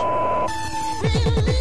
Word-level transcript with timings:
Really? 0.00 1.59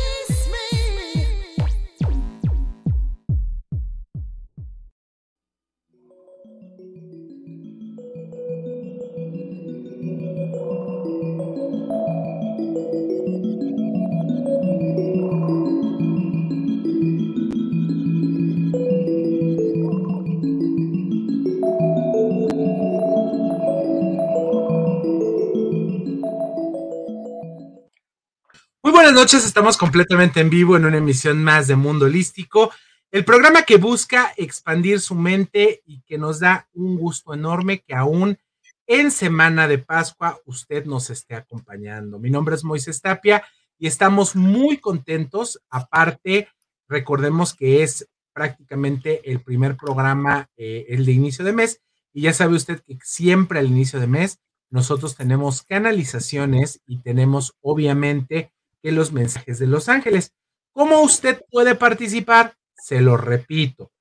Noches, 29.32 29.46
estamos 29.46 29.78
completamente 29.78 30.40
en 30.40 30.50
vivo 30.50 30.76
en 30.76 30.86
una 30.86 30.98
emisión 30.98 31.44
más 31.44 31.68
de 31.68 31.76
Mundo 31.76 32.06
Holístico, 32.06 32.72
el 33.12 33.24
programa 33.24 33.62
que 33.62 33.78
busca 33.78 34.34
expandir 34.38 35.00
su 35.02 35.14
mente 35.14 35.84
y 35.86 36.02
que 36.02 36.18
nos 36.18 36.40
da 36.40 36.68
un 36.74 36.98
gusto 36.98 37.36
enorme 37.36 37.82
que 37.82 37.94
aún 37.94 38.40
en 38.88 39.12
Semana 39.12 39.68
de 39.68 39.78
Pascua 39.78 40.40
usted 40.46 40.86
nos 40.86 41.12
esté 41.12 41.36
acompañando. 41.36 42.18
Mi 42.18 42.32
nombre 42.32 42.56
es 42.56 42.64
Moisés 42.64 43.04
Tapia 43.04 43.44
y 43.78 43.86
estamos 43.86 44.36
muy 44.36 44.78
contentos. 44.78 45.62
Aparte, 45.70 46.48
recordemos 46.88 47.54
que 47.54 47.84
es 47.84 48.10
prácticamente 48.34 49.30
el 49.32 49.42
primer 49.42 49.78
programa, 49.78 50.50
eh, 50.58 50.88
el 50.90 51.06
de 51.06 51.12
inicio 51.12 51.46
de 51.46 51.54
mes, 51.54 51.82
y 52.14 52.22
ya 52.22 52.34
sabe 52.34 52.56
usted 52.56 52.82
que 52.82 52.98
siempre 53.04 53.60
al 53.60 53.68
inicio 53.68 54.00
de 54.00 54.08
mes 54.08 54.40
nosotros 54.72 55.16
tenemos 55.16 55.62
canalizaciones 55.62 56.82
y 56.88 57.04
tenemos 57.04 57.54
obviamente 57.62 58.52
que 58.82 58.92
los 58.92 59.12
mensajes 59.12 59.60
de 59.60 59.68
los 59.68 59.90
ángeles. 59.90 60.34
¿Cómo 60.72 61.02
usted 61.02 61.42
puede 61.52 61.76
participar? 61.76 62.56
Se 62.76 63.02
lo 63.02 63.18
repito. 63.18 63.92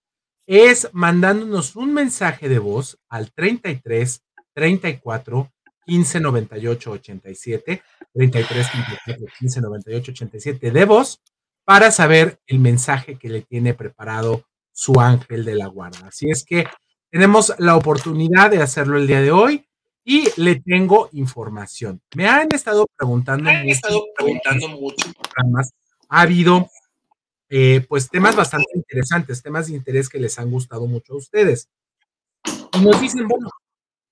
Es 0.46 0.88
mandándonos 0.92 1.76
un 1.76 1.92
mensaje 1.92 2.48
de 2.48 2.58
voz 2.58 2.98
al 3.08 3.32
33 3.32 4.22
34 4.54 5.52
15 5.84 6.20
98 6.20 6.90
87, 6.90 7.82
33 8.12 8.70
34 8.70 9.26
15 9.38 9.60
98 9.60 10.12
87 10.12 10.70
de 10.70 10.84
voz 10.84 11.20
para 11.64 11.90
saber 11.90 12.40
el 12.46 12.60
mensaje 12.60 13.18
que 13.18 13.28
le 13.28 13.42
tiene 13.42 13.74
preparado 13.74 14.44
su 14.72 15.00
ángel 15.00 15.44
de 15.44 15.54
la 15.54 15.66
guarda. 15.66 16.08
Así 16.08 16.30
es 16.30 16.44
que 16.44 16.66
tenemos 17.10 17.54
la 17.58 17.76
oportunidad 17.76 18.50
de 18.50 18.62
hacerlo 18.62 18.96
el 18.96 19.06
día 19.06 19.20
de 19.20 19.32
hoy. 19.32 19.67
Y 20.10 20.26
le 20.38 20.58
tengo 20.58 21.10
información. 21.12 22.00
Me 22.16 22.26
han 22.26 22.48
estado 22.54 22.86
preguntando 22.96 23.44
Me 23.44 23.56
han 23.56 23.66
mucho. 23.66 23.74
Estado 23.74 24.04
preguntando 24.16 24.68
mucho. 24.68 25.12
Ha 26.08 26.20
habido 26.22 26.70
eh, 27.50 27.84
pues 27.86 28.08
temas 28.08 28.34
bastante 28.34 28.70
interesantes, 28.74 29.42
temas 29.42 29.66
de 29.66 29.76
interés 29.76 30.08
que 30.08 30.18
les 30.18 30.38
han 30.38 30.50
gustado 30.50 30.86
mucho 30.86 31.12
a 31.12 31.16
ustedes. 31.18 31.68
Y 32.72 32.80
nos 32.80 32.98
dicen, 33.02 33.28
bueno, 33.28 33.50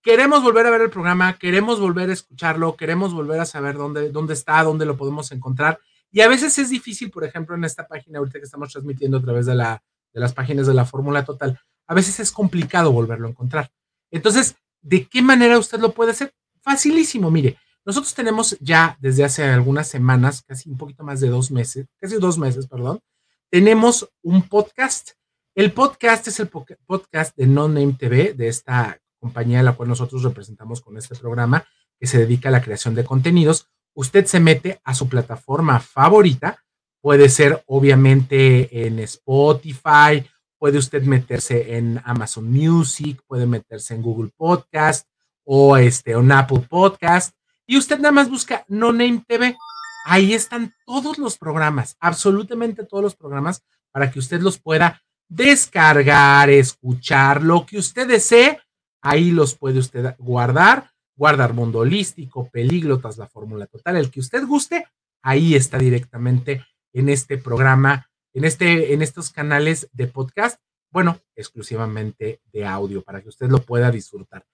queremos 0.03 0.43
volver 0.43 0.67
a 0.67 0.71
ver 0.71 0.83
el 0.83 0.91
programa, 0.91 1.39
queremos 1.39 1.81
volver 1.81 2.11
a 2.11 2.13
escucharlo, 2.13 2.77
queremos 2.77 3.15
volver 3.15 3.41
a 3.41 3.47
saber 3.47 3.77
dónde, 3.77 4.11
dónde 4.11 4.35
está, 4.35 4.63
dónde 4.65 4.85
lo 4.85 4.99
podemos 4.99 5.33
encontrar. 5.33 5.81
Y 6.13 6.21
a 6.21 6.29
veces 6.29 6.59
es 6.59 6.69
difícil, 6.69 7.11
por 7.11 7.25
ejemplo, 7.25 7.57
en 7.57 7.65
esta 7.65 7.87
página 7.89 8.19
ahorita 8.19 8.39
que 8.39 8.45
estamos 8.45 8.71
transmitiendo 8.71 9.17
a 9.17 9.23
través 9.23 9.47
de, 9.47 9.55
la, 9.55 9.83
de 10.13 10.21
las 10.21 10.35
páginas 10.35 10.67
de 10.67 10.75
la 10.75 10.85
Fórmula 10.85 11.25
Total, 11.25 11.59
a 11.87 11.95
veces 11.95 12.21
es 12.21 12.33
complicado 12.33 12.93
volverlo 12.93 13.29
a 13.29 13.31
encontrar. 13.31 13.71
Entonces, 14.11 14.57
¿De 14.83 15.07
qué 15.07 15.23
manera 15.23 15.59
usted 15.59 15.79
lo 15.81 15.93
puede 15.93 16.13
hacer? 16.13 16.33
Facilísimo, 16.61 17.31
mire. 17.31 17.59
Nosotros 17.85 18.15
tenemos 18.15 18.57
ya 18.61 18.97
desde 19.01 19.25
hace 19.25 19.45
algunas 19.45 19.87
semanas, 19.87 20.43
casi 20.43 20.69
un 20.69 20.77
poquito 20.77 21.05
más 21.05 21.21
de 21.21 21.29
dos 21.29 21.53
meses, 21.53 21.87
casi 22.01 22.17
dos 22.17 22.37
meses, 22.37 22.67
perdón, 22.67 23.01
tenemos 23.49 24.11
un 24.23 24.43
podcast. 24.43 25.11
El 25.55 25.73
podcast 25.73 26.27
es 26.27 26.41
el 26.41 26.49
podcast 26.49 27.37
de 27.37 27.47
No 27.47 27.69
Name 27.69 27.93
TV, 27.93 28.34
de 28.34 28.49
esta 28.49 29.00
compañía 29.21 29.61
a 29.61 29.62
la 29.62 29.73
cual 29.73 29.89
nosotros 29.89 30.25
representamos 30.25 30.81
con 30.81 30.99
este 30.99 31.15
programa, 31.15 31.65
que 31.99 32.09
se 32.09 32.19
dedica 32.19 32.49
a 32.49 32.53
la 32.53 32.61
creación 32.61 32.97
de 32.97 33.05
contenidos. 33.05 33.69
Usted 33.95 34.27
se 34.27 34.41
mete 34.41 34.81
a 34.83 34.95
su 34.95 35.09
plataforma 35.09 35.79
favorita, 35.79 36.65
puede 37.00 37.29
ser 37.29 37.62
obviamente 37.67 38.87
en 38.87 38.99
Spotify 38.99 40.29
puede 40.59 40.78
usted 40.78 41.03
meterse 41.03 41.77
en 41.77 42.00
Amazon 42.05 42.50
Music, 42.50 43.22
puede 43.27 43.47
meterse 43.47 43.94
en 43.94 44.03
Google 44.03 44.31
Podcast 44.37 45.09
o 45.44 45.77
este, 45.77 46.12
en 46.12 46.33
Apple 46.33 46.67
Podcast. 46.69 47.34
Y 47.67 47.77
usted 47.78 47.99
nada 47.99 48.12
más 48.12 48.31
busca 48.31 48.65
No 48.69 48.93
Name 48.93 49.25
TV. 49.27 49.56
Ahí 50.05 50.34
están 50.34 50.72
todos 50.87 51.19
los 51.19 51.37
programas, 51.37 51.97
absolutamente 52.00 52.84
todos 52.84 53.03
los 53.03 53.17
programas, 53.17 53.62
para 53.91 54.11
que 54.11 54.19
usted 54.19 54.41
los 54.41 54.59
pueda 54.59 55.03
descargar, 55.28 56.49
escuchar, 56.49 57.43
lo 57.43 57.67
que 57.67 57.78
usted 57.78 58.06
desee. 58.06 58.61
Ahí 59.03 59.33
los 59.33 59.56
puede 59.56 59.81
usted 59.81 60.15
guardar, 60.19 60.93
guardar 61.17 61.55
mundo 61.55 61.81
holístico, 61.81 62.49
pelíglotas, 62.50 63.19
la 63.19 63.27
fórmula 63.27 63.67
total, 63.67 63.97
el 63.97 64.11
que 64.11 64.21
usted 64.21 64.44
guste. 64.47 64.87
Ahí 65.23 65.56
está 65.56 65.78
directamente 65.78 66.65
en 66.93 67.09
este 67.09 67.37
programa 67.37 68.09
en, 68.37 68.45
este, 68.45 68.93
en 68.93 69.01
estos 69.01 69.31
canales 69.31 69.89
de 69.95 70.09
podcast, 70.09 70.61
bueno, 70.91 71.19
exclusivamente 71.35 72.43
de 72.53 72.67
audio 72.67 73.03
para 73.03 73.23
que 73.23 73.31
usted 73.31 73.49
lo 73.49 73.63
pueda 73.63 73.91
disfrutar. 73.91 74.45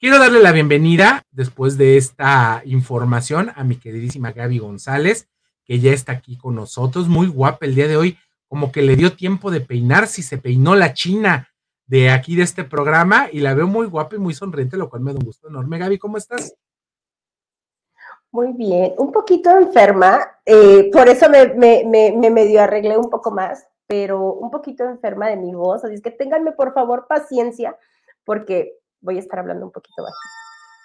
Quiero 0.00 0.18
darle 0.18 0.40
la 0.40 0.50
bienvenida 0.50 1.22
después 1.30 1.78
de 1.78 1.96
esta 1.96 2.60
información 2.64 3.52
a 3.54 3.62
mi 3.62 3.76
queridísima 3.76 4.32
Gaby 4.32 4.58
González, 4.58 5.28
que 5.64 5.78
ya 5.78 5.92
está 5.92 6.10
aquí 6.10 6.36
con 6.36 6.56
nosotros, 6.56 7.06
muy 7.06 7.28
guapa 7.28 7.66
el 7.66 7.76
día 7.76 7.86
de 7.86 7.96
hoy, 7.96 8.18
como 8.48 8.72
que 8.72 8.82
le 8.82 8.96
dio 8.96 9.12
tiempo 9.12 9.52
de 9.52 9.60
peinar, 9.60 10.08
si 10.08 10.24
se 10.24 10.38
peinó 10.38 10.74
la 10.74 10.92
china 10.92 11.50
de 11.86 12.10
aquí 12.10 12.34
de 12.34 12.42
este 12.42 12.64
programa 12.64 13.28
y 13.32 13.40
la 13.40 13.54
veo 13.54 13.68
muy 13.68 13.86
guapa 13.86 14.16
y 14.16 14.18
muy 14.18 14.34
sonriente, 14.34 14.76
lo 14.76 14.90
cual 14.90 15.02
me 15.02 15.12
da 15.12 15.20
un 15.20 15.24
gusto 15.24 15.46
enorme. 15.46 15.78
Gaby, 15.78 15.98
¿cómo 15.98 16.16
estás? 16.16 16.52
Muy 18.32 18.52
bien, 18.52 18.94
un 18.98 19.10
poquito 19.10 19.50
enferma, 19.50 20.20
eh, 20.46 20.88
por 20.92 21.08
eso 21.08 21.28
me, 21.28 21.52
me, 21.54 22.30
medio 22.30 22.62
arreglé 22.62 22.96
un 22.96 23.10
poco 23.10 23.32
más, 23.32 23.66
pero 23.88 24.34
un 24.34 24.52
poquito 24.52 24.84
enferma 24.84 25.28
de 25.28 25.36
mi 25.36 25.52
voz, 25.52 25.84
así 25.84 25.94
es 25.94 26.02
que 26.02 26.12
ténganme 26.12 26.52
por 26.52 26.72
favor 26.72 27.06
paciencia, 27.08 27.76
porque 28.24 28.74
voy 29.00 29.16
a 29.16 29.20
estar 29.20 29.40
hablando 29.40 29.66
un 29.66 29.72
poquito 29.72 30.04
bajito. 30.04 30.18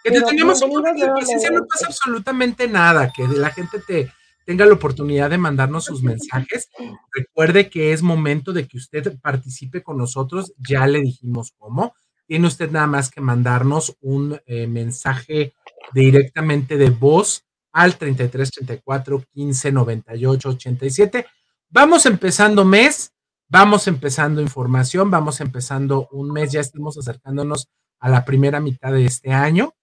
Que 0.03 0.11
te 0.11 0.21
tengamos 0.21 0.61
un 0.63 0.71
poquito 0.71 1.05
de 1.05 1.11
paciencia, 1.11 1.51
no 1.51 1.65
pasa 1.67 1.85
absolutamente 1.85 2.67
nada, 2.67 3.11
que 3.15 3.27
la 3.27 3.51
gente 3.51 3.79
te 3.79 4.11
tenga 4.45 4.65
la 4.65 4.73
oportunidad 4.73 5.29
de 5.29 5.37
mandarnos 5.37 5.85
sus 5.85 6.01
mensajes. 6.03 6.69
Recuerde 7.13 7.69
que 7.69 7.93
es 7.93 8.01
momento 8.01 8.53
de 8.53 8.67
que 8.67 8.77
usted 8.77 9.19
participe 9.19 9.83
con 9.83 9.97
nosotros, 9.97 10.53
ya 10.57 10.87
le 10.87 11.01
dijimos 11.01 11.53
cómo. 11.57 11.93
Tiene 12.27 12.47
usted 12.47 12.71
nada 12.71 12.87
más 12.87 13.09
que 13.09 13.21
mandarnos 13.21 13.97
un 14.01 14.39
eh, 14.45 14.67
mensaje 14.67 15.53
directamente 15.93 16.77
de 16.77 16.89
voz 16.89 17.45
al 17.71 17.97
33 17.97 18.51
34 18.51 19.23
15 19.33 19.71
98 19.71 20.49
87. 20.49 21.25
Vamos 21.69 22.05
empezando 22.05 22.63
mes, 22.63 23.13
vamos 23.49 23.87
empezando 23.87 24.41
información, 24.41 25.11
vamos 25.11 25.41
empezando 25.41 26.07
un 26.11 26.31
mes, 26.31 26.51
ya 26.51 26.61
estamos 26.61 26.97
acercándonos 26.97 27.67
a 27.99 28.09
la 28.09 28.23
primera 28.23 28.59
mitad 28.59 28.91
de 28.93 29.05
este 29.05 29.33
año 29.33 29.73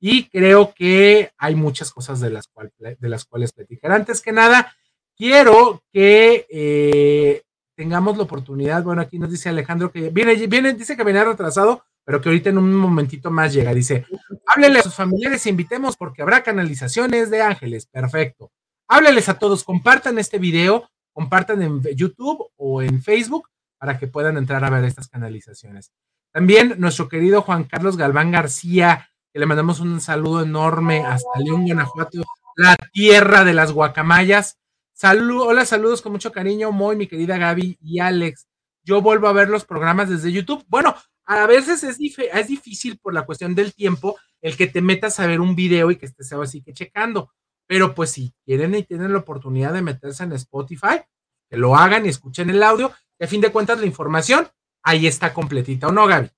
y 0.00 0.28
creo 0.28 0.74
que 0.74 1.30
hay 1.38 1.54
muchas 1.54 1.92
cosas 1.92 2.20
de 2.20 2.30
las, 2.30 2.50
de 2.78 3.08
las 3.08 3.24
cuales 3.24 3.52
platicar. 3.52 3.92
Antes 3.92 4.20
que 4.20 4.32
nada, 4.32 4.74
quiero 5.16 5.82
que 5.92 6.46
eh, 6.50 7.42
tengamos 7.76 8.16
la 8.16 8.24
oportunidad, 8.24 8.82
bueno, 8.82 9.02
aquí 9.02 9.18
nos 9.18 9.30
dice 9.30 9.48
Alejandro 9.48 9.92
que 9.92 10.10
viene, 10.10 10.34
viene, 10.46 10.72
dice 10.72 10.96
que 10.96 11.04
viene 11.04 11.24
retrasado, 11.24 11.84
pero 12.04 12.20
que 12.20 12.28
ahorita 12.28 12.50
en 12.50 12.58
un 12.58 12.74
momentito 12.74 13.30
más 13.30 13.52
llega. 13.52 13.74
Dice, 13.74 14.06
háblenle 14.46 14.80
a 14.80 14.82
sus 14.82 14.94
familiares 14.94 15.44
e 15.46 15.50
invitemos 15.50 15.96
porque 15.96 16.22
habrá 16.22 16.42
canalizaciones 16.42 17.30
de 17.30 17.42
ángeles. 17.42 17.86
Perfecto. 17.86 18.50
Hábleles 18.88 19.28
a 19.28 19.38
todos, 19.38 19.64
compartan 19.64 20.18
este 20.18 20.38
video, 20.38 20.90
compartan 21.12 21.62
en 21.62 21.82
YouTube 21.94 22.50
o 22.56 22.82
en 22.82 23.02
Facebook 23.02 23.48
para 23.78 23.98
que 23.98 24.06
puedan 24.06 24.36
entrar 24.36 24.64
a 24.64 24.70
ver 24.70 24.84
estas 24.84 25.08
canalizaciones. 25.08 25.90
También 26.32 26.76
nuestro 26.78 27.08
querido 27.08 27.42
Juan 27.42 27.64
Carlos 27.64 27.96
Galván 27.96 28.30
García, 28.30 29.08
que 29.32 29.38
le 29.38 29.46
mandamos 29.46 29.80
un 29.80 30.00
saludo 30.00 30.42
enorme 30.42 31.04
hasta 31.04 31.38
León, 31.38 31.64
Guanajuato, 31.64 32.22
la 32.56 32.76
tierra 32.92 33.44
de 33.44 33.54
las 33.54 33.72
guacamayas. 33.72 34.58
Salud, 34.92 35.42
hola, 35.42 35.64
saludos 35.64 36.02
con 36.02 36.12
mucho 36.12 36.32
cariño, 36.32 36.70
Moy, 36.70 36.96
mi 36.96 37.06
querida 37.06 37.38
Gaby 37.38 37.78
y 37.80 37.98
Alex. 38.00 38.46
Yo 38.84 39.00
vuelvo 39.00 39.28
a 39.28 39.32
ver 39.32 39.48
los 39.48 39.64
programas 39.64 40.08
desde 40.08 40.32
YouTube. 40.32 40.64
Bueno, 40.68 40.94
a 41.26 41.46
veces 41.46 41.84
es, 41.84 41.98
es 42.00 42.48
difícil 42.48 42.98
por 42.98 43.14
la 43.14 43.24
cuestión 43.24 43.54
del 43.54 43.74
tiempo 43.74 44.16
el 44.40 44.56
que 44.56 44.66
te 44.66 44.82
metas 44.82 45.20
a 45.20 45.26
ver 45.26 45.40
un 45.40 45.54
video 45.54 45.90
y 45.90 45.96
que 45.96 46.06
estés 46.06 46.32
así 46.32 46.62
que 46.62 46.72
checando. 46.72 47.30
Pero 47.66 47.94
pues 47.94 48.10
si 48.10 48.34
quieren 48.44 48.74
y 48.74 48.82
tienen 48.82 49.12
la 49.12 49.20
oportunidad 49.20 49.72
de 49.72 49.82
meterse 49.82 50.24
en 50.24 50.32
Spotify, 50.32 51.00
que 51.48 51.56
lo 51.56 51.76
hagan 51.76 52.04
y 52.06 52.08
escuchen 52.08 52.50
el 52.50 52.62
audio. 52.62 52.90
Y 53.18 53.24
a 53.24 53.28
fin 53.28 53.40
de 53.40 53.52
cuentas 53.52 53.78
la 53.78 53.86
información 53.86 54.48
ahí 54.82 55.06
está 55.06 55.32
completita, 55.32 55.88
¿o 55.88 55.92
no, 55.92 56.06
Gaby? 56.06 56.30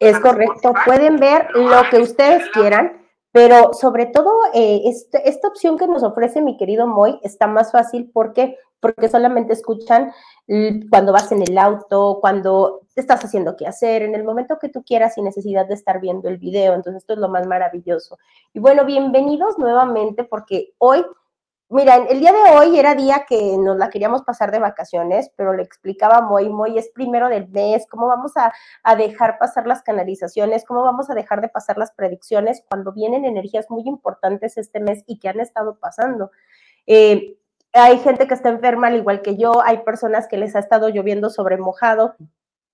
Es 0.00 0.18
correcto. 0.20 0.72
Pueden 0.84 1.16
ver 1.16 1.48
lo 1.54 1.82
que 1.90 1.98
ustedes 1.98 2.48
quieran, 2.52 3.00
Pero 3.32 3.72
sobre 3.72 4.06
todo, 4.06 4.32
eh, 4.54 4.82
este, 4.84 5.28
esta 5.28 5.48
opción 5.48 5.76
que 5.76 5.88
nos 5.88 6.04
ofrece 6.04 6.40
mi 6.40 6.56
querido 6.56 6.86
Moy 6.86 7.18
está 7.24 7.48
más 7.48 7.72
fácil 7.72 8.08
porque 8.12 8.56
porque 8.84 9.08
solamente 9.08 9.54
escuchan 9.54 10.12
cuando 10.90 11.12
vas 11.12 11.32
en 11.32 11.42
el 11.42 11.56
auto, 11.56 12.18
cuando 12.20 12.82
estás 12.94 13.24
haciendo 13.24 13.56
qué 13.56 13.66
hacer, 13.66 14.02
en 14.02 14.14
el 14.14 14.24
momento 14.24 14.58
que 14.58 14.68
tú 14.68 14.84
quieras 14.84 15.14
sin 15.14 15.24
necesidad 15.24 15.66
de 15.66 15.74
estar 15.74 16.00
viendo 16.00 16.28
el 16.28 16.38
video. 16.38 16.74
Entonces, 16.74 17.02
esto 17.02 17.14
es 17.14 17.18
lo 17.18 17.28
más 17.28 17.46
maravilloso. 17.46 18.18
Y 18.52 18.60
bueno, 18.60 18.84
bienvenidos 18.84 19.58
nuevamente 19.58 20.24
porque 20.24 20.74
hoy 20.78 21.04
Mira, 21.70 21.96
el 21.96 22.20
día 22.20 22.30
de 22.30 22.56
hoy 22.56 22.78
era 22.78 22.94
día 22.94 23.24
que 23.26 23.56
nos 23.58 23.78
la 23.78 23.88
queríamos 23.88 24.22
pasar 24.22 24.52
de 24.52 24.58
vacaciones, 24.58 25.30
pero 25.34 25.54
le 25.54 25.62
explicaba 25.62 26.20
Moy, 26.20 26.50
Moy 26.50 26.78
es 26.78 26.90
primero 26.90 27.28
del 27.28 27.48
mes, 27.48 27.86
cómo 27.90 28.06
vamos 28.06 28.32
a, 28.36 28.52
dejar 28.96 29.38
pasar 29.38 29.66
las 29.66 29.82
canalizaciones, 29.82 30.64
cómo 30.64 30.82
vamos 30.82 31.08
a 31.08 31.14
dejar 31.14 31.40
de 31.40 31.48
pasar 31.48 31.78
las 31.78 31.90
predicciones 31.90 32.62
cuando 32.68 32.92
vienen 32.92 33.24
energías 33.24 33.70
muy 33.70 33.82
importantes 33.86 34.58
este 34.58 34.78
mes 34.78 35.02
y 35.06 35.18
que 35.18 35.28
han 35.30 35.40
estado 35.40 35.78
pasando. 35.78 36.30
Eh, 36.86 37.38
hay 37.74 37.98
gente 37.98 38.28
que 38.28 38.34
está 38.34 38.48
enferma 38.50 38.86
al 38.86 38.96
igual 38.96 39.20
que 39.20 39.36
yo, 39.36 39.60
hay 39.62 39.78
personas 39.78 40.28
que 40.28 40.36
les 40.36 40.54
ha 40.54 40.60
estado 40.60 40.88
lloviendo 40.88 41.28
sobre 41.28 41.58
mojado, 41.58 42.14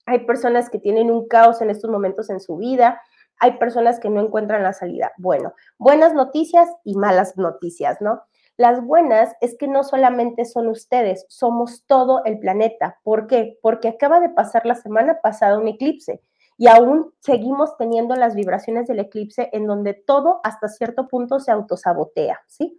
hay 0.05 0.26
personas 0.26 0.69
que 0.69 0.79
tienen 0.79 1.11
un 1.11 1.26
caos 1.26 1.62
en 1.62 1.70
estos 1.70 1.91
momentos 1.91 2.29
en 2.29 2.38
su 2.38 2.56
vida, 2.56 3.00
hay 3.38 3.52
personas 3.52 3.99
que 3.99 4.11
no 4.11 4.20
encuentran 4.20 4.62
la 4.62 4.75
salida. 4.75 5.12
Bueno, 5.17 5.55
buenas 5.79 6.12
noticias 6.12 6.69
y 6.85 6.97
malas 6.97 7.38
noticias, 7.38 8.02
¿no? 8.02 8.23
Las 8.58 8.85
buenas 8.85 9.35
es 9.41 9.56
que 9.56 9.69
no 9.69 9.85
solamente 9.85 10.44
son 10.44 10.69
ustedes, 10.69 11.25
somos 11.31 11.87
todo 11.87 12.23
el 12.26 12.38
planeta. 12.38 12.99
¿Por 13.03 13.26
qué? 13.26 13.58
Porque 13.62 13.88
acaba 13.88 14.20
de 14.20 14.29
pasar 14.29 14.67
la 14.67 14.75
semana 14.75 15.23
pasada 15.23 15.58
un 15.58 15.69
eclipse 15.69 16.20
y 16.58 16.69
aún 16.69 17.14
seguimos 17.20 17.79
teniendo 17.79 18.17
las 18.17 18.35
vibraciones 18.35 18.87
del 18.87 18.99
eclipse 18.99 19.49
en 19.53 19.67
donde 19.67 19.94
todo 19.94 20.41
hasta 20.44 20.69
cierto 20.69 21.08
punto 21.08 21.41
se 21.41 21.50
autosabotea, 21.50 22.38
¿sí? 22.46 22.79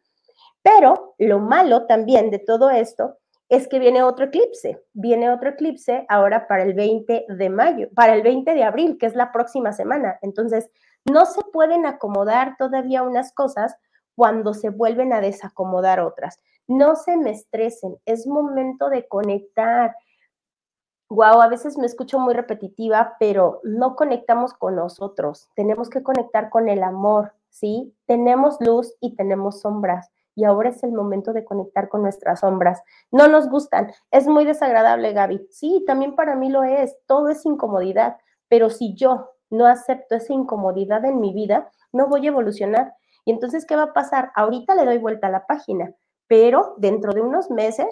Pero 0.64 1.16
lo 1.18 1.40
malo 1.40 1.86
también 1.88 2.30
de 2.30 2.40
todo 2.40 2.70
esto 2.70 3.18
es 3.50 3.68
que 3.68 3.80
viene 3.80 4.02
otro 4.02 4.26
eclipse, 4.26 4.82
viene 4.94 5.30
otro 5.30 5.50
eclipse 5.50 6.06
ahora 6.08 6.48
para 6.48 6.64
el 6.64 6.74
20 6.74 7.26
de 7.28 7.50
mayo, 7.50 7.90
para 7.94 8.14
el 8.14 8.22
20 8.22 8.54
de 8.54 8.64
abril, 8.64 8.98
que 8.98 9.08
es 9.08 9.16
la 9.16 9.34
próxima 9.34 9.74
semana. 9.74 10.18
Entonces, 10.22 10.70
no 11.04 11.26
se 11.26 11.42
pueden 11.52 11.86
acomodar 11.86 12.56
todavía 12.58 13.04
unas 13.04 13.34
cosas 13.34 13.76
cuando 14.16 14.54
se 14.54 14.70
vuelven 14.70 15.12
a 15.12 15.20
desacomodar 15.20 16.00
otras. 16.00 16.40
No 16.68 16.96
se 16.96 17.18
me 17.18 17.32
estresen, 17.32 17.98
es 18.06 18.26
momento 18.28 18.90
de 18.90 19.08
conectar. 19.08 19.96
Wow, 21.10 21.42
a 21.42 21.48
veces 21.50 21.78
me 21.78 21.88
escucho 21.88 22.20
muy 22.20 22.34
repetitiva, 22.34 23.18
pero 23.20 23.60
no 23.64 23.98
conectamos 23.98 24.54
con 24.54 24.78
nosotros. 24.78 25.50
Tenemos 25.56 25.90
que 25.90 26.04
conectar 26.04 26.50
con 26.50 26.70
el 26.70 26.84
amor, 26.84 27.34
¿sí? 27.50 27.94
Tenemos 28.06 28.58
luz 28.62 28.96
y 29.02 29.18
tenemos 29.18 29.60
sombras. 29.60 30.10
Y 30.36 30.46
ahora 30.46 30.70
es 30.70 30.84
el 30.84 30.92
momento 30.92 31.34
de 31.34 31.44
conectar 31.44 31.90
con 31.90 32.02
nuestras 32.02 32.40
sombras. 32.40 32.82
No 33.12 33.28
nos 33.28 33.50
gustan. 33.50 33.92
Es 34.12 34.28
muy 34.28 34.46
desagradable, 34.46 35.14
Gaby. 35.14 35.48
Sí, 35.50 35.84
también 35.86 36.16
para 36.16 36.36
mí 36.36 36.50
lo 36.50 36.64
es. 36.64 36.98
Todo 37.06 37.30
es 37.30 37.46
incomodidad. 37.46 38.18
Pero 38.48 38.70
si 38.70 38.96
yo 38.96 39.32
no 39.50 39.68
acepto 39.68 40.16
esa 40.16 40.34
incomodidad 40.34 41.04
en 41.06 41.20
mi 41.20 41.34
vida, 41.34 41.70
no 41.92 42.08
voy 42.08 42.26
a 42.26 42.30
evolucionar. 42.30 42.94
Y 43.26 43.32
entonces, 43.32 43.66
¿qué 43.66 43.76
va 43.76 43.84
a 43.84 43.94
pasar? 43.94 44.32
Ahorita 44.36 44.76
le 44.76 44.86
doy 44.86 44.98
vuelta 44.98 45.28
a 45.28 45.32
la 45.32 45.46
página, 45.46 45.94
pero 46.28 46.76
dentro 46.78 47.14
de 47.14 47.22
unos 47.22 47.52
meses 47.52 47.88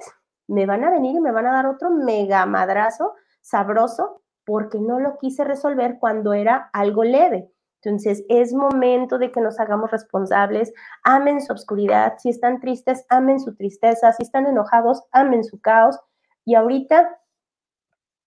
me 0.47 0.65
van 0.65 0.83
a 0.83 0.89
venir 0.89 1.15
y 1.15 1.19
me 1.19 1.31
van 1.31 1.45
a 1.45 1.53
dar 1.53 1.67
otro 1.67 1.91
mega 1.91 2.45
madrazo 2.45 3.13
sabroso 3.41 4.21
porque 4.45 4.79
no 4.79 4.99
lo 4.99 5.17
quise 5.17 5.43
resolver 5.43 5.99
cuando 5.99 6.33
era 6.33 6.69
algo 6.73 7.03
leve. 7.03 7.51
Entonces, 7.81 8.23
es 8.29 8.53
momento 8.53 9.17
de 9.17 9.31
que 9.31 9.41
nos 9.41 9.59
hagamos 9.59 9.91
responsables, 9.91 10.73
amen 11.03 11.41
su 11.41 11.53
oscuridad, 11.53 12.15
si 12.17 12.29
están 12.29 12.59
tristes, 12.59 13.05
amen 13.09 13.39
su 13.39 13.55
tristeza, 13.55 14.11
si 14.13 14.23
están 14.23 14.47
enojados, 14.47 15.03
amen 15.11 15.43
su 15.43 15.61
caos. 15.61 15.99
Y 16.45 16.55
ahorita 16.55 17.19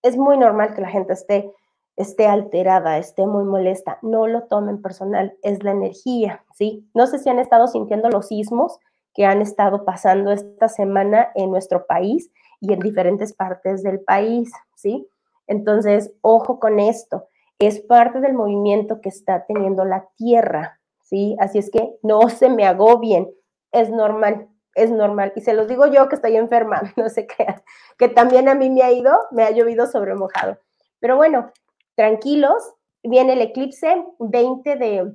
es 0.02 0.16
muy 0.16 0.38
normal 0.38 0.74
que 0.74 0.80
la 0.80 0.88
gente 0.88 1.12
esté 1.12 1.52
esté 1.96 2.26
alterada, 2.26 2.98
esté 2.98 3.26
muy 3.26 3.44
molesta, 3.44 3.98
no 4.02 4.26
lo 4.26 4.44
tomen 4.44 4.80
personal, 4.80 5.36
es 5.42 5.62
la 5.62 5.72
energía, 5.72 6.44
¿sí? 6.54 6.88
No 6.94 7.06
sé 7.06 7.18
si 7.18 7.28
han 7.28 7.38
estado 7.38 7.66
sintiendo 7.66 8.08
los 8.08 8.28
sismos 8.28 8.78
que 9.14 9.26
han 9.26 9.42
estado 9.42 9.84
pasando 9.84 10.32
esta 10.32 10.68
semana 10.68 11.28
en 11.34 11.50
nuestro 11.50 11.86
país 11.86 12.30
y 12.60 12.72
en 12.72 12.80
diferentes 12.80 13.34
partes 13.34 13.82
del 13.82 14.00
país, 14.00 14.50
¿sí? 14.74 15.06
Entonces, 15.46 16.12
ojo 16.22 16.58
con 16.58 16.80
esto, 16.80 17.28
es 17.66 17.80
parte 17.80 18.20
del 18.20 18.34
movimiento 18.34 19.00
que 19.00 19.08
está 19.08 19.44
teniendo 19.46 19.84
la 19.84 20.08
Tierra, 20.16 20.80
¿sí? 21.02 21.36
Así 21.38 21.58
es 21.58 21.70
que 21.70 21.96
no 22.02 22.28
se 22.28 22.48
me 22.48 22.66
agobien, 22.66 23.30
es 23.70 23.90
normal, 23.90 24.48
es 24.74 24.90
normal. 24.90 25.32
Y 25.36 25.42
se 25.42 25.54
los 25.54 25.68
digo 25.68 25.86
yo 25.86 26.08
que 26.08 26.16
estoy 26.16 26.36
enferma, 26.36 26.82
no 26.96 27.08
se 27.08 27.26
crean, 27.26 27.62
que 27.98 28.08
también 28.08 28.48
a 28.48 28.54
mí 28.54 28.70
me 28.70 28.82
ha 28.82 28.92
ido, 28.92 29.16
me 29.30 29.44
ha 29.44 29.50
llovido 29.50 29.86
sobre 29.86 30.14
mojado. 30.14 30.58
Pero 31.00 31.16
bueno, 31.16 31.52
tranquilos, 31.94 32.74
viene 33.02 33.34
el 33.34 33.42
eclipse 33.42 34.04
20 34.18 34.76
de, 34.76 35.12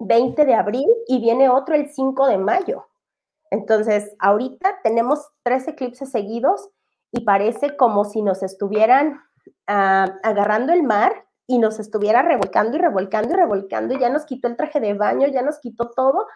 20 0.00 0.44
de 0.44 0.54
abril 0.54 0.88
y 1.06 1.20
viene 1.20 1.48
otro 1.48 1.74
el 1.74 1.90
5 1.90 2.26
de 2.26 2.38
mayo. 2.38 2.86
Entonces, 3.50 4.14
ahorita 4.20 4.80
tenemos 4.82 5.28
tres 5.42 5.66
eclipses 5.66 6.10
seguidos 6.10 6.68
y 7.12 7.24
parece 7.24 7.76
como 7.76 8.04
si 8.04 8.22
nos 8.22 8.42
estuvieran 8.44 9.20
ah, 9.66 10.06
agarrando 10.22 10.72
el 10.72 10.84
mar 10.84 11.26
y 11.50 11.58
nos 11.58 11.80
estuviera 11.80 12.22
revolcando 12.22 12.76
y 12.76 12.80
revolcando 12.80 13.34
y 13.34 13.36
revolcando. 13.36 13.98
Ya 13.98 14.08
nos 14.08 14.24
quitó 14.24 14.48
el 14.48 14.56
traje 14.56 14.80
de 14.80 14.94
baño, 14.94 15.26
ya 15.28 15.42
nos 15.42 15.58
quitó 15.58 15.90
todo, 15.90 16.26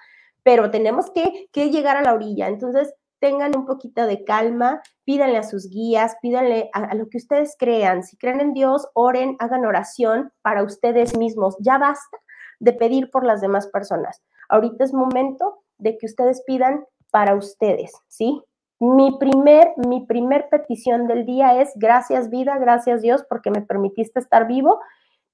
pero 0.42 0.70
tenemos 0.70 1.10
que, 1.12 1.48
que 1.52 1.70
llegar 1.70 1.96
a 1.96 2.02
la 2.02 2.14
orilla. 2.14 2.48
Entonces, 2.48 2.92
tengan 3.20 3.56
un 3.56 3.64
poquito 3.64 4.06
de 4.06 4.22
calma, 4.24 4.82
pídanle 5.04 5.38
a 5.38 5.44
sus 5.44 5.70
guías, 5.70 6.16
pídanle 6.20 6.68
a, 6.74 6.94
lo 6.94 7.08
que 7.08 7.16
ustedes 7.16 7.56
crean. 7.58 8.02
Si 8.02 8.18
creen 8.18 8.40
en 8.40 8.52
Dios, 8.52 8.86
oren, 8.92 9.36
hagan 9.38 9.64
oración 9.64 10.30
para 10.42 10.62
ustedes 10.62 11.16
mismos. 11.16 11.56
Ya 11.60 11.78
basta 11.78 12.18
de 12.60 12.72
pedir 12.72 13.10
por 13.10 13.24
las 13.24 13.40
demás 13.40 13.68
personas. 13.68 14.22
Ahorita 14.48 14.84
es 14.84 14.92
momento 14.92 15.62
de 15.78 15.96
que 15.96 16.06
ustedes 16.06 16.42
pidan 16.46 16.84
para 17.10 17.34
ustedes, 17.34 17.92
¿sí? 18.08 18.42
Mi 18.78 19.16
primer, 19.18 19.68
mi 19.76 20.04
primer 20.04 20.48
petición 20.50 21.06
del 21.06 21.24
día 21.24 21.62
es 21.62 21.72
gracias 21.76 22.28
vida, 22.28 22.58
gracias 22.58 23.00
Dios 23.00 23.24
porque 23.26 23.50
me 23.50 23.62
permitiste 23.62 24.18
estar 24.18 24.46
vivo, 24.46 24.80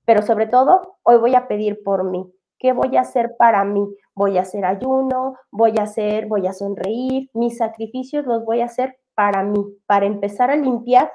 pero 0.04 0.22
sobre 0.22 0.46
todo 0.46 0.98
hoy 1.02 1.18
voy 1.18 1.34
a 1.34 1.48
pedir 1.48 1.82
por 1.82 2.04
mí. 2.04 2.32
¿Qué 2.58 2.72
voy 2.72 2.96
a 2.96 3.00
hacer 3.00 3.36
para 3.38 3.64
mí? 3.64 3.88
Voy 4.14 4.36
a 4.36 4.42
hacer 4.42 4.64
ayuno, 4.64 5.36
voy 5.50 5.74
a 5.78 5.84
hacer, 5.84 6.26
voy 6.26 6.46
a 6.46 6.52
sonreír, 6.52 7.30
mis 7.32 7.56
sacrificios 7.56 8.26
los 8.26 8.44
voy 8.44 8.60
a 8.60 8.66
hacer 8.66 8.98
para 9.14 9.42
mí, 9.42 9.64
para 9.86 10.06
empezar 10.06 10.50
a 10.50 10.56
limpiar. 10.56 11.10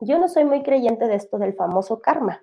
Yo 0.00 0.18
no 0.18 0.28
soy 0.28 0.44
muy 0.44 0.62
creyente 0.62 1.06
de 1.06 1.14
esto 1.14 1.38
del 1.38 1.54
famoso 1.54 2.00
karma. 2.00 2.42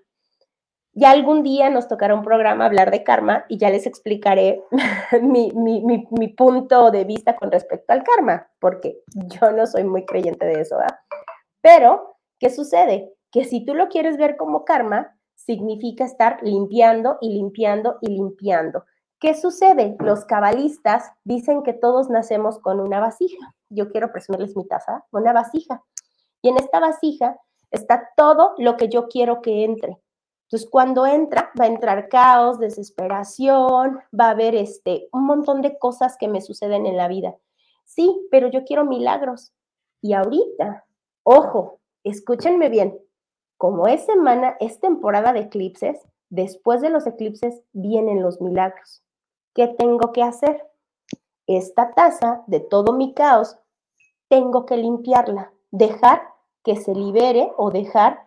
Ya 0.93 1.11
algún 1.11 1.43
día 1.43 1.69
nos 1.69 1.87
tocará 1.87 2.15
un 2.15 2.23
programa 2.23 2.65
hablar 2.65 2.89
de 2.89 3.03
karma 3.03 3.45
y 3.47 3.57
ya 3.57 3.69
les 3.69 3.85
explicaré 3.85 4.63
mi, 5.21 5.51
mi, 5.53 6.27
punto 6.29 6.89
de 6.89 7.03
vista 7.03 7.35
con 7.35 7.51
respecto 7.51 7.93
al 7.93 8.03
karma, 8.03 8.49
porque 8.59 9.01
yo 9.13 9.51
no 9.51 9.67
soy 9.67 9.83
muy 9.83 10.05
creyente 10.05 10.45
de 10.45 10.61
eso. 10.61 10.77
Pero, 11.61 12.17
¿qué 12.39 12.49
sucede? 12.49 13.13
Que 13.31 13.45
si 13.45 13.65
tú 13.65 13.75
lo 13.75 13.87
quieres 13.87 14.17
ver 14.17 14.35
como 14.35 14.65
karma, 14.65 15.15
significa 15.45 16.03
estar 16.03 16.39
limpiando 16.43 17.17
y 17.21 17.33
limpiando 17.33 17.97
y 18.01 18.09
limpiando. 18.09 18.83
¿Qué 19.19 19.33
sucede? 19.33 19.95
Los 19.99 20.25
cabalistas 20.25 21.11
dicen 21.23 21.63
que 21.63 21.73
todos 21.73 22.09
nacemos 22.09 22.59
con 22.59 22.79
una 22.79 22.99
vasija. 22.99 23.55
Yo 23.69 23.89
quiero 23.89 24.11
presumirles 24.11 24.55
mi 24.55 24.67
taza, 24.67 25.05
una 25.11 25.33
vasija. 25.33 25.83
Y 26.41 26.49
en 26.49 26.57
esta 26.57 26.79
vasija 26.79 27.39
está 27.71 28.09
todo 28.15 28.53
lo 28.57 28.77
que 28.77 28.89
yo 28.89 29.07
quiero 29.07 29.41
que 29.41 29.63
entre. 29.63 29.97
Entonces, 30.43 30.69
cuando 30.69 31.05
entra, 31.05 31.51
va 31.59 31.65
a 31.65 31.67
entrar 31.67 32.09
caos, 32.09 32.59
desesperación, 32.59 33.99
va 34.17 34.25
a 34.25 34.31
haber 34.31 34.55
este, 34.55 35.07
un 35.11 35.25
montón 35.25 35.61
de 35.61 35.77
cosas 35.77 36.17
que 36.17 36.27
me 36.27 36.41
suceden 36.41 36.85
en 36.85 36.97
la 36.97 37.07
vida. 37.07 37.35
Sí, 37.85 38.27
pero 38.31 38.49
yo 38.49 38.63
quiero 38.63 38.85
milagros. 38.85 39.53
Y 40.01 40.13
ahorita, 40.13 40.85
ojo, 41.23 41.79
escúchenme 42.03 42.69
bien, 42.69 42.97
como 43.59 43.87
es 43.87 44.05
semana, 44.05 44.55
es 44.61 44.79
temporada 44.79 45.33
de 45.33 45.41
eclipses, 45.41 45.99
después 46.29 46.79
de 46.79 46.89
los 46.89 47.05
eclipses 47.05 47.61
vienen 47.73 48.23
los 48.23 48.39
milagros. 48.39 49.03
¿Qué 49.53 49.67
tengo 49.67 50.13
que 50.13 50.23
hacer? 50.23 50.65
Esta 51.45 51.93
taza 51.93 52.41
de 52.47 52.61
todo 52.61 52.93
mi 52.93 53.13
caos, 53.13 53.57
tengo 54.29 54.65
que 54.65 54.77
limpiarla, 54.77 55.51
dejar 55.71 56.21
que 56.63 56.77
se 56.77 56.95
libere 56.95 57.51
o 57.57 57.69
dejar 57.69 58.23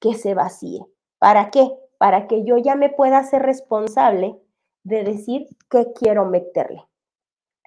que 0.00 0.14
se 0.14 0.34
vacíe. 0.34 0.84
¿Para 1.20 1.52
qué? 1.52 1.70
Para 1.96 2.26
que 2.26 2.42
yo 2.42 2.58
ya 2.58 2.74
me 2.74 2.90
pueda 2.90 3.22
ser 3.22 3.42
responsable 3.42 4.42
de 4.82 5.04
decir 5.04 5.46
qué 5.70 5.92
quiero 5.92 6.24
meterle. 6.24 6.84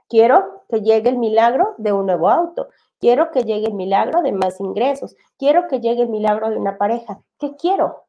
Quiero 0.10 0.64
que 0.70 0.82
llegue 0.82 1.10
el 1.10 1.18
milagro 1.18 1.76
de 1.78 1.92
un 1.94 2.06
nuevo 2.06 2.30
auto. 2.30 2.70
Quiero 3.00 3.32
que 3.32 3.44
llegue 3.44 3.68
el 3.68 3.74
milagro 3.74 4.22
de 4.22 4.32
más 4.32 4.60
ingresos. 4.60 5.16
Quiero 5.38 5.68
que 5.68 5.80
llegue 5.80 6.04
el 6.04 6.10
milagro 6.10 6.50
de 6.50 6.58
una 6.58 6.78
pareja. 6.78 7.22
¿Qué 7.38 7.56
quiero? 7.56 8.06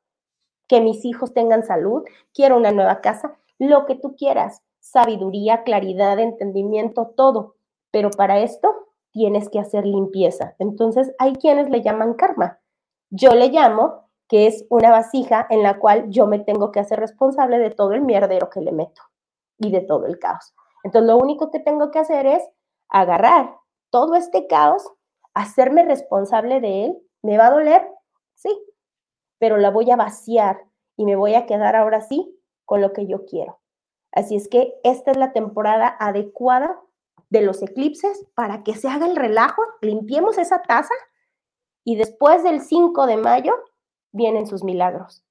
Que 0.69 0.81
mis 0.81 1.05
hijos 1.05 1.35
tengan 1.35 1.65
salud. 1.65 2.05
Quiero 2.33 2.57
una 2.57 2.73
nueva 2.73 3.01
casa. 3.01 3.37
Lo 3.59 3.87
que 3.87 3.95
tú 3.95 4.15
quieras. 4.17 4.63
sabiduría, 4.81 5.65
claridad, 5.65 6.19
entendimiento, 6.19 7.13
todo. 7.15 7.57
Pero 7.91 8.11
para 8.11 8.39
esto 8.39 8.75
tienes 9.11 9.51
que 9.51 9.59
hacer 9.59 9.85
limpieza. 9.85 10.55
Entonces, 10.59 11.13
hay 11.19 11.35
quienes 11.35 11.69
le 11.69 11.83
llaman 11.83 12.15
karma. 12.15 12.61
Yo 13.11 13.35
le 13.35 13.49
llamo 13.49 14.09
que 14.29 14.47
es 14.47 14.65
una 14.71 14.91
vasija 14.91 15.47
en 15.51 15.63
la 15.63 15.79
cual 15.79 16.11
yo 16.11 16.27
me 16.27 16.39
tengo 16.39 16.71
que 16.71 16.81
hacer 16.81 17.01
responsable 17.01 17.59
de 17.59 17.71
todo 17.71 17.93
el 17.93 18.03
mierdero 18.03 18.49
que 18.51 18.61
le 18.61 18.73
meto 18.73 19.03
y 19.59 19.71
de 19.71 19.81
todo 19.81 20.07
el 20.07 20.19
caos. 20.19 20.55
Entonces, 20.89 21.07
lo 21.07 21.19
único 21.19 21.51
que 21.51 21.61
tengo 21.61 21.91
que 21.91 21.99
hacer 21.99 22.25
es 22.25 22.43
agarrar 22.89 23.55
todo 23.91 24.15
este 24.15 24.47
caos, 24.47 24.91
hacerme 25.35 25.85
responsable 25.85 26.63
de 26.63 26.87
él. 26.87 26.99
¿Me 27.21 27.37
va 27.37 27.49
a 27.49 27.51
doler? 27.51 27.87
Sí, 28.35 28.49
pero 29.39 29.59
la 29.59 29.71
voy 29.71 29.91
a 29.91 29.97
vaciar 29.97 30.65
y 30.97 31.05
me 31.05 31.15
voy 31.15 31.35
a 31.35 31.45
quedar 31.45 31.77
ahora 31.77 32.01
sí 32.01 32.35
con 32.65 32.81
lo 32.81 32.95
que 32.95 33.07
yo 33.07 33.27
quiero. 33.27 33.61
Así 34.13 34.35
es 34.35 34.49
que 34.49 34.81
esta 34.83 35.11
es 35.11 35.19
la 35.19 35.35
temporada 35.35 35.95
adecuada 36.01 36.81
de 37.29 37.43
los 37.43 37.63
eclipses 37.63 38.27
para 38.35 38.63
que 38.63 38.75
se 38.75 38.89
haga 38.89 39.05
el 39.05 39.17
relajo, 39.17 39.61
limpiemos 39.83 40.39
esa 40.39 40.63
taza 40.63 40.95
y 41.85 41.97
después 41.97 42.43
del 42.43 42.63
5 42.63 43.07
de 43.07 43.19
mayo 43.19 43.53
vienen 44.13 44.47
sus 44.47 44.65
milagros. 44.65 45.23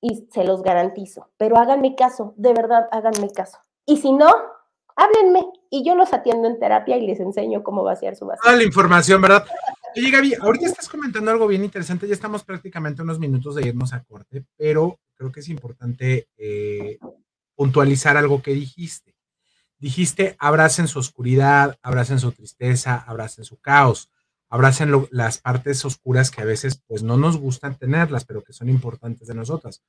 Y 0.00 0.28
se 0.30 0.44
los 0.44 0.62
garantizo, 0.62 1.30
pero 1.36 1.58
háganme 1.58 1.96
caso, 1.96 2.32
de 2.36 2.52
verdad, 2.52 2.88
háganme 2.92 3.28
caso. 3.32 3.58
Y 3.90 3.96
si 3.96 4.12
no, 4.12 4.32
háblenme 4.94 5.44
y 5.68 5.84
yo 5.84 5.96
los 5.96 6.12
atiendo 6.12 6.46
en 6.46 6.60
terapia 6.60 6.96
y 6.96 7.04
les 7.04 7.18
enseño 7.18 7.64
cómo 7.64 7.82
vaciar 7.82 8.14
su 8.14 8.24
vaso. 8.24 8.40
Toda 8.40 8.54
la 8.54 8.62
información, 8.62 9.20
¿verdad? 9.20 9.44
Oye, 9.96 10.12
Gaby, 10.12 10.34
ahorita 10.40 10.66
estás 10.66 10.88
comentando 10.88 11.28
algo 11.32 11.48
bien 11.48 11.64
interesante, 11.64 12.06
ya 12.06 12.14
estamos 12.14 12.44
prácticamente 12.44 13.02
unos 13.02 13.18
minutos 13.18 13.56
de 13.56 13.66
irnos 13.66 13.92
a 13.92 14.04
corte, 14.04 14.44
pero 14.56 15.00
creo 15.16 15.32
que 15.32 15.40
es 15.40 15.48
importante 15.48 16.28
eh, 16.36 16.98
puntualizar 17.56 18.16
algo 18.16 18.40
que 18.42 18.52
dijiste. 18.52 19.16
Dijiste, 19.76 20.36
abracen 20.38 20.86
su 20.86 21.00
oscuridad, 21.00 21.76
abracen 21.82 22.20
su 22.20 22.30
tristeza, 22.30 23.04
abracen 23.08 23.42
su 23.42 23.58
caos, 23.58 24.08
abracen 24.50 25.08
las 25.10 25.38
partes 25.38 25.84
oscuras 25.84 26.30
que 26.30 26.42
a 26.42 26.44
veces 26.44 26.80
pues 26.86 27.02
no 27.02 27.16
nos 27.16 27.38
gustan 27.38 27.76
tenerlas, 27.76 28.24
pero 28.24 28.44
que 28.44 28.52
son 28.52 28.68
importantes 28.68 29.26
de 29.26 29.34
nosotras. 29.34 29.82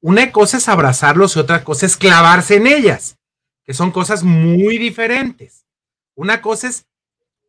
Una 0.00 0.32
cosa 0.32 0.56
es 0.56 0.70
abrazarlos 0.70 1.36
y 1.36 1.40
otra 1.40 1.64
cosa 1.64 1.84
es 1.84 1.98
clavarse 1.98 2.56
en 2.56 2.66
ellas 2.66 3.18
que 3.64 3.74
son 3.74 3.90
cosas 3.90 4.24
muy 4.24 4.78
diferentes. 4.78 5.66
Una 6.14 6.42
cosa 6.42 6.68
es 6.68 6.86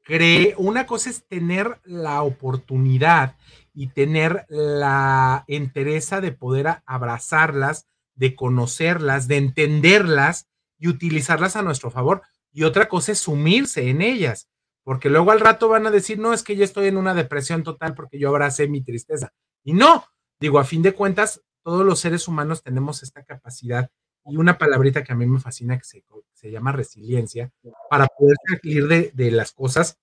cree, 0.03 0.53
una 0.57 0.85
cosa 0.85 1.09
es 1.09 1.25
tener 1.27 1.79
la 1.85 2.21
oportunidad 2.23 3.37
y 3.73 3.87
tener 3.87 4.45
la 4.49 5.45
entereza 5.47 6.21
de 6.21 6.31
poder 6.31 6.81
abrazarlas, 6.85 7.87
de 8.15 8.35
conocerlas, 8.35 9.27
de 9.27 9.37
entenderlas 9.37 10.47
y 10.77 10.87
utilizarlas 10.87 11.55
a 11.55 11.63
nuestro 11.63 11.89
favor. 11.89 12.21
Y 12.51 12.63
otra 12.63 12.87
cosa 12.87 13.13
es 13.13 13.19
sumirse 13.19 13.89
en 13.89 14.01
ellas, 14.01 14.49
porque 14.83 15.09
luego 15.09 15.31
al 15.31 15.39
rato 15.39 15.69
van 15.69 15.87
a 15.87 15.91
decir, 15.91 16.19
no, 16.19 16.33
es 16.33 16.43
que 16.43 16.55
yo 16.55 16.63
estoy 16.63 16.87
en 16.87 16.97
una 16.97 17.13
depresión 17.13 17.63
total 17.63 17.95
porque 17.95 18.19
yo 18.19 18.29
abracé 18.29 18.67
mi 18.67 18.83
tristeza. 18.83 19.33
Y 19.63 19.73
no, 19.73 20.05
digo, 20.39 20.59
a 20.59 20.65
fin 20.65 20.83
de 20.83 20.93
cuentas, 20.93 21.41
todos 21.63 21.85
los 21.85 21.99
seres 21.99 22.27
humanos 22.27 22.61
tenemos 22.61 23.01
esta 23.01 23.23
capacidad 23.23 23.89
y 24.25 24.37
una 24.37 24.57
palabrita 24.57 25.03
que 25.03 25.13
a 25.13 25.15
mí 25.15 25.25
me 25.25 25.39
fascina 25.39 25.77
que 25.77 25.83
se, 25.83 26.03
se 26.33 26.51
llama 26.51 26.71
resiliencia, 26.71 27.51
para 27.89 28.07
poder 28.07 28.35
salir 28.47 28.87
de, 28.87 29.11
de, 29.13 29.31
las 29.31 29.51
cosas 29.51 29.99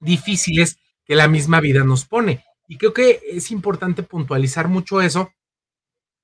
difíciles 0.00 0.78
que 1.04 1.14
la 1.14 1.28
misma 1.28 1.60
vida 1.60 1.84
nos 1.84 2.04
pone. 2.04 2.44
Y 2.66 2.78
creo 2.78 2.92
que 2.92 3.20
es 3.24 3.50
importante 3.50 4.02
puntualizar 4.02 4.68
mucho 4.68 5.00
eso, 5.00 5.30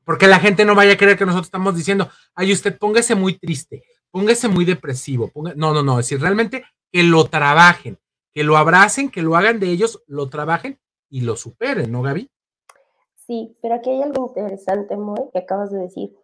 porque 0.04 0.26
la 0.26 0.40
gente 0.40 0.64
no 0.64 0.74
vaya 0.74 0.94
a 0.94 0.96
creer 0.96 1.16
que 1.16 1.24
nosotros 1.24 1.46
estamos 1.46 1.76
diciendo, 1.76 2.10
ay, 2.34 2.52
usted 2.52 2.76
póngase 2.78 3.14
muy 3.14 3.38
triste, 3.38 3.82
póngase 4.10 4.48
muy 4.48 4.64
depresivo, 4.64 5.28
ponga... 5.28 5.54
no, 5.54 5.72
no, 5.72 5.82
no, 5.82 5.98
es 5.98 6.06
decir, 6.06 6.20
realmente 6.20 6.64
que 6.92 7.02
lo 7.02 7.24
trabajen, 7.24 7.98
que 8.32 8.44
lo 8.44 8.56
abracen, 8.56 9.10
que 9.10 9.22
lo 9.22 9.36
hagan 9.36 9.58
de 9.60 9.70
ellos, 9.70 10.02
lo 10.06 10.28
trabajen 10.28 10.78
y 11.08 11.22
lo 11.22 11.36
superen, 11.36 11.90
¿no, 11.90 12.02
Gaby? 12.02 12.30
Sí, 13.14 13.56
pero 13.62 13.76
aquí 13.76 13.90
hay 13.90 14.02
algo 14.02 14.26
interesante, 14.28 14.96
muy 14.96 15.20
que 15.32 15.38
acabas 15.38 15.72
de 15.72 15.78
decir 15.78 16.14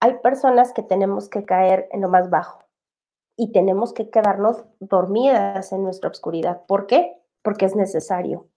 hay 0.00 0.18
personas 0.22 0.72
que 0.72 0.82
tenemos 0.82 1.28
que 1.28 1.44
caer 1.44 1.88
en 1.92 2.02
lo 2.02 2.08
más 2.08 2.30
bajo 2.30 2.64
y 3.36 3.52
tenemos 3.52 3.92
que 3.92 4.10
quedarnos 4.10 4.64
dormidas 4.80 5.72
en 5.72 5.82
nuestra 5.82 6.10
oscuridad. 6.10 6.62
¿Por 6.66 6.86
qué? 6.86 7.16
Porque 7.42 7.66
es 7.66 7.76
necesario. 7.76 8.48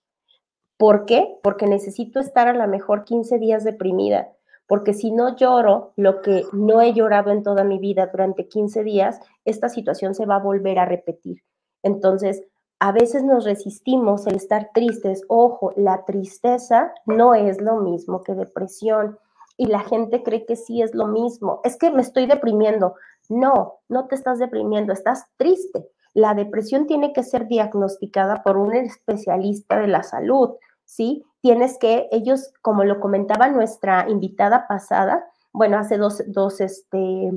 ¿Por 0.77 1.05
qué? 1.05 1.37
Porque 1.43 1.67
necesito 1.67 2.19
estar 2.19 2.47
a 2.47 2.53
lo 2.53 2.67
mejor 2.67 3.03
15 3.03 3.37
días 3.37 3.63
deprimida, 3.63 4.33
porque 4.65 4.93
si 4.93 5.11
no 5.11 5.35
lloro 5.35 5.93
lo 5.95 6.21
que 6.21 6.45
no 6.53 6.81
he 6.81 6.93
llorado 6.93 7.31
en 7.31 7.43
toda 7.43 7.63
mi 7.63 7.77
vida 7.77 8.07
durante 8.07 8.47
15 8.47 8.83
días, 8.83 9.19
esta 9.45 9.69
situación 9.69 10.15
se 10.15 10.25
va 10.25 10.37
a 10.37 10.43
volver 10.43 10.79
a 10.79 10.85
repetir. 10.85 11.43
Entonces, 11.83 12.43
a 12.79 12.91
veces 12.91 13.23
nos 13.23 13.45
resistimos 13.45 14.25
el 14.25 14.35
estar 14.35 14.71
tristes. 14.73 15.23
Ojo, 15.27 15.71
la 15.75 16.03
tristeza 16.03 16.93
no 17.05 17.35
es 17.35 17.61
lo 17.61 17.75
mismo 17.75 18.23
que 18.23 18.33
depresión 18.33 19.19
y 19.61 19.67
la 19.67 19.81
gente 19.81 20.23
cree 20.23 20.47
que 20.47 20.55
sí 20.55 20.81
es 20.81 20.95
lo 20.95 21.05
mismo. 21.05 21.61
Es 21.63 21.77
que 21.77 21.91
me 21.91 22.01
estoy 22.01 22.25
deprimiendo. 22.25 22.95
No, 23.29 23.75
no 23.89 24.07
te 24.07 24.15
estás 24.15 24.39
deprimiendo, 24.39 24.91
estás 24.91 25.27
triste. 25.37 25.87
La 26.15 26.33
depresión 26.33 26.87
tiene 26.87 27.13
que 27.13 27.21
ser 27.21 27.47
diagnosticada 27.47 28.41
por 28.41 28.57
un 28.57 28.73
especialista 28.73 29.79
de 29.79 29.85
la 29.85 30.01
salud, 30.01 30.55
¿sí? 30.83 31.23
Tienes 31.41 31.77
que, 31.77 32.07
ellos, 32.11 32.51
como 32.63 32.83
lo 32.85 32.99
comentaba 32.99 33.49
nuestra 33.49 34.09
invitada 34.09 34.65
pasada, 34.67 35.27
bueno, 35.53 35.77
hace 35.77 35.99
dos, 35.99 36.23
dos, 36.25 36.59
este, 36.59 37.31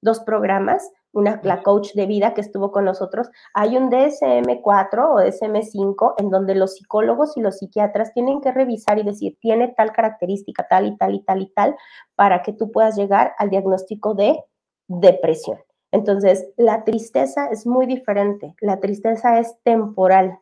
dos 0.00 0.20
programas, 0.20 0.88
una, 1.14 1.40
la 1.42 1.62
coach 1.62 1.94
de 1.94 2.06
vida 2.06 2.34
que 2.34 2.40
estuvo 2.40 2.70
con 2.70 2.84
nosotros, 2.84 3.30
hay 3.54 3.76
un 3.76 3.90
DSM4 3.90 5.08
o 5.08 5.20
DSM5 5.20 6.14
en 6.18 6.30
donde 6.30 6.54
los 6.54 6.74
psicólogos 6.74 7.36
y 7.36 7.40
los 7.40 7.58
psiquiatras 7.58 8.12
tienen 8.12 8.40
que 8.40 8.52
revisar 8.52 8.98
y 8.98 9.04
decir, 9.04 9.38
tiene 9.40 9.68
tal 9.68 9.92
característica, 9.92 10.66
tal 10.68 10.86
y 10.86 10.96
tal 10.96 11.14
y 11.14 11.20
tal 11.22 11.42
y 11.42 11.50
tal, 11.52 11.76
para 12.14 12.42
que 12.42 12.52
tú 12.52 12.70
puedas 12.70 12.96
llegar 12.96 13.34
al 13.38 13.50
diagnóstico 13.50 14.14
de 14.14 14.42
depresión. 14.88 15.58
Entonces, 15.92 16.46
la 16.56 16.82
tristeza 16.82 17.46
es 17.52 17.66
muy 17.66 17.86
diferente. 17.86 18.54
La 18.60 18.80
tristeza 18.80 19.38
es 19.38 19.54
temporal, 19.62 20.40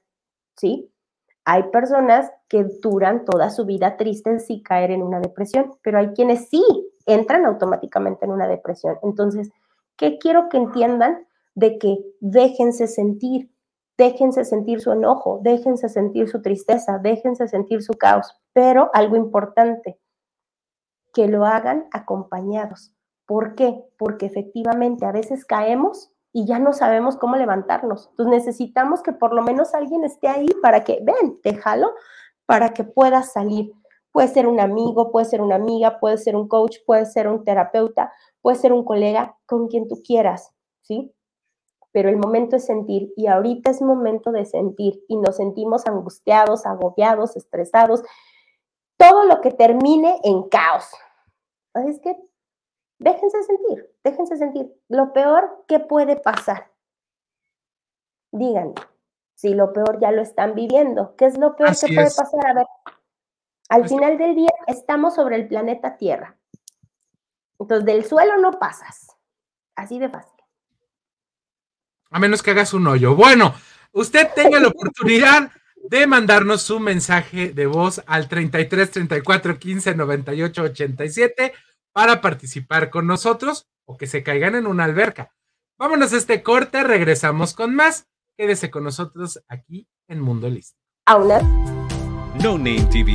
¿sí? 0.56 0.90
Hay 1.44 1.64
personas 1.64 2.32
que 2.48 2.64
duran 2.80 3.24
toda 3.24 3.50
su 3.50 3.66
vida 3.66 3.96
tristes 3.96 4.46
sin 4.46 4.62
caer 4.62 4.92
en 4.92 5.02
una 5.02 5.20
depresión, 5.20 5.74
pero 5.82 5.98
hay 5.98 6.08
quienes 6.14 6.48
sí 6.48 6.64
entran 7.04 7.44
automáticamente 7.44 8.24
en 8.24 8.30
una 8.30 8.46
depresión. 8.46 8.98
Entonces, 9.02 9.50
¿Qué 9.96 10.18
quiero 10.18 10.48
que 10.48 10.56
entiendan? 10.56 11.26
De 11.54 11.78
que 11.78 11.98
déjense 12.20 12.86
sentir, 12.86 13.52
déjense 13.98 14.44
sentir 14.44 14.80
su 14.80 14.92
enojo, 14.92 15.40
déjense 15.42 15.88
sentir 15.88 16.28
su 16.28 16.40
tristeza, 16.40 16.98
déjense 16.98 17.46
sentir 17.48 17.82
su 17.82 17.92
caos, 17.94 18.34
pero 18.52 18.90
algo 18.94 19.16
importante, 19.16 19.98
que 21.12 21.28
lo 21.28 21.44
hagan 21.44 21.86
acompañados. 21.92 22.94
¿Por 23.26 23.54
qué? 23.54 23.84
Porque 23.98 24.26
efectivamente 24.26 25.04
a 25.04 25.12
veces 25.12 25.44
caemos 25.44 26.10
y 26.32 26.46
ya 26.46 26.58
no 26.58 26.72
sabemos 26.72 27.16
cómo 27.16 27.36
levantarnos. 27.36 28.08
Entonces 28.10 28.44
necesitamos 28.44 29.02
que 29.02 29.12
por 29.12 29.34
lo 29.34 29.42
menos 29.42 29.74
alguien 29.74 30.04
esté 30.04 30.28
ahí 30.28 30.48
para 30.62 30.82
que, 30.84 31.00
ven, 31.02 31.38
déjalo, 31.44 31.92
para 32.46 32.70
que 32.70 32.84
puedas 32.84 33.32
salir. 33.32 33.72
Puede 34.12 34.28
ser 34.28 34.46
un 34.46 34.60
amigo, 34.60 35.10
puede 35.10 35.24
ser 35.24 35.40
una 35.40 35.56
amiga, 35.56 35.98
puede 35.98 36.18
ser 36.18 36.36
un 36.36 36.46
coach, 36.46 36.76
puede 36.86 37.06
ser 37.06 37.28
un 37.28 37.44
terapeuta, 37.44 38.12
puede 38.42 38.58
ser 38.58 38.72
un 38.72 38.84
colega 38.84 39.38
con 39.46 39.68
quien 39.68 39.88
tú 39.88 40.02
quieras, 40.04 40.52
¿sí? 40.82 41.14
Pero 41.92 42.10
el 42.10 42.16
momento 42.16 42.56
es 42.56 42.66
sentir 42.66 43.12
y 43.16 43.26
ahorita 43.26 43.70
es 43.70 43.80
momento 43.80 44.30
de 44.30 44.44
sentir 44.44 45.02
y 45.08 45.16
nos 45.16 45.36
sentimos 45.36 45.86
angustiados, 45.86 46.66
agobiados, 46.66 47.36
estresados, 47.36 48.02
todo 48.98 49.24
lo 49.24 49.40
que 49.40 49.50
termine 49.50 50.20
en 50.24 50.42
caos. 50.48 50.90
Así 51.74 51.88
es 51.88 52.00
que 52.00 52.16
déjense 52.98 53.42
sentir, 53.42 53.90
déjense 54.04 54.36
sentir. 54.36 54.74
Lo 54.88 55.12
peor 55.12 55.64
que 55.66 55.80
puede 55.80 56.16
pasar. 56.16 56.70
Díganme, 58.30 58.74
si 59.34 59.54
lo 59.54 59.72
peor 59.72 60.00
ya 60.00 60.12
lo 60.12 60.22
están 60.22 60.54
viviendo, 60.54 61.14
¿qué 61.16 61.26
es 61.26 61.38
lo 61.38 61.56
peor 61.56 61.70
que 61.70 61.94
puede 61.94 62.10
pasar? 62.14 62.46
A 62.46 62.54
ver, 62.54 62.66
al 63.72 63.88
final 63.88 64.18
del 64.18 64.34
día 64.34 64.50
estamos 64.66 65.14
sobre 65.14 65.36
el 65.36 65.48
planeta 65.48 65.96
Tierra. 65.96 66.36
Entonces, 67.58 67.86
del 67.86 68.04
suelo 68.04 68.36
no 68.36 68.58
pasas. 68.58 69.16
Así 69.74 69.98
de 69.98 70.10
fácil. 70.10 70.30
A 72.10 72.18
menos 72.18 72.42
que 72.42 72.50
hagas 72.50 72.74
un 72.74 72.86
hoyo. 72.86 73.16
Bueno, 73.16 73.54
usted 73.92 74.28
tenga 74.34 74.60
la 74.60 74.68
oportunidad 74.68 75.50
de 75.88 76.06
mandarnos 76.06 76.60
su 76.60 76.80
mensaje 76.80 77.54
de 77.54 77.66
voz 77.66 78.02
al 78.06 78.28
33 78.28 78.90
34 78.90 79.58
15 79.58 79.94
98 79.94 80.62
87 80.64 81.54
para 81.92 82.20
participar 82.20 82.90
con 82.90 83.06
nosotros 83.06 83.70
o 83.86 83.96
que 83.96 84.06
se 84.06 84.22
caigan 84.22 84.54
en 84.54 84.66
una 84.66 84.84
alberca. 84.84 85.32
Vámonos 85.78 86.12
a 86.12 86.18
este 86.18 86.42
corte, 86.42 86.84
regresamos 86.84 87.54
con 87.54 87.74
más. 87.74 88.06
Quédese 88.36 88.70
con 88.70 88.84
nosotros 88.84 89.42
aquí 89.48 89.88
en 90.08 90.20
Mundo 90.20 90.50
Listo. 90.50 90.78
Aula. 91.06 91.40
No 92.42 92.58
Name 92.58 92.86
TV 92.90 93.14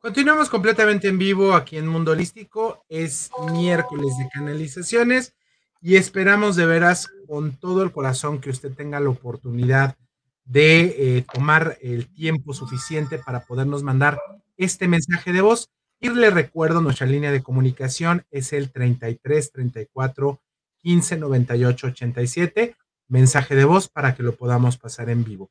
Continuamos 0.00 0.48
completamente 0.48 1.08
en 1.08 1.18
vivo 1.18 1.54
aquí 1.54 1.76
en 1.76 1.88
Mundo 1.88 2.12
Holístico. 2.12 2.84
Es 2.88 3.30
miércoles 3.50 4.16
de 4.16 4.28
canalizaciones 4.28 5.34
y 5.82 5.96
esperamos 5.96 6.54
de 6.54 6.66
veras 6.66 7.08
con 7.26 7.56
todo 7.56 7.82
el 7.82 7.90
corazón 7.90 8.40
que 8.40 8.50
usted 8.50 8.72
tenga 8.72 9.00
la 9.00 9.08
oportunidad 9.08 9.96
de 10.44 11.16
eh, 11.18 11.24
tomar 11.32 11.78
el 11.82 12.06
tiempo 12.14 12.54
suficiente 12.54 13.18
para 13.18 13.40
podernos 13.44 13.82
mandar 13.82 14.20
este 14.56 14.86
mensaje 14.86 15.32
de 15.32 15.40
voz. 15.40 15.68
Y 15.98 16.10
le 16.10 16.30
recuerdo, 16.30 16.80
nuestra 16.80 17.08
línea 17.08 17.32
de 17.32 17.42
comunicación 17.42 18.24
es 18.30 18.52
el 18.52 18.70
33 18.70 19.50
34 19.50 20.40
15 20.76 21.16
98 21.16 21.86
87. 21.88 22.76
Mensaje 23.08 23.56
de 23.56 23.64
voz 23.64 23.88
para 23.88 24.14
que 24.14 24.22
lo 24.22 24.36
podamos 24.36 24.78
pasar 24.78 25.10
en 25.10 25.24
vivo. 25.24 25.50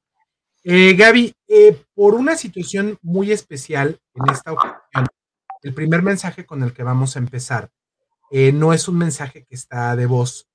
Eh, 0.70 0.96
Gaby, 0.96 1.34
eh, 1.48 1.82
por 1.96 2.14
una 2.14 2.36
situación 2.36 3.00
muy 3.02 3.32
especial 3.32 4.02
en 4.14 4.30
esta 4.30 4.52
ocasión, 4.52 5.08
el 5.64 5.74
primer 5.74 6.02
mensaje 6.02 6.46
con 6.46 6.62
el 6.62 6.74
que 6.74 6.84
vamos 6.84 7.16
a 7.16 7.20
empezar 7.20 7.70
eh, 8.32 8.52
no 8.52 8.74
es 8.74 8.90
un 8.90 8.98
mensaje 8.98 9.46
que 9.46 9.56
está 9.56 9.96
de 9.96 10.08
voz 10.08 10.50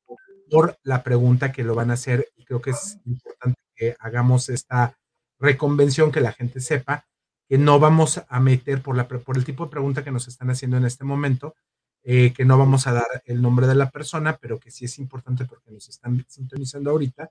por 0.50 0.76
la 0.82 1.02
pregunta 1.02 1.50
que 1.50 1.64
lo 1.64 1.74
van 1.74 1.90
a 1.90 1.94
hacer 1.94 2.28
y 2.36 2.44
creo 2.44 2.60
que 2.60 2.72
es 2.72 2.98
importante 3.06 3.58
que 3.74 3.96
hagamos 4.00 4.50
esta 4.50 4.98
reconvención, 5.38 6.12
que 6.12 6.20
la 6.20 6.32
gente 6.32 6.60
sepa 6.60 7.06
que 7.48 7.56
no 7.56 7.78
vamos 7.80 8.20
a 8.28 8.38
meter 8.38 8.82
por, 8.82 8.98
el 9.34 9.44
tipo 9.46 9.64
de 9.64 9.70
pregunta 9.70 10.04
que 10.04 10.10
nos 10.10 10.28
están 10.28 10.50
haciendo 10.50 10.76
en 10.76 10.84
este 10.84 11.04
momento, 11.04 11.54
que 12.02 12.44
no 12.44 12.58
vamos 12.58 12.86
a 12.86 12.92
dar 12.92 13.22
el 13.24 13.40
nombre 13.40 13.66
de 13.66 13.76
la 13.76 13.88
persona, 13.88 14.36
pero 14.36 14.60
que 14.60 14.70
sí 14.70 14.84
es 14.84 14.98
importante 14.98 15.46
porque 15.46 15.70
nos 15.70 15.88
están 15.88 16.22
sintonizando 16.28 16.90
ahorita 16.90 17.30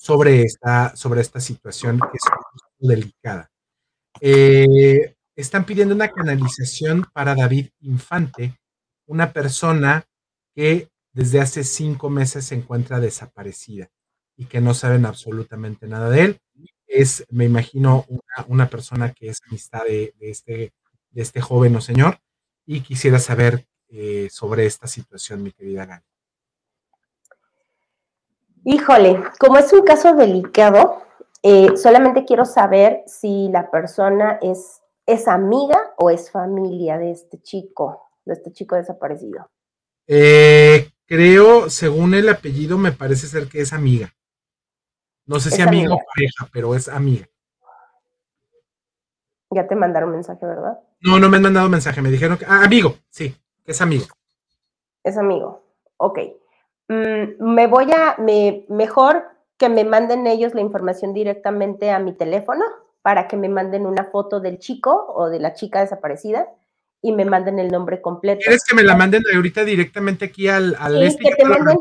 sobre 0.00 0.42
esta, 0.44 0.96
sobre 0.96 1.20
esta 1.20 1.40
situación 1.40 2.00
que 2.00 2.16
es 2.16 2.88
delicada. 2.88 3.50
Eh, 4.22 5.14
están 5.36 5.66
pidiendo 5.66 5.94
una 5.94 6.08
canalización 6.08 7.04
para 7.12 7.34
David 7.34 7.68
Infante, 7.80 8.58
una 9.06 9.34
persona 9.34 10.06
que 10.54 10.88
desde 11.12 11.40
hace 11.40 11.64
cinco 11.64 12.08
meses 12.08 12.46
se 12.46 12.54
encuentra 12.54 12.98
desaparecida 12.98 13.90
y 14.38 14.46
que 14.46 14.62
no 14.62 14.72
saben 14.72 15.04
absolutamente 15.04 15.86
nada 15.86 16.08
de 16.08 16.22
él. 16.22 16.38
Es, 16.86 17.26
me 17.28 17.44
imagino, 17.44 18.06
una, 18.48 18.70
persona 18.70 19.12
que 19.12 19.28
es 19.28 19.42
amistad 19.50 19.82
de, 19.84 20.14
este, 20.18 20.72
de 21.10 21.22
este 21.22 21.42
joven 21.42 21.76
o 21.76 21.82
señor 21.82 22.18
y 22.64 22.80
quisiera 22.80 23.18
saber 23.18 23.66
eh, 23.90 24.28
sobre 24.30 24.64
esta 24.64 24.86
situación, 24.86 25.42
mi 25.42 25.52
querida 25.52 25.84
Gaby. 25.84 26.09
Híjole, 28.64 29.22
como 29.38 29.58
es 29.58 29.72
un 29.72 29.82
caso 29.82 30.14
delicado, 30.14 31.02
eh, 31.42 31.76
solamente 31.76 32.24
quiero 32.24 32.44
saber 32.44 33.02
si 33.06 33.48
la 33.48 33.70
persona 33.70 34.38
es, 34.42 34.82
es 35.06 35.26
amiga 35.28 35.94
o 35.96 36.10
es 36.10 36.30
familia 36.30 36.98
de 36.98 37.12
este 37.12 37.40
chico, 37.40 38.10
de 38.24 38.34
este 38.34 38.52
chico 38.52 38.76
desaparecido. 38.76 39.50
Eh, 40.06 40.90
creo, 41.06 41.70
según 41.70 42.14
el 42.14 42.28
apellido, 42.28 42.76
me 42.76 42.92
parece 42.92 43.26
ser 43.26 43.48
que 43.48 43.62
es 43.62 43.72
amiga. 43.72 44.12
No 45.24 45.40
sé 45.40 45.50
si 45.50 45.62
amiga, 45.62 45.94
o 45.94 45.98
pareja, 46.14 46.48
pero 46.52 46.74
es 46.74 46.88
amiga. 46.88 47.26
Ya 49.50 49.66
te 49.66 49.74
mandaron 49.74 50.10
mensaje, 50.10 50.44
¿verdad? 50.44 50.78
No, 51.00 51.18
no 51.18 51.28
me 51.28 51.38
han 51.38 51.44
mandado 51.44 51.68
mensaje, 51.68 52.02
me 52.02 52.10
dijeron 52.10 52.36
que, 52.36 52.44
ah, 52.44 52.64
amigo, 52.64 52.96
sí, 53.08 53.34
que 53.64 53.72
es 53.72 53.80
amigo. 53.80 54.06
Es 55.02 55.16
amigo, 55.16 55.64
ok. 55.96 56.18
Mm, 56.90 57.54
me 57.54 57.68
voy 57.68 57.86
a, 57.92 58.16
me, 58.18 58.64
mejor 58.68 59.22
que 59.56 59.68
me 59.68 59.84
manden 59.84 60.26
ellos 60.26 60.54
la 60.54 60.60
información 60.60 61.14
directamente 61.14 61.92
a 61.92 62.00
mi 62.00 62.12
teléfono 62.12 62.64
para 63.00 63.28
que 63.28 63.36
me 63.36 63.48
manden 63.48 63.86
una 63.86 64.06
foto 64.06 64.40
del 64.40 64.58
chico 64.58 65.06
o 65.14 65.30
de 65.30 65.38
la 65.38 65.54
chica 65.54 65.82
desaparecida 65.82 66.48
y 67.00 67.12
me 67.12 67.24
manden 67.24 67.60
el 67.60 67.68
nombre 67.68 68.02
completo. 68.02 68.40
¿Quieres 68.42 68.64
que 68.64 68.74
me 68.74 68.82
la 68.82 68.96
manden 68.96 69.22
ahorita 69.32 69.64
directamente 69.64 70.24
aquí 70.24 70.48
al, 70.48 70.74
al 70.80 70.94
sí, 70.94 71.04
este 71.04 71.28
que 71.28 71.34
te 71.36 71.44
manden, 71.44 71.78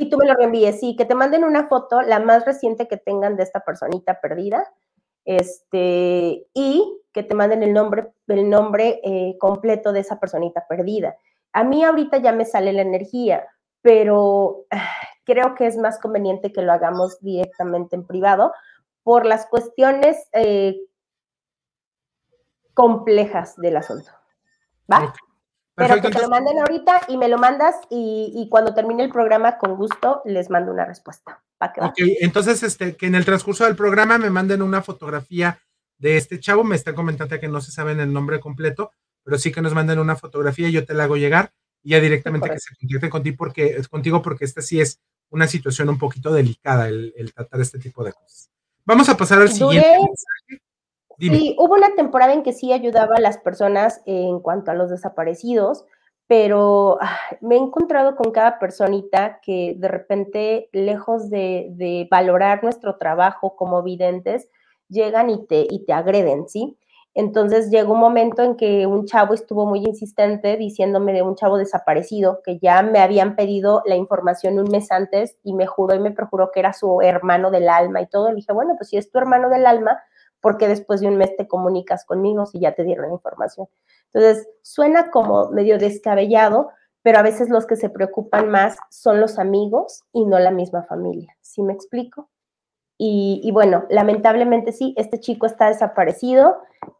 Y 0.00 0.10
tú 0.10 0.18
me 0.18 0.26
lo 0.26 0.34
reenvíes, 0.34 0.78
sí, 0.78 0.94
que 0.94 1.06
te 1.06 1.14
manden 1.14 1.42
una 1.42 1.66
foto, 1.66 2.02
la 2.02 2.20
más 2.20 2.44
reciente 2.44 2.86
que 2.86 2.98
tengan 2.98 3.36
de 3.36 3.44
esta 3.44 3.60
personita 3.60 4.20
perdida, 4.20 4.70
este, 5.24 6.46
y 6.52 7.00
que 7.14 7.22
te 7.22 7.34
manden 7.34 7.62
el 7.62 7.72
nombre, 7.72 8.08
el 8.28 8.50
nombre 8.50 9.00
eh, 9.02 9.36
completo 9.40 9.94
de 9.94 10.00
esa 10.00 10.20
personita 10.20 10.66
perdida. 10.68 11.16
A 11.54 11.64
mí 11.64 11.82
ahorita 11.82 12.18
ya 12.18 12.32
me 12.32 12.44
sale 12.44 12.74
la 12.74 12.82
energía, 12.82 13.46
pero 13.84 14.64
ah, 14.70 14.88
creo 15.24 15.54
que 15.54 15.66
es 15.66 15.76
más 15.76 15.98
conveniente 15.98 16.52
que 16.52 16.62
lo 16.62 16.72
hagamos 16.72 17.20
directamente 17.20 17.94
en 17.94 18.06
privado 18.06 18.54
por 19.02 19.26
las 19.26 19.44
cuestiones 19.44 20.16
eh, 20.32 20.78
complejas 22.72 23.56
del 23.56 23.76
asunto. 23.76 24.10
¿Va? 24.90 25.12
Pero 25.74 26.00
que 26.00 26.08
te 26.08 26.22
lo 26.22 26.30
manden 26.30 26.58
ahorita 26.60 27.02
y 27.08 27.18
me 27.18 27.28
lo 27.28 27.36
mandas 27.36 27.74
y, 27.90 28.48
cuando 28.50 28.72
termine 28.72 29.04
el 29.04 29.10
programa, 29.10 29.58
con 29.58 29.76
gusto, 29.76 30.22
les 30.24 30.48
mando 30.48 30.72
una 30.72 30.86
respuesta. 30.86 31.42
ok, 31.60 31.98
entonces 32.20 32.62
este, 32.62 32.96
que 32.96 33.06
en 33.06 33.16
el 33.16 33.26
transcurso 33.26 33.64
del 33.64 33.76
programa 33.76 34.16
me 34.16 34.30
manden 34.30 34.62
una 34.62 34.80
fotografía 34.80 35.60
de 35.98 36.16
este 36.16 36.40
chavo. 36.40 36.64
Me 36.64 36.76
está 36.76 36.94
comentando 36.94 37.38
que 37.38 37.48
no 37.48 37.60
se 37.60 37.70
saben 37.70 38.00
el 38.00 38.14
nombre 38.14 38.40
completo, 38.40 38.92
pero 39.24 39.36
sí 39.36 39.52
que 39.52 39.60
nos 39.60 39.74
manden 39.74 39.98
una 39.98 40.16
fotografía 40.16 40.68
y 40.68 40.72
yo 40.72 40.86
te 40.86 40.94
la 40.94 41.04
hago 41.04 41.16
llegar 41.16 41.52
ya 41.84 42.00
directamente 42.00 42.48
que 42.48 42.58
se 42.58 42.74
contacten 42.74 43.10
contigo 43.10 43.36
porque, 43.36 43.82
contigo 43.90 44.22
porque 44.22 44.44
esta 44.44 44.62
sí 44.62 44.80
es 44.80 45.00
una 45.30 45.46
situación 45.46 45.88
un 45.88 45.98
poquito 45.98 46.32
delicada 46.32 46.88
el, 46.88 47.32
tratar 47.34 47.60
este 47.60 47.78
tipo 47.78 48.02
de 48.04 48.12
cosas. 48.12 48.50
Vamos 48.84 49.08
a 49.08 49.16
pasar 49.16 49.40
al 49.40 49.50
siguiente 49.50 49.88
mensaje. 49.88 50.62
Sí, 51.18 51.54
hubo 51.58 51.74
una 51.74 51.94
temporada 51.94 52.32
en 52.32 52.42
que 52.42 52.52
sí 52.52 52.72
ayudaba 52.72 53.16
a 53.16 53.20
las 53.20 53.38
personas 53.38 54.02
en 54.04 54.40
cuanto 54.40 54.70
a 54.70 54.74
los 54.74 54.90
desaparecidos, 54.90 55.84
pero 56.26 56.98
ah, 57.00 57.18
me 57.40 57.54
he 57.54 57.58
encontrado 57.58 58.16
con 58.16 58.32
cada 58.32 58.58
personita 58.58 59.40
que 59.40 59.74
de 59.76 59.88
repente, 59.88 60.68
lejos 60.72 61.30
de, 61.30 61.68
de 61.70 62.08
valorar 62.10 62.64
nuestro 62.64 62.96
trabajo 62.96 63.54
como 63.54 63.82
videntes, 63.82 64.48
llegan 64.88 65.30
y 65.30 65.46
te, 65.46 65.66
y 65.68 65.84
te 65.84 65.92
agreden, 65.92 66.48
¿sí? 66.48 66.76
Entonces 67.14 67.70
llegó 67.70 67.94
un 67.94 68.00
momento 68.00 68.42
en 68.42 68.56
que 68.56 68.86
un 68.86 69.06
chavo 69.06 69.34
estuvo 69.34 69.66
muy 69.66 69.78
insistente 69.84 70.56
diciéndome 70.56 71.12
de 71.12 71.22
un 71.22 71.36
chavo 71.36 71.56
desaparecido, 71.58 72.40
que 72.44 72.58
ya 72.58 72.82
me 72.82 72.98
habían 72.98 73.36
pedido 73.36 73.82
la 73.86 73.94
información 73.94 74.58
un 74.58 74.68
mes 74.70 74.90
antes 74.90 75.36
y 75.44 75.54
me 75.54 75.66
juró 75.66 75.94
y 75.94 76.00
me 76.00 76.10
perjuró 76.10 76.50
que 76.50 76.58
era 76.60 76.72
su 76.72 77.00
hermano 77.02 77.52
del 77.52 77.68
alma 77.68 78.02
y 78.02 78.08
todo. 78.08 78.30
Le 78.30 78.36
dije, 78.36 78.52
bueno, 78.52 78.74
pues 78.76 78.88
si 78.88 78.96
es 78.96 79.10
tu 79.10 79.18
hermano 79.18 79.48
del 79.48 79.64
alma, 79.64 80.02
¿por 80.40 80.58
qué 80.58 80.66
después 80.66 81.00
de 81.00 81.06
un 81.06 81.16
mes 81.16 81.36
te 81.36 81.46
comunicas 81.46 82.04
conmigo 82.04 82.46
si 82.46 82.58
ya 82.58 82.74
te 82.74 82.82
dieron 82.82 83.06
la 83.06 83.14
información? 83.14 83.68
Entonces, 84.12 84.48
suena 84.62 85.10
como 85.12 85.50
medio 85.50 85.78
descabellado, 85.78 86.70
pero 87.02 87.18
a 87.18 87.22
veces 87.22 87.48
los 87.48 87.66
que 87.66 87.76
se 87.76 87.90
preocupan 87.90 88.48
más 88.50 88.76
son 88.90 89.20
los 89.20 89.38
amigos 89.38 90.02
y 90.12 90.24
no 90.24 90.38
la 90.40 90.50
misma 90.50 90.82
familia. 90.82 91.36
¿Sí 91.42 91.62
me 91.62 91.72
explico? 91.72 92.28
Y, 92.96 93.50
bueno, 93.52 93.86
lamentablemente 93.90 94.72
sí, 94.72 94.94
este 94.96 95.18
chico 95.18 95.46
está 95.46 95.68
desaparecido, 95.68 96.56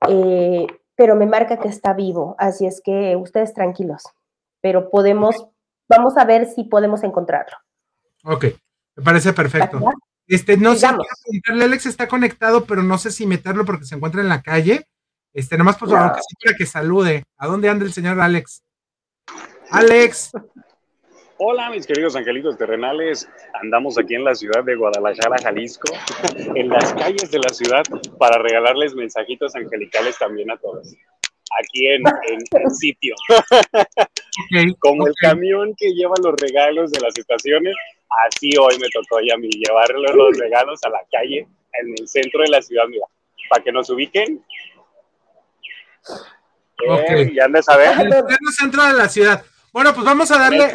eh, 0.08 0.66
pero 0.96 1.14
me 1.14 1.26
marca 1.26 1.58
que 1.58 1.68
está 1.68 1.92
vivo, 1.92 2.34
así 2.38 2.66
es 2.66 2.80
que 2.84 3.16
ustedes 3.16 3.54
tranquilos, 3.54 4.02
pero 4.60 4.90
podemos, 4.90 5.46
vamos 5.88 6.16
a 6.16 6.24
ver 6.24 6.46
si 6.46 6.64
podemos 6.64 7.04
encontrarlo. 7.04 7.56
Ok, 8.24 8.46
me 8.96 9.04
parece 9.04 9.32
perfecto. 9.32 9.78
Este, 10.26 10.56
no 10.56 10.74
sé, 10.74 10.88
Alex 11.48 11.86
está 11.86 12.08
conectado, 12.08 12.64
pero 12.64 12.82
no 12.82 12.98
sé 12.98 13.10
si 13.10 13.26
meterlo 13.26 13.64
porque 13.64 13.84
se 13.84 13.94
encuentra 13.94 14.20
en 14.20 14.28
la 14.28 14.42
calle. 14.42 14.88
Este, 15.32 15.58
nomás 15.58 15.76
por 15.76 15.90
favor, 15.90 16.18
que 16.56 16.66
salude. 16.66 17.24
¿A 17.36 17.46
dónde 17.46 17.68
anda 17.68 17.84
el 17.84 17.92
señor 17.92 18.20
Alex? 18.20 18.62
Alex. 19.70 20.32
Hola, 21.36 21.68
mis 21.70 21.84
queridos 21.84 22.14
angelitos 22.14 22.56
terrenales. 22.56 23.28
Andamos 23.60 23.98
aquí 23.98 24.14
en 24.14 24.22
la 24.22 24.36
ciudad 24.36 24.62
de 24.62 24.76
Guadalajara, 24.76 25.36
Jalisco, 25.42 25.92
en 26.54 26.68
las 26.68 26.94
calles 26.94 27.28
de 27.32 27.40
la 27.40 27.48
ciudad 27.48 27.82
para 28.18 28.38
regalarles 28.38 28.94
mensajitos 28.94 29.52
angelicales 29.56 30.16
también 30.16 30.52
a 30.52 30.56
todos. 30.58 30.94
Aquí 31.60 31.88
en, 31.88 32.02
el 32.06 32.70
sitio. 32.70 33.16
Como 34.78 35.08
el 35.08 35.14
camión 35.20 35.74
que 35.76 35.92
lleva 35.92 36.14
los 36.22 36.40
regalos 36.40 36.92
de 36.92 37.00
las 37.00 37.18
estaciones, 37.18 37.74
así 38.28 38.50
hoy 38.56 38.78
me 38.78 38.88
tocó 38.90 39.20
ya 39.20 39.34
a 39.34 39.38
mí 39.38 39.48
llevarle 39.50 40.14
los 40.14 40.38
regalos 40.38 40.80
a 40.84 40.90
la 40.90 41.00
calle 41.10 41.48
en 41.80 41.94
el 41.98 42.06
centro 42.06 42.42
de 42.42 42.50
la 42.50 42.62
ciudad, 42.62 42.84
mira, 42.88 43.06
para 43.50 43.62
que 43.62 43.72
nos 43.72 43.90
ubiquen. 43.90 44.44
Eh, 46.86 47.32
ya 47.34 47.44
andes 47.46 47.68
a 47.68 47.76
ver. 47.76 48.00
En 48.00 48.12
el 48.12 48.52
centro 48.56 48.84
de 48.84 48.92
la 48.92 49.08
ciudad. 49.08 49.44
Bueno, 49.74 49.92
pues 49.92 50.06
vamos 50.06 50.30
a 50.30 50.38
darle. 50.38 50.72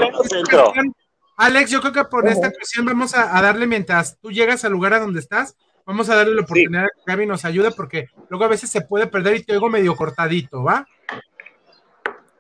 Alex, 1.38 1.72
yo 1.72 1.80
creo 1.80 1.94
que 1.94 2.04
por 2.04 2.28
esta 2.28 2.52
cuestión 2.52 2.86
vamos 2.86 3.16
a, 3.16 3.42
darle 3.42 3.66
mientras 3.66 4.20
tú 4.20 4.30
llegas 4.30 4.66
al 4.66 4.74
lugar 4.74 4.94
a 4.94 5.00
donde 5.00 5.22
estás, 5.22 5.56
vamos 5.86 6.10
a 6.10 6.18
darle 6.18 6.36
la 6.36 6.42
oportunidad 6.42 6.84
a 6.84 6.90
que 6.90 7.02
Gaby 7.06 7.26
nos 7.26 7.46
ayude 7.46 7.72
porque 7.72 8.08
luego 8.28 8.44
a 8.44 8.50
veces 8.50 8.70
se 8.70 8.82
puede 8.82 9.08
perder 9.08 9.38
y 9.38 9.44
te 9.46 9.54
oigo 9.54 9.70
medio 9.70 9.96
cortadito, 9.96 10.66
¿va? 10.66 10.86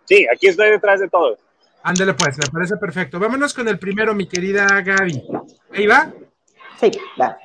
Sí, 0.04 0.28
aquí 0.28 0.48
estoy 0.48 0.72
detrás 0.72 1.00
de 1.00 1.08
todo. 1.08 1.38
Ándale 1.82 2.14
pues, 2.14 2.38
me 2.38 2.52
parece 2.52 2.76
perfecto. 2.76 3.20
Vámonos 3.20 3.54
con 3.54 3.66
el 3.70 3.80
primero, 3.80 4.14
mi 4.14 4.28
querida 4.28 4.68
Gaby. 4.82 5.24
¿Ahí 5.72 5.88
va? 5.88 6.12
Sí, 6.78 6.92
va. 7.20 7.38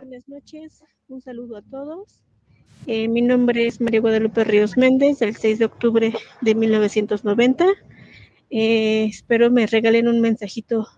Buenas 0.00 0.28
noches, 0.28 0.82
un 1.06 1.22
saludo 1.22 1.58
a 1.58 1.62
todos. 1.62 2.18
Eh, 2.88 3.06
mi 3.06 3.22
nombre 3.22 3.68
es 3.68 3.80
María 3.80 4.00
Guadalupe 4.00 4.42
Ríos 4.42 4.76
Méndez, 4.76 5.22
el 5.22 5.36
6 5.36 5.60
de 5.60 5.64
octubre 5.66 6.12
de 6.40 6.54
1990. 6.54 7.64
Eh, 8.50 9.04
espero 9.04 9.52
me 9.52 9.68
regalen 9.68 10.08
un 10.08 10.20
mensajito 10.20 10.88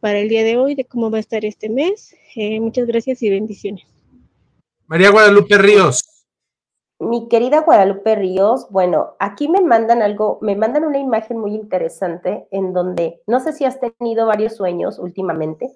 para 0.00 0.18
el 0.18 0.28
día 0.28 0.42
de 0.42 0.56
hoy 0.56 0.74
de 0.74 0.84
cómo 0.84 1.12
va 1.12 1.18
a 1.18 1.20
estar 1.20 1.44
este 1.44 1.68
mes. 1.68 2.16
Eh, 2.34 2.58
muchas 2.58 2.88
gracias 2.88 3.22
y 3.22 3.30
bendiciones. 3.30 3.86
María 4.88 5.10
Guadalupe 5.10 5.56
Ríos. 5.56 6.02
Mi 6.98 7.28
querida 7.28 7.60
Guadalupe 7.60 8.16
Ríos, 8.16 8.66
bueno, 8.70 9.14
aquí 9.20 9.48
me 9.48 9.60
mandan 9.60 10.02
algo, 10.02 10.38
me 10.42 10.56
mandan 10.56 10.84
una 10.84 10.98
imagen 10.98 11.38
muy 11.38 11.54
interesante 11.54 12.48
en 12.50 12.72
donde 12.72 13.20
no 13.28 13.38
sé 13.38 13.52
si 13.52 13.64
has 13.64 13.78
tenido 13.78 14.26
varios 14.26 14.56
sueños 14.56 14.98
últimamente. 14.98 15.70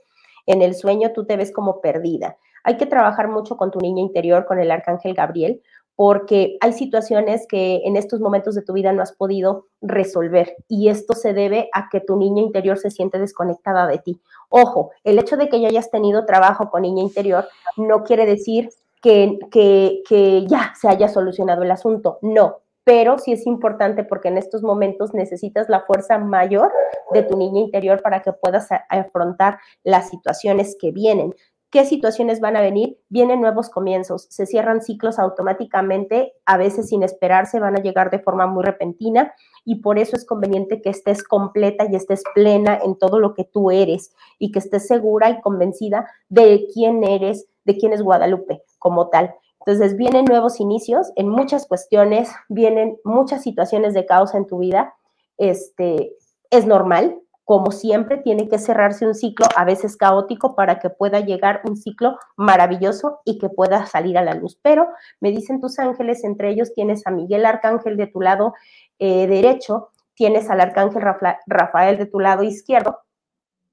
En 0.47 0.63
el 0.63 0.75
sueño 0.75 1.13
tú 1.13 1.27
te 1.27 1.37
ves 1.37 1.53
como 1.53 1.81
perdida 1.81 2.39
hay 2.65 2.77
que 2.77 2.87
trabajar 2.87 3.29
mucho 3.29 3.57
con 3.57 3.71
tu 3.71 3.79
niña 3.81 4.03
interior, 4.03 4.47
con 4.47 4.59
el 4.59 4.71
arcángel 4.71 5.15
Gabriel, 5.15 5.63
porque 5.99 6.59
hay 6.61 6.73
situaciones 6.75 7.45
que 7.49 7.83
en 7.85 7.97
estos 7.97 8.21
momentos 8.21 8.55
de 8.55 8.63
tu 8.63 8.73
vida 8.73 8.93
no 8.93 9.03
has 9.03 9.11
podido 9.11 9.67
resolver 9.81 10.55
y 10.69 10.91
esto 10.91 11.15
se 11.15 11.33
debe 11.33 11.69
a 11.73 11.89
que 11.91 12.01
tu 12.01 12.17
niña 12.17 12.41
interior 12.41 12.79
se 12.79 12.93
siente 12.93 13.19
desconectada 13.19 13.89
de 13.89 13.99
ti. 13.99 14.21
Ojo, 14.49 14.93
el 15.03 15.19
hecho 15.19 15.37
de 15.37 15.49
que 15.49 15.61
ya 15.61 15.67
hayas 15.67 15.91
tenido 15.91 16.25
trabajo 16.25 16.71
con 16.71 16.83
niña 16.83 17.03
interior 17.03 17.49
no 17.77 18.05
quiere 18.05 18.27
decir 18.27 18.71
que, 19.03 19.41
que, 19.51 20.45
ya 20.47 20.73
se 20.81 20.89
haya 20.89 21.09
solucionado 21.09 21.65
el 21.65 21.71
asunto, 21.73 22.21
no, 22.23 22.59
pero 22.85 23.19
sí 23.19 23.33
es 23.33 23.45
importante 23.45 24.05
porque 24.05 24.29
en 24.29 24.39
estos 24.39 24.63
momentos 24.63 25.15
necesitas 25.15 25.69
la 25.69 25.81
fuerza 25.81 26.19
mayor 26.19 26.73
de 27.13 27.25
tu 27.25 27.37
niña 27.37 27.61
interior 27.61 28.03
para 28.03 28.23
que 28.23 28.33
puedas 28.33 28.69
afrontar 28.89 29.59
las 29.83 30.11
situaciones 30.11 30.77
que 30.81 30.93
vienen. 30.93 31.35
¿Qué 31.71 31.85
situaciones 31.85 32.41
van 32.41 32.57
a 32.57 32.63
venir? 32.63 32.99
Vienen 33.11 33.43
nuevos 33.43 33.69
comienzos, 33.69 34.27
se 34.31 34.47
cierran 34.47 34.81
ciclos 34.81 35.19
automáticamente, 35.19 36.33
a 36.47 36.57
veces 36.57 36.89
sin 36.89 37.03
esperarse, 37.03 37.61
van 37.61 37.77
a 37.77 37.83
llegar 37.83 38.11
de 38.11 38.21
forma 38.21 38.47
muy 38.47 38.65
repentina 38.65 39.35
y 39.67 39.83
por 39.83 39.99
eso 39.99 40.17
es 40.17 40.25
conveniente 40.25 40.81
que 40.81 40.89
estés 40.89 41.23
completa 41.23 41.87
y 41.91 41.95
estés 41.95 42.23
plena 42.35 42.79
en 42.83 42.97
todo 42.97 43.19
lo 43.19 43.35
que 43.35 43.45
tú 43.45 43.71
eres 43.71 44.15
y 44.39 44.51
que 44.51 44.61
estés 44.61 44.87
segura 44.87 45.29
y 45.29 45.43
convencida 45.43 46.09
de 46.31 46.67
quién 46.73 47.05
eres, 47.05 47.47
de 47.65 47.77
quién 47.77 47.93
es 47.93 48.01
Guadalupe 48.01 48.63
como 48.79 49.09
tal. 49.09 49.35
Entonces 49.61 49.95
vienen 49.99 50.25
nuevos 50.25 50.61
inicios 50.61 51.13
en 51.17 51.29
muchas 51.29 51.67
cuestiones, 51.67 52.31
vienen 52.49 52.99
muchas 53.05 53.43
situaciones 53.43 53.93
de 53.93 54.07
caos 54.07 54.35
en 54.35 54.47
tu 54.47 54.61
vida. 54.61 54.95
Este, 55.37 56.17
es 56.51 56.65
normal, 56.67 57.21
como 57.49 57.73
siempre, 57.73 58.19
tiene 58.19 58.47
que 58.47 58.59
cerrarse 58.59 59.07
un 59.07 59.15
ciclo, 59.15 59.47
a 59.57 59.65
veces 59.65 59.97
caótico, 59.97 60.55
para 60.55 60.79
que 60.81 60.91
pueda 60.91 61.21
llegar 61.21 61.63
un 61.65 61.79
ciclo 61.79 62.19
maravilloso 62.37 63.21
y 63.25 63.39
que 63.39 63.49
pueda 63.49 63.87
salir 63.87 64.19
a 64.19 64.23
la 64.23 64.35
luz. 64.35 64.59
Pero 64.61 64.89
me 65.19 65.31
dicen 65.31 65.59
tus 65.59 65.79
ángeles, 65.79 66.25
entre 66.25 66.51
ellos 66.51 66.75
tienes 66.75 67.07
a 67.07 67.11
Miguel 67.11 67.47
Arcángel 67.47 67.97
de 67.97 68.07
tu 68.07 68.21
lado 68.21 68.53
eh, 68.99 69.27
derecho, 69.27 69.89
tienes 70.13 70.51
al 70.51 70.61
Arcángel 70.61 71.03
Rafael 71.47 71.97
de 71.97 72.05
tu 72.05 72.21
lado 72.21 72.43
izquierdo, 72.43 72.99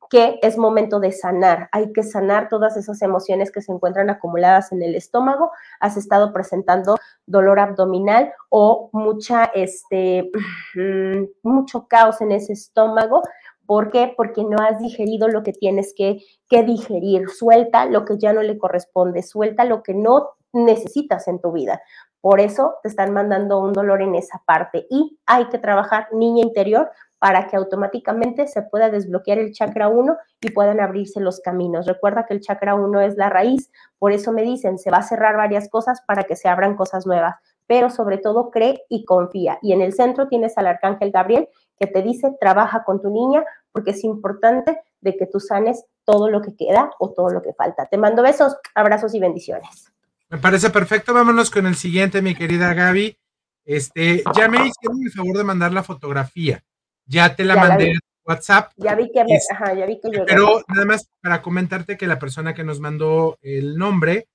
que 0.09 0.39
es 0.41 0.57
momento 0.57 1.01
de 1.01 1.11
sanar. 1.11 1.67
Hay 1.73 1.91
que 1.91 2.03
sanar 2.03 2.47
todas 2.47 2.77
esas 2.77 3.01
emociones 3.01 3.51
que 3.51 3.61
se 3.61 3.73
encuentran 3.73 4.09
acumuladas 4.09 4.71
en 4.71 4.83
el 4.83 4.95
estómago. 4.95 5.51
Has 5.81 5.97
estado 5.97 6.31
presentando 6.31 6.95
dolor 7.25 7.59
abdominal 7.59 8.31
o 8.47 8.89
mucha, 8.93 9.51
este, 9.53 10.31
mucho 11.43 11.87
caos 11.89 12.21
en 12.21 12.31
ese 12.31 12.53
estómago. 12.53 13.21
¿Por 13.65 13.91
qué? 13.91 14.13
Porque 14.15 14.43
no 14.43 14.57
has 14.57 14.79
digerido 14.79 15.27
lo 15.27 15.43
que 15.43 15.53
tienes 15.53 15.93
que, 15.95 16.19
que, 16.49 16.63
digerir. 16.63 17.29
Suelta 17.29 17.85
lo 17.85 18.05
que 18.05 18.17
ya 18.17 18.33
no 18.33 18.41
le 18.41 18.57
corresponde, 18.57 19.23
suelta 19.23 19.65
lo 19.65 19.83
que 19.83 19.93
no 19.93 20.29
necesitas 20.53 21.27
en 21.27 21.39
tu 21.39 21.51
vida. 21.51 21.81
Por 22.21 22.39
eso 22.39 22.75
te 22.81 22.89
están 22.89 23.13
mandando 23.13 23.59
un 23.59 23.73
dolor 23.73 24.01
en 24.01 24.15
esa 24.15 24.41
parte 24.47 24.87
y 24.89 25.19
hay 25.27 25.45
que 25.49 25.59
trabajar 25.59 26.07
niña 26.11 26.41
interior 26.41 26.89
para 27.19 27.47
que 27.47 27.55
automáticamente 27.55 28.47
se 28.47 28.61
pueda 28.61 28.89
desbloquear 28.89 29.37
el 29.37 29.51
chakra 29.51 29.87
1 29.87 30.17
y 30.41 30.51
puedan 30.51 30.79
abrirse 30.79 31.19
los 31.19 31.39
caminos. 31.39 31.85
Recuerda 31.85 32.25
que 32.25 32.33
el 32.33 32.41
chakra 32.41 32.75
1 32.75 33.01
es 33.01 33.15
la 33.15 33.29
raíz, 33.29 33.71
por 33.99 34.11
eso 34.11 34.31
me 34.31 34.43
dicen, 34.43 34.77
se 34.77 34.91
va 34.91 34.97
a 34.97 35.03
cerrar 35.03 35.37
varias 35.37 35.69
cosas 35.69 36.01
para 36.07 36.23
que 36.23 36.35
se 36.35 36.47
abran 36.47 36.75
cosas 36.75 37.05
nuevas, 37.05 37.35
pero 37.67 37.89
sobre 37.89 38.17
todo 38.17 38.51
cree 38.51 38.83
y 38.89 39.05
confía. 39.05 39.57
Y 39.61 39.73
en 39.73 39.81
el 39.81 39.93
centro 39.93 40.27
tienes 40.27 40.57
al 40.57 40.67
arcángel 40.67 41.11
Gabriel 41.11 41.49
que 41.79 41.87
te 41.87 42.01
dice, 42.01 42.35
trabaja 42.39 42.83
con 42.83 43.01
tu 43.01 43.09
niña 43.09 43.43
porque 43.71 43.91
es 43.91 44.03
importante 44.03 44.79
de 45.01 45.17
que 45.17 45.27
tú 45.27 45.39
sanes 45.39 45.83
todo 46.05 46.29
lo 46.29 46.41
que 46.41 46.55
queda 46.55 46.91
o 46.99 47.11
todo 47.11 47.29
lo 47.29 47.41
que 47.41 47.53
falta. 47.53 47.85
Te 47.87 47.97
mando 47.97 48.23
besos, 48.23 48.55
abrazos 48.73 49.13
y 49.13 49.19
bendiciones. 49.19 49.91
Me 50.29 50.37
parece 50.37 50.69
perfecto. 50.69 51.13
Vámonos 51.13 51.51
con 51.51 51.65
el 51.65 51.75
siguiente, 51.75 52.21
mi 52.21 52.35
querida 52.35 52.73
Gaby. 52.73 53.17
Este, 53.65 54.23
ya 54.35 54.47
me 54.47 54.57
hicieron 54.57 55.01
el 55.03 55.11
favor 55.11 55.37
de 55.37 55.43
mandar 55.43 55.73
la 55.73 55.83
fotografía. 55.83 56.63
Ya 57.05 57.35
te 57.35 57.43
la 57.43 57.55
mandé 57.55 57.91
en 57.91 57.99
WhatsApp. 58.25 58.71
Ya 58.77 58.95
vi 58.95 59.11
que 59.11 59.23
me, 59.23 59.37
ajá, 59.51 59.73
ya 59.73 59.85
vi 59.85 59.99
que. 59.99 60.09
Pero 60.25 60.61
nada 60.67 60.85
más 60.85 61.09
para 61.21 61.41
comentarte 61.41 61.97
que 61.97 62.07
la 62.07 62.19
persona 62.19 62.53
que 62.53 62.63
nos 62.63 62.79
mandó 62.79 63.37
el 63.41 63.77
nombre 63.77 64.27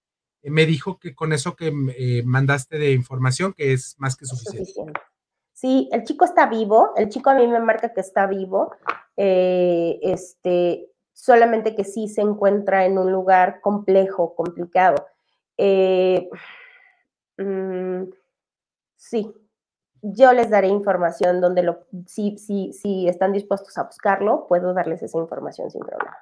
eh, 0.43 0.51
me 0.51 0.67
dijo 0.67 0.99
que 0.99 1.15
con 1.15 1.33
eso 1.33 1.57
que 1.57 1.73
eh, 1.97 2.23
mandaste 2.25 2.79
de 2.79 2.93
información, 2.93 3.53
que 3.53 3.73
es 3.73 3.97
más 3.99 4.17
que 4.17 4.27
suficiente. 4.27 4.93
Sí, 5.61 5.91
el 5.93 6.05
chico 6.05 6.25
está 6.25 6.47
vivo, 6.47 6.95
el 6.97 7.11
chico 7.11 7.29
a 7.29 7.35
mí 7.35 7.47
me 7.47 7.61
marca 7.61 7.93
que 7.93 8.01
está 8.01 8.27
vivo, 8.27 8.75
eh, 9.15 9.99
este, 10.01 10.91
solamente 11.13 11.77
que 11.77 11.85
sí 11.85 12.09
se 12.09 12.23
encuentra 12.23 12.87
en 12.87 12.97
un 12.97 13.13
lugar 13.13 13.61
complejo, 13.61 14.35
complicado. 14.35 15.07
Eh, 15.59 16.31
mm, 17.37 18.05
sí, 18.97 19.35
yo 20.01 20.33
les 20.33 20.49
daré 20.49 20.69
información 20.69 21.43
donde 21.43 21.63
lo, 21.63 21.87
si, 22.07 22.39
si, 22.39 22.73
si 22.73 23.07
están 23.07 23.35
dispuestos 23.35 23.77
a 23.77 23.83
buscarlo, 23.83 24.47
puedo 24.49 24.73
darles 24.73 25.03
esa 25.03 25.19
información 25.19 25.71
sin 25.71 25.83
problema. 25.83 26.17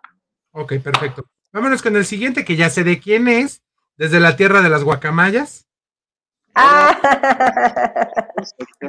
Ok, 0.51 0.73
perfecto. 0.83 1.23
Vámonos 1.53 1.81
con 1.81 1.95
el 1.95 2.05
siguiente, 2.05 2.45
que 2.45 2.57
ya 2.57 2.71
sé 2.71 2.83
de 2.83 2.99
quién 2.99 3.29
es, 3.29 3.63
desde 3.97 4.19
la 4.19 4.35
tierra 4.35 4.63
de 4.63 4.69
las 4.69 4.83
guacamayas. 4.83 5.68
Ah. 6.61 8.29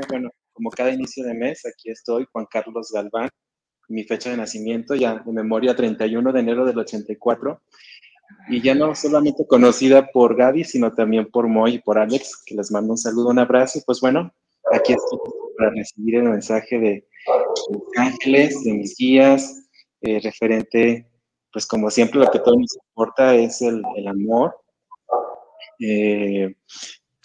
Bueno, 0.10 0.30
como 0.54 0.72
cada 0.72 0.92
inicio 0.92 1.24
de 1.24 1.34
mes, 1.34 1.66
aquí 1.66 1.92
estoy, 1.92 2.26
Juan 2.32 2.48
Carlos 2.50 2.92
Galván, 2.92 3.30
mi 3.90 4.04
fecha 4.04 4.32
de 4.32 4.38
nacimiento, 4.38 4.96
ya 4.96 5.22
de 5.24 5.32
memoria 5.32 5.76
31 5.76 6.32
de 6.32 6.40
enero 6.40 6.66
del 6.66 6.80
84, 6.80 7.62
y 8.50 8.62
ya 8.62 8.74
no 8.76 8.96
solamente 8.96 9.46
conocida 9.48 10.08
por 10.08 10.36
Gaby, 10.36 10.64
sino 10.64 10.94
también 10.94 11.30
por 11.30 11.48
Moy 11.48 11.76
y 11.76 11.80
por 11.80 12.00
Alex, 12.00 12.44
que 12.46 12.56
les 12.56 12.72
mando 12.72 12.94
un 12.94 12.98
saludo, 12.98 13.30
un 13.30 13.40
abrazo, 13.40 13.80
y 13.80 13.82
pues 13.86 14.00
bueno, 14.02 14.32
aquí 14.72 14.94
estoy 14.94 15.20
para 15.58 15.72
recibir 15.72 16.16
el 16.16 16.24
mensaje 16.24 16.80
de 16.80 17.08
mis 17.70 17.98
ángeles, 17.98 18.64
de 18.64 18.74
mis 18.74 18.96
guías, 18.98 19.70
eh, 20.02 20.20
referente, 20.24 21.08
pues 21.52 21.68
como 21.68 21.90
siempre 21.90 22.20
lo 22.20 22.32
que 22.32 22.40
todo 22.40 22.56
nos 22.56 22.76
importa 22.88 23.36
es 23.36 23.62
el, 23.62 23.84
el 23.96 24.08
amor, 24.08 24.56
eh, 25.80 26.56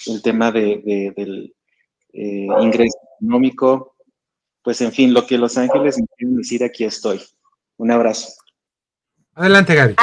el 0.07 0.23
tema 0.23 0.53
de, 0.53 0.83
de, 0.85 1.13
del 1.17 1.55
eh, 2.13 2.47
ingreso 2.61 2.99
económico, 3.19 3.97
pues 4.63 4.81
en 4.81 4.93
fin, 4.93 5.13
lo 5.13 5.27
que 5.27 5.39
Los 5.39 5.59
Ángeles 5.59 5.99
me 5.99 6.07
quieren 6.17 6.37
decir, 6.37 6.65
aquí 6.65 6.85
estoy. 6.85 7.21
Un 7.77 7.91
abrazo. 7.91 8.33
Adelante, 9.35 9.75
Gaby. 9.75 9.97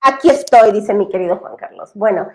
Aquí 0.00 0.30
estoy, 0.30 0.72
dice 0.72 0.94
mi 0.94 1.08
querido 1.08 1.36
Juan 1.36 1.56
Carlos. 1.56 1.92
Bueno, 1.94 2.28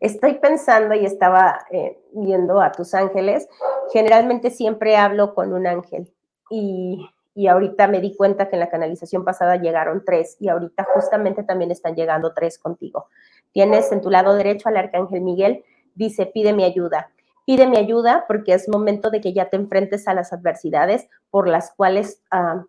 estoy 0.00 0.34
pensando 0.34 0.94
y 0.94 1.06
estaba 1.06 1.64
eh, 1.70 1.98
viendo 2.12 2.60
a 2.60 2.72
tus 2.72 2.92
ángeles. 2.94 3.48
Generalmente 3.92 4.50
siempre 4.50 4.96
hablo 4.96 5.34
con 5.34 5.52
un 5.52 5.66
ángel 5.66 6.12
y, 6.50 7.08
y 7.34 7.46
ahorita 7.46 7.86
me 7.86 8.00
di 8.00 8.16
cuenta 8.16 8.48
que 8.48 8.56
en 8.56 8.60
la 8.60 8.70
canalización 8.70 9.24
pasada 9.24 9.56
llegaron 9.56 10.04
tres 10.04 10.36
y 10.40 10.48
ahorita 10.48 10.86
justamente 10.92 11.44
también 11.44 11.70
están 11.70 11.94
llegando 11.94 12.34
tres 12.34 12.58
contigo. 12.58 13.06
Tienes 13.52 13.92
en 13.92 14.00
tu 14.00 14.10
lado 14.10 14.34
derecho 14.34 14.68
al 14.68 14.76
arcángel 14.76 15.20
Miguel, 15.20 15.64
dice, 15.94 16.26
pide 16.26 16.52
mi 16.52 16.64
ayuda. 16.64 17.10
Pide 17.44 17.66
mi 17.66 17.76
ayuda 17.76 18.24
porque 18.28 18.54
es 18.54 18.68
momento 18.68 19.10
de 19.10 19.20
que 19.20 19.32
ya 19.32 19.50
te 19.50 19.56
enfrentes 19.56 20.06
a 20.06 20.14
las 20.14 20.32
adversidades 20.32 21.08
por 21.30 21.48
las 21.48 21.72
cuales 21.72 22.22
uh, 22.32 22.62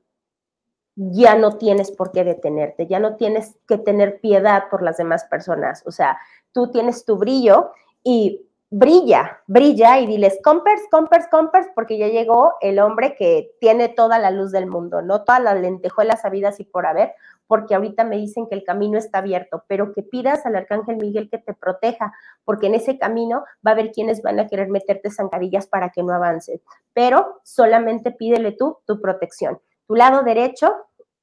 ya 0.95 1.35
no 1.35 1.57
tienes 1.57 1.91
por 1.91 2.11
qué 2.11 2.23
detenerte, 2.23 2.87
ya 2.87 2.99
no 2.99 3.15
tienes 3.15 3.55
que 3.67 3.77
tener 3.77 4.19
piedad 4.19 4.63
por 4.69 4.83
las 4.83 4.97
demás 4.97 5.25
personas. 5.25 5.83
O 5.85 5.91
sea, 5.91 6.17
tú 6.51 6.71
tienes 6.71 7.05
tu 7.05 7.17
brillo 7.17 7.71
y 8.03 8.41
brilla, 8.75 9.39
brilla 9.45 9.99
y 9.99 10.07
diles, 10.07 10.39
compers, 10.43 10.81
compers, 10.89 11.27
compers, 11.27 11.67
porque 11.75 11.99
ya 11.99 12.07
llegó 12.07 12.53
el 12.59 12.79
hombre 12.79 13.15
que 13.15 13.51
tiene 13.59 13.87
toda 13.87 14.17
la 14.17 14.31
luz 14.31 14.51
del 14.51 14.65
mundo, 14.65 15.03
no 15.03 15.23
todas 15.23 15.43
las 15.43 15.61
lentejuelas 15.61 16.21
sabidas 16.21 16.59
y 16.59 16.63
por 16.63 16.87
haber, 16.87 17.13
porque 17.45 17.75
ahorita 17.75 18.03
me 18.03 18.17
dicen 18.17 18.47
que 18.47 18.55
el 18.55 18.63
camino 18.63 18.97
está 18.97 19.19
abierto, 19.19 19.63
pero 19.67 19.93
que 19.93 20.01
pidas 20.01 20.47
al 20.47 20.55
arcángel 20.55 20.97
Miguel 20.97 21.29
que 21.29 21.37
te 21.37 21.53
proteja, 21.53 22.13
porque 22.45 22.65
en 22.65 22.73
ese 22.73 22.97
camino 22.97 23.43
va 23.65 23.71
a 23.71 23.73
haber 23.73 23.91
quienes 23.91 24.23
van 24.23 24.39
a 24.39 24.47
querer 24.47 24.69
meterte 24.69 25.11
zancadillas 25.11 25.67
para 25.67 25.89
que 25.89 26.01
no 26.01 26.11
avances, 26.11 26.59
pero 26.93 27.41
solamente 27.43 28.09
pídele 28.09 28.53
tú 28.53 28.79
tu 28.87 28.99
protección. 28.99 29.59
Tu 29.85 29.93
lado 29.93 30.23
derecho, 30.23 30.73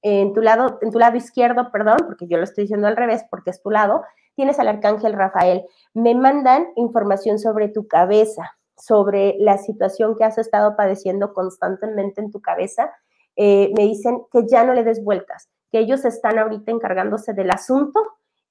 en 0.02 0.34
tu 0.34 0.40
lado, 0.40 0.78
en 0.82 0.92
tu 0.92 1.00
lado 1.00 1.16
izquierdo, 1.16 1.72
perdón, 1.72 1.96
porque 2.06 2.28
yo 2.28 2.38
lo 2.38 2.44
estoy 2.44 2.62
diciendo 2.62 2.86
al 2.86 2.96
revés, 2.96 3.24
porque 3.28 3.50
es 3.50 3.60
tu 3.60 3.70
lado, 3.70 4.04
tienes 4.40 4.58
al 4.58 4.68
arcángel 4.68 5.12
Rafael. 5.12 5.66
Me 5.92 6.14
mandan 6.14 6.68
información 6.76 7.38
sobre 7.38 7.68
tu 7.68 7.86
cabeza, 7.86 8.56
sobre 8.74 9.36
la 9.38 9.58
situación 9.58 10.16
que 10.16 10.24
has 10.24 10.38
estado 10.38 10.76
padeciendo 10.76 11.34
constantemente 11.34 12.22
en 12.22 12.30
tu 12.30 12.40
cabeza. 12.40 12.90
Eh, 13.36 13.70
me 13.76 13.82
dicen 13.82 14.22
que 14.32 14.46
ya 14.50 14.64
no 14.64 14.72
le 14.72 14.82
des 14.82 15.04
vueltas, 15.04 15.50
que 15.70 15.80
ellos 15.80 16.06
están 16.06 16.38
ahorita 16.38 16.72
encargándose 16.72 17.34
del 17.34 17.50
asunto 17.50 18.00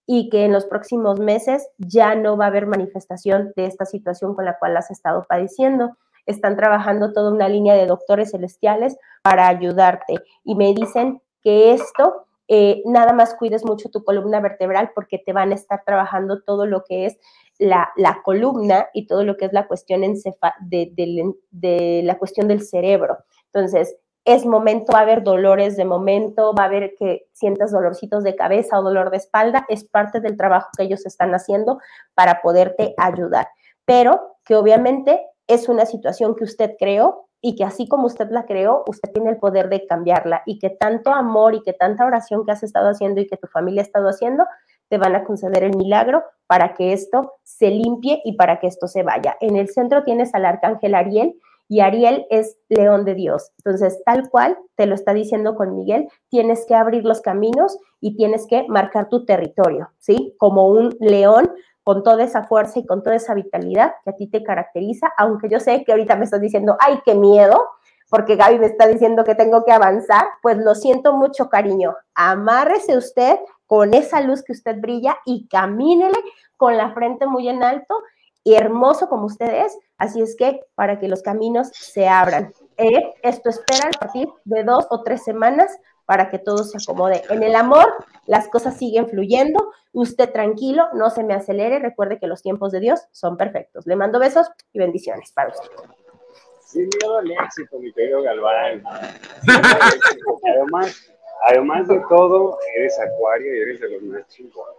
y 0.05 0.29
que 0.29 0.45
en 0.45 0.53
los 0.53 0.65
próximos 0.65 1.19
meses 1.19 1.67
ya 1.79 2.13
no 2.13 2.37
va 2.37 2.45
a 2.45 2.49
haber 2.49 2.67
manifestación 2.67 3.51
de 3.55 3.65
esta 3.65 3.85
situación 3.85 4.35
con 4.35 4.45
la 4.45 4.59
cual 4.59 4.77
has 4.77 4.91
estado 4.91 5.25
padeciendo. 5.27 5.97
Están 6.27 6.55
trabajando 6.55 7.13
toda 7.13 7.31
una 7.31 7.49
línea 7.49 7.73
de 7.73 7.87
doctores 7.87 8.29
celestiales 8.29 8.95
para 9.23 9.47
ayudarte 9.47 10.17
y 10.43 10.53
me 10.53 10.71
dicen 10.75 11.19
que 11.41 11.73
esto 11.73 12.27
eh, 12.51 12.81
nada 12.85 13.13
más 13.13 13.35
cuides 13.35 13.63
mucho 13.63 13.89
tu 13.89 14.03
columna 14.03 14.39
vertebral 14.39 14.91
porque 14.95 15.19
te 15.19 15.33
van 15.33 15.51
a 15.51 15.55
estar 15.55 15.83
trabajando 15.85 16.41
todo 16.41 16.65
lo 16.65 16.83
que 16.83 17.05
es 17.05 17.19
la, 17.59 17.91
la 17.95 18.23
columna 18.23 18.87
y 18.91 19.05
todo 19.05 19.23
lo 19.23 19.37
que 19.37 19.45
es 19.45 19.53
la 19.53 19.67
cuestión 19.67 20.01
de, 20.01 20.17
de, 20.61 21.33
de, 21.51 22.01
la 22.03 22.17
cuestión 22.17 22.47
del 22.47 22.63
cerebro. 22.63 23.19
Entonces, 23.53 23.95
es 24.25 24.47
momento, 24.47 24.93
va 24.93 24.99
a 24.99 25.03
haber 25.03 25.21
dolores 25.21 25.77
de 25.77 25.85
momento, 25.85 26.55
va 26.57 26.63
a 26.63 26.67
haber 26.67 26.95
que 26.97 27.27
sientas 27.33 27.71
dolorcitos 27.71 28.23
de 28.23 28.35
cabeza 28.35 28.79
o 28.79 28.83
dolor 28.83 29.11
de 29.11 29.17
espalda, 29.17 29.67
es 29.69 29.83
parte 29.83 30.19
del 30.19 30.35
trabajo 30.35 30.69
que 30.75 30.85
ellos 30.85 31.05
están 31.05 31.35
haciendo 31.35 31.79
para 32.15 32.41
poderte 32.41 32.95
ayudar. 32.97 33.47
Pero 33.85 34.37
que 34.43 34.55
obviamente 34.55 35.21
es 35.45 35.69
una 35.69 35.85
situación 35.85 36.35
que 36.35 36.45
usted 36.45 36.71
creó 36.79 37.28
y 37.41 37.55
que 37.55 37.63
así 37.63 37.87
como 37.87 38.07
usted 38.07 38.29
la 38.31 38.45
creó, 38.45 38.83
usted 38.87 39.11
tiene 39.11 39.29
el 39.29 39.37
poder 39.37 39.69
de 39.69 39.85
cambiarla 39.85 40.43
y 40.45 40.59
que 40.59 40.69
tanto 40.69 41.11
amor 41.11 41.55
y 41.55 41.61
que 41.61 41.73
tanta 41.73 42.05
oración 42.05 42.45
que 42.45 42.51
has 42.51 42.63
estado 42.63 42.89
haciendo 42.89 43.21
y 43.21 43.27
que 43.27 43.37
tu 43.37 43.47
familia 43.47 43.81
ha 43.81 43.85
estado 43.85 44.09
haciendo, 44.09 44.45
te 44.89 44.97
van 44.97 45.15
a 45.15 45.23
conceder 45.23 45.63
el 45.63 45.77
milagro 45.77 46.23
para 46.47 46.73
que 46.73 46.93
esto 46.93 47.33
se 47.43 47.69
limpie 47.69 48.21
y 48.25 48.33
para 48.33 48.59
que 48.59 48.67
esto 48.67 48.87
se 48.87 49.03
vaya. 49.03 49.37
En 49.39 49.55
el 49.55 49.69
centro 49.69 50.03
tienes 50.03 50.33
al 50.33 50.45
arcángel 50.45 50.95
Ariel 50.95 51.35
y 51.67 51.81
Ariel 51.81 52.25
es 52.31 52.57
león 52.67 53.05
de 53.05 53.13
Dios. 53.13 53.51
Entonces, 53.59 54.01
tal 54.03 54.29
cual 54.29 54.57
te 54.75 54.87
lo 54.87 54.95
está 54.95 55.13
diciendo 55.13 55.55
con 55.55 55.75
Miguel, 55.75 56.09
tienes 56.29 56.65
que 56.65 56.73
abrir 56.73 57.05
los 57.05 57.21
caminos 57.21 57.77
y 58.01 58.17
tienes 58.17 58.47
que 58.47 58.65
marcar 58.67 59.07
tu 59.07 59.23
territorio, 59.23 59.91
¿sí? 59.99 60.33
Como 60.39 60.67
un 60.67 60.97
león 60.99 61.51
con 61.89 62.03
toda 62.03 62.23
esa 62.23 62.43
fuerza 62.43 62.77
y 62.77 62.85
con 62.85 63.01
toda 63.01 63.15
esa 63.15 63.33
vitalidad 63.33 63.95
que 64.03 64.11
a 64.11 64.15
ti 64.15 64.27
te 64.27 64.43
caracteriza, 64.43 65.11
aunque 65.17 65.49
yo 65.49 65.59
sé 65.59 65.83
que 65.83 65.91
ahorita 65.91 66.15
me 66.17 66.25
estás 66.25 66.39
diciendo, 66.39 66.77
ay, 66.79 66.99
qué 67.03 67.15
miedo, 67.15 67.67
porque 68.11 68.35
Gaby 68.35 68.59
me 68.59 68.67
está 68.67 68.85
diciendo 68.85 69.23
que 69.23 69.33
tengo 69.33 69.65
que 69.65 69.71
avanzar, 69.71 70.23
pues 70.43 70.59
lo 70.59 70.75
siento 70.75 71.13
mucho, 71.13 71.49
cariño. 71.49 71.95
Amárrese 72.13 72.95
usted 72.95 73.39
con 73.65 73.95
esa 73.95 74.21
luz 74.21 74.43
que 74.43 74.51
usted 74.51 74.79
brilla 74.79 75.17
y 75.25 75.47
camínele 75.47 76.19
con 76.57 76.77
la 76.77 76.93
frente 76.93 77.25
muy 77.25 77.49
en 77.49 77.63
alto 77.63 78.03
y 78.43 78.53
hermoso 78.53 79.09
como 79.09 79.25
usted 79.25 79.65
es. 79.65 79.75
Así 79.97 80.21
es 80.21 80.35
que 80.37 80.59
para 80.75 80.99
que 80.99 81.07
los 81.07 81.23
caminos 81.23 81.69
se 81.73 82.07
abran. 82.07 82.53
Eh, 82.77 83.15
esto 83.23 83.49
espera 83.49 83.89
a 83.95 83.99
partir 83.99 84.29
de 84.45 84.63
dos 84.63 84.85
o 84.91 85.01
tres 85.01 85.23
semanas 85.23 85.75
para 86.09 86.27
que 86.31 86.39
todo 86.39 86.63
se 86.63 86.75
acomode. 86.75 87.21
En 87.29 87.43
el 87.43 87.53
amor, 87.53 87.85
las 88.25 88.47
cosas 88.47 88.75
siguen 88.75 89.07
fluyendo. 89.07 89.71
Usted 89.91 90.31
tranquilo, 90.31 90.87
no 90.95 91.11
se 91.11 91.23
me 91.23 91.35
acelere. 91.35 91.77
Recuerde 91.77 92.17
que 92.17 92.25
los 92.25 92.41
tiempos 92.41 92.71
de 92.71 92.79
Dios 92.79 92.99
son 93.11 93.37
perfectos. 93.37 93.85
Le 93.85 93.95
mando 93.95 94.17
besos 94.17 94.47
y 94.73 94.79
bendiciones 94.79 95.31
para 95.31 95.49
usted. 95.49 95.69
Sin 96.65 96.89
miedo 96.99 97.19
al 97.19 97.29
éxito, 97.29 97.77
mi 97.77 97.93
querido 97.93 98.23
Galván. 98.23 98.83
además, 100.55 101.11
además 101.47 101.87
de 101.87 102.01
todo, 102.09 102.57
eres 102.75 102.99
acuario 102.99 103.55
y 103.55 103.59
eres 103.59 103.79
de 103.79 103.89
los 103.91 104.01
más 104.01 104.27
chingones. 104.29 104.77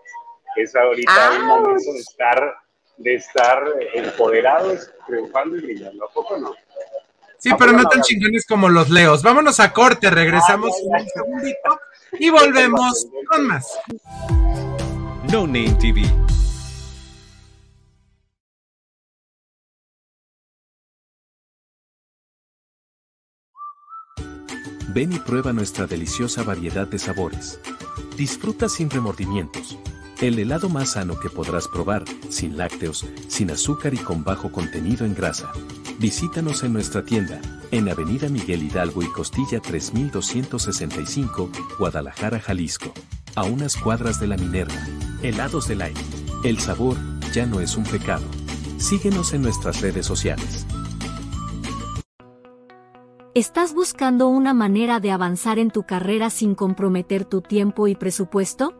Es 0.57 0.75
ahorita 0.75 1.13
¡Ah! 1.17 1.37
un 1.39 1.47
momento 1.47 1.93
de 1.93 2.01
estar, 2.01 2.55
de 2.97 3.15
estar 3.15 3.63
empoderados, 3.95 4.93
triunfando 5.07 5.59
y 5.59 5.61
brillando. 5.61 6.07
¿A 6.07 6.09
poco 6.09 6.37
no? 6.39 6.53
Sí, 7.41 7.51
pero 7.59 7.73
no 7.73 7.85
tan 7.85 8.03
chingones 8.03 8.45
como 8.47 8.69
los 8.69 8.91
leos. 8.91 9.23
Vámonos 9.23 9.61
a 9.61 9.73
corte, 9.73 10.11
regresamos 10.11 10.73
un 10.83 11.09
segundito 11.09 11.81
y 12.19 12.29
volvemos 12.31 13.07
con 13.29 13.47
más. 13.47 13.67
No 15.33 15.47
Name 15.47 15.75
TV. 15.81 16.03
Ven 24.93 25.13
y 25.13 25.19
prueba 25.21 25.53
nuestra 25.53 25.87
deliciosa 25.87 26.43
variedad 26.43 26.87
de 26.87 26.99
sabores. 26.99 27.59
Disfruta 28.17 28.69
sin 28.69 28.91
remordimientos. 28.91 29.79
El 30.21 30.39
helado 30.39 30.69
más 30.69 30.91
sano 30.91 31.19
que 31.19 31.31
podrás 31.31 31.67
probar, 31.67 32.05
sin 32.29 32.59
lácteos, 32.59 33.07
sin 33.29 33.51
azúcar 33.51 33.95
y 33.95 33.97
con 33.97 34.23
bajo 34.23 34.53
contenido 34.53 35.07
en 35.07 35.15
grasa. 35.15 35.51
Visítanos 35.99 36.63
en 36.63 36.75
nuestra 36.75 37.03
tienda, 37.07 37.41
en 37.71 37.89
Avenida 37.89 38.29
Miguel 38.29 38.63
Hidalgo 38.63 39.03
y 39.03 39.07
Costilla 39.07 39.61
3265, 39.61 41.51
Guadalajara, 41.79 42.39
Jalisco. 42.39 42.93
A 43.35 43.45
unas 43.45 43.79
cuadras 43.79 44.21
de 44.21 44.27
la 44.27 44.37
Minerva. 44.37 44.75
Helados 45.23 45.67
del 45.69 45.81
aire. 45.81 46.03
El 46.45 46.59
sabor 46.59 46.99
ya 47.33 47.47
no 47.47 47.61
es 47.61 47.79
un 47.79 47.85
pecado. 47.85 48.27
Síguenos 48.77 49.33
en 49.33 49.41
nuestras 49.41 49.81
redes 49.81 50.05
sociales. 50.05 50.67
¿Estás 53.35 53.73
buscando 53.73 54.29
una 54.29 54.53
manera 54.53 55.01
de 55.01 55.13
avanzar 55.13 55.59
en 55.59 55.71
tu 55.71 55.85
carrera 55.85 56.29
sin 56.29 56.55
comprometer 56.55 57.25
tu 57.25 57.41
tiempo 57.41 57.89
y 57.89 57.95
presupuesto? 57.95 58.80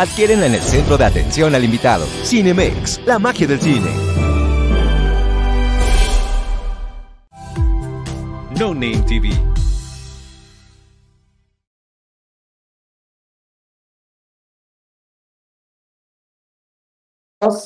Adquiérenla 0.00 0.46
en 0.46 0.54
el 0.54 0.62
centro 0.62 0.96
de 0.96 1.04
atención 1.04 1.54
al 1.54 1.62
invitado. 1.62 2.06
Cinemex, 2.24 3.02
la 3.04 3.18
magia 3.18 3.46
del 3.46 3.60
cine. 3.60 3.90
No 8.58 8.72
Name 8.72 9.04
TV. 9.06 9.28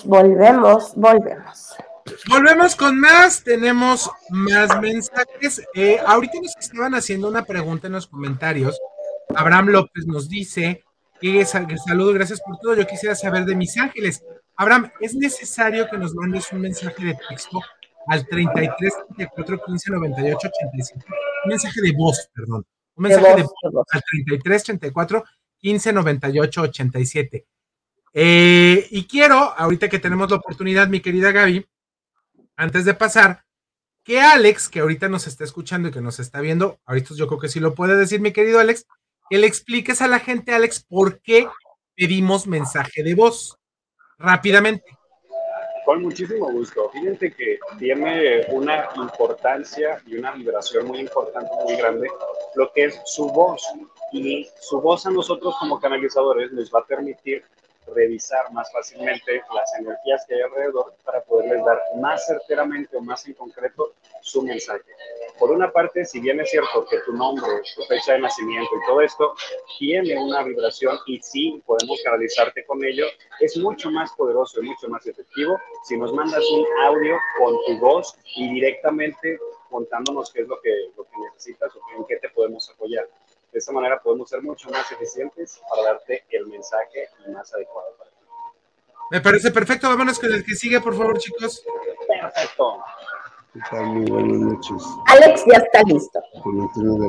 volvemos, 0.05 0.93
volvemos. 0.97 1.77
Volvemos 2.29 2.75
con 2.75 2.99
más, 2.99 3.45
tenemos 3.45 4.11
más 4.31 4.81
mensajes. 4.81 5.63
Eh, 5.75 6.01
ahorita 6.05 6.41
nos 6.43 6.57
estaban 6.57 6.97
haciendo 6.97 7.29
una 7.29 7.45
pregunta 7.45 7.87
en 7.87 7.93
los 7.93 8.09
comentarios. 8.09 8.77
Abraham 9.37 9.69
López 9.69 10.05
nos 10.09 10.29
dice 10.29 10.83
que, 11.21 11.45
saludo, 11.45 12.13
gracias 12.13 12.41
por 12.41 12.59
todo. 12.59 12.75
Yo 12.75 12.87
quisiera 12.87 13.15
saber 13.15 13.45
de 13.45 13.57
mis 13.57 13.77
ángeles. 13.77 14.23
Abraham, 14.57 14.91
¿es 15.01 15.15
necesario 15.15 15.89
que 15.89 15.99
nos 15.99 16.15
mandes 16.15 16.53
un 16.53 16.61
mensaje 16.61 17.05
de 17.05 17.19
texto 17.29 17.61
al 18.07 18.27
33 18.27 18.95
34 19.17 19.65
15 19.65 19.91
98 19.91 20.49
85? 20.49 21.07
Un 21.45 21.49
mensaje 21.49 21.81
de 21.81 21.93
voz, 21.93 22.29
perdón. 22.35 22.65
Un 22.97 23.03
mensaje 23.03 23.37
de 23.37 23.43
voz, 23.43 23.87
al 23.91 24.03
33 24.03 24.63
34 24.65 25.25
15 25.59 25.93
98 25.93 26.63
87. 26.63 27.47
y 28.15 29.07
quiero, 29.07 29.37
ahorita 29.57 29.89
que 29.89 29.99
tenemos 29.99 30.31
la 30.31 30.37
oportunidad, 30.37 30.89
mi 30.89 31.01
querida 31.01 31.33
Gaby, 31.33 31.67
antes 32.57 32.85
de 32.85 32.95
pasar, 32.95 33.45
que 34.05 34.21
Alex, 34.21 34.69
que 34.69 34.81
ahorita 34.81 35.09
nos 35.09 35.27
está 35.27 35.45
escuchando 35.45 35.89
y 35.89 35.91
que 35.91 36.03
nos 36.03 36.21
está 36.21 36.41
viendo, 36.41 36.79
ahorita 36.85 37.15
yo 37.15 37.27
creo 37.27 37.41
que 37.41 37.49
sí 37.49 37.59
lo 37.59 37.75
puede 37.75 37.97
decir, 37.97 38.21
mi 38.21 38.33
querido 38.33 38.61
Alex, 38.61 38.87
que 39.31 39.39
le 39.39 39.47
expliques 39.47 40.03
a 40.03 40.09
la 40.09 40.19
gente, 40.19 40.53
Alex, 40.53 40.85
por 40.85 41.21
qué 41.21 41.49
pedimos 41.95 42.47
mensaje 42.47 43.03
de 43.03 43.15
voz 43.15 43.57
rápidamente. 44.19 44.85
Con 45.85 46.03
muchísimo 46.03 46.51
gusto. 46.51 46.89
Fíjense 46.91 47.33
que 47.35 47.59
tiene 47.79 48.47
una 48.49 48.89
importancia 48.97 50.03
y 50.07 50.17
una 50.17 50.33
vibración 50.33 50.87
muy 50.87 51.01
importante, 51.01 51.51
muy 51.65 51.77
grande, 51.77 52.09
lo 52.55 52.73
que 52.73 52.87
es 52.87 53.01
su 53.05 53.29
voz. 53.29 53.63
Y 54.13 54.49
su 54.61 54.81
voz 54.81 55.05
a 55.07 55.11
nosotros 55.11 55.55
como 55.59 55.79
canalizadores 55.81 56.53
nos 56.53 56.71
va 56.73 56.81
a 56.81 56.87
permitir 56.87 57.45
revisar 57.87 58.53
más 58.53 58.71
fácilmente 58.73 59.43
las 59.55 59.75
energías 59.79 60.25
que 60.27 60.35
hay 60.35 60.43
alrededor 60.43 60.95
para 61.05 61.23
poderles 61.23 61.65
dar 61.65 61.81
más 61.97 62.27
certeramente 62.27 62.97
o 62.97 63.01
más 63.01 63.27
en 63.27 63.35
concreto 63.35 63.95
su 64.21 64.43
mensaje. 64.43 64.85
Por 65.39 65.51
una 65.51 65.71
parte, 65.71 66.05
si 66.05 66.21
bien 66.21 66.41
es 66.41 66.51
cierto 66.51 66.87
que 66.87 66.99
tu 67.01 67.13
nombre, 67.13 67.47
tu 67.75 67.83
fecha 67.85 68.13
de 68.13 68.21
nacimiento 68.21 68.71
y 68.75 68.87
todo 68.87 69.01
esto 69.01 69.35
tiene 69.79 70.19
una 70.23 70.43
vibración 70.43 70.99
y 71.07 71.21
sí 71.21 71.63
podemos 71.67 72.01
canalizarte 72.03 72.65
con 72.65 72.85
ello, 72.85 73.07
es 73.41 73.57
mucho 73.57 73.91
más 73.91 74.13
poderoso 74.13 74.63
y 74.63 74.67
mucho 74.67 74.89
más 74.89 75.07
efectivo 75.07 75.59
si 75.85 75.97
nos 75.97 76.13
mandas 76.13 76.45
un 76.51 76.65
audio 76.85 77.17
con 77.39 77.57
tu 77.67 77.79
voz 77.79 78.17
y 78.37 78.55
directamente 78.55 79.39
contándonos 79.69 80.33
qué 80.33 80.43
es 80.43 80.49
lo 80.49 80.61
que, 80.61 80.71
lo 80.97 81.05
que 81.05 81.19
necesitas 81.19 81.75
o 81.75 81.81
en 81.99 82.07
qué 82.07 82.17
te 82.19 82.29
podemos 82.29 82.71
apoyar. 82.71 83.09
De 83.55 83.61
esta 83.61 83.71
manera 83.71 84.03
podemos 84.03 84.29
ser 84.29 84.43
mucho 84.43 84.69
más 84.69 84.91
eficientes 84.91 85.63
para 85.71 85.93
darte 85.93 86.25
el 86.31 86.49
mensaje 86.49 87.07
más 87.33 87.55
adecuado 87.55 87.97
para 87.97 88.11
ti. 88.11 88.17
Me 89.13 89.21
parece 89.21 89.53
perfecto. 89.53 89.89
Vámonos 89.89 90.19
con 90.19 90.33
el 90.35 90.45
que 90.45 90.57
sigue, 90.57 90.81
por 90.81 90.93
favor, 90.97 91.17
chicos. 91.19 91.65
Perfecto. 92.09 92.83
¿Qué 93.53 93.61
tal? 93.71 93.87
Muy 93.87 94.11
buenas 94.11 94.39
noches. 94.41 94.83
Alex 95.07 95.45
ya 95.47 95.59
está 95.59 95.83
listo. 95.85 96.21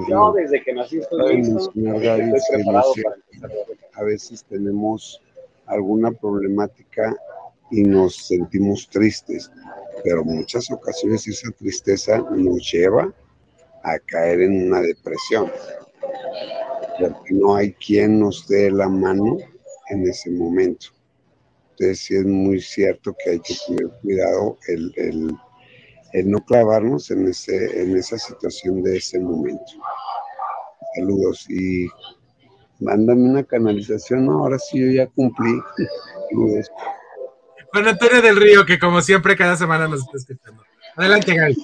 Yo 0.07 0.33
desde 0.33 0.63
que 0.63 0.73
nací 0.73 0.99
estoy 0.99 1.37
listo. 1.37 1.57
Estoy 1.57 2.31
preparado 2.51 2.93
para 3.03 3.15
empezar 3.15 3.51
a 3.95 4.03
veces 4.03 4.43
tenemos 4.43 5.19
alguna 5.65 6.11
problemática 6.11 7.15
y 7.71 7.81
nos 7.81 8.27
sentimos 8.27 8.87
tristes, 8.89 9.51
pero 10.03 10.23
muchas 10.23 10.69
ocasiones 10.69 11.27
esa 11.27 11.49
tristeza 11.53 12.19
nos 12.19 12.71
lleva 12.71 13.11
a 13.81 13.97
caer 13.97 14.41
en 14.41 14.67
una 14.67 14.81
depresión 14.81 15.51
no 17.31 17.55
hay 17.55 17.73
quien 17.73 18.19
nos 18.19 18.47
dé 18.47 18.71
la 18.71 18.87
mano 18.87 19.37
en 19.89 20.07
ese 20.07 20.31
momento. 20.31 20.87
Entonces 21.71 21.99
sí 21.99 22.15
es 22.15 22.25
muy 22.25 22.61
cierto 22.61 23.15
que 23.23 23.31
hay 23.31 23.39
que 23.39 23.53
tener 23.67 23.87
cuidado 24.01 24.57
el, 24.67 24.93
el, 26.13 26.31
no 26.31 26.39
clavarnos 26.45 27.11
en, 27.11 27.27
ese, 27.27 27.81
en 27.81 27.95
esa 27.97 28.17
situación 28.17 28.81
de 28.81 28.97
ese 28.97 29.19
momento. 29.19 29.73
Saludos 30.95 31.49
y 31.49 31.87
mándame 32.79 33.29
una 33.29 33.43
canalización. 33.43 34.25
No, 34.25 34.43
ahora 34.43 34.57
sí 34.57 34.79
yo 34.79 34.91
ya 34.91 35.07
cumplí. 35.07 35.59
Saludos. 36.29 36.71
Juan 37.73 37.87
Antonio 37.89 38.21
del 38.21 38.37
Río, 38.37 38.65
que 38.65 38.79
como 38.79 39.01
siempre 39.01 39.35
cada 39.35 39.57
semana 39.57 39.89
nos 39.89 39.99
está 39.99 40.15
escuchando. 40.15 40.63
Adelante, 40.95 41.35
Gaby. 41.35 41.57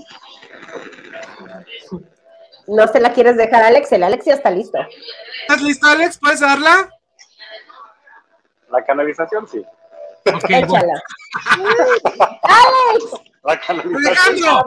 No 2.71 2.87
se 2.87 3.01
la 3.01 3.11
quieres 3.11 3.35
dejar, 3.35 3.63
Alex. 3.63 3.91
El 3.91 4.01
Alex 4.01 4.23
ya 4.23 4.35
está 4.35 4.49
listo. 4.49 4.79
¿Estás 5.41 5.61
listo, 5.61 5.87
Alex? 5.87 6.17
¿Puedes 6.17 6.39
darla? 6.39 6.89
La 8.69 8.81
canalización, 8.85 9.45
sí. 9.45 9.59
Ok, 10.33 10.49
bueno. 10.69 10.93
¡Alex! 12.43 13.05
La 13.43 13.59
canalización. 13.59 14.63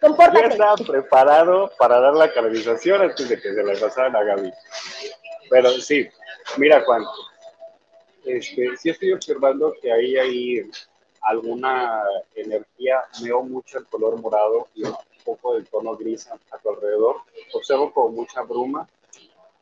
Compórtate. 0.00 0.40
Ya 0.40 0.46
estaba 0.50 0.76
preparado 0.76 1.72
para 1.76 1.98
dar 1.98 2.14
la 2.14 2.32
canalización 2.32 3.02
antes 3.02 3.28
de 3.28 3.40
que 3.40 3.54
se 3.54 3.62
la 3.64 3.72
pasaran 3.72 4.14
a 4.14 4.22
Gaby. 4.22 4.52
Pero 5.50 5.70
sí, 5.70 6.08
mira, 6.58 6.80
Juan, 6.84 7.02
este, 8.24 8.76
sí 8.76 8.90
estoy 8.90 9.12
observando 9.14 9.74
que 9.82 9.90
ahí 9.90 10.16
hay 10.16 10.70
alguna 11.22 12.04
energía, 12.36 13.02
veo 13.20 13.42
mucho 13.42 13.78
el 13.78 13.86
color 13.86 14.20
morado 14.20 14.68
y 14.76 14.84
poco 15.24 15.54
del 15.54 15.68
tono 15.68 15.96
gris 15.96 16.28
a, 16.28 16.58
tu 16.58 16.70
alrededor. 16.70 17.16
Observo 17.52 17.92
con 17.92 18.14
mucha 18.14 18.42
bruma. 18.42 18.88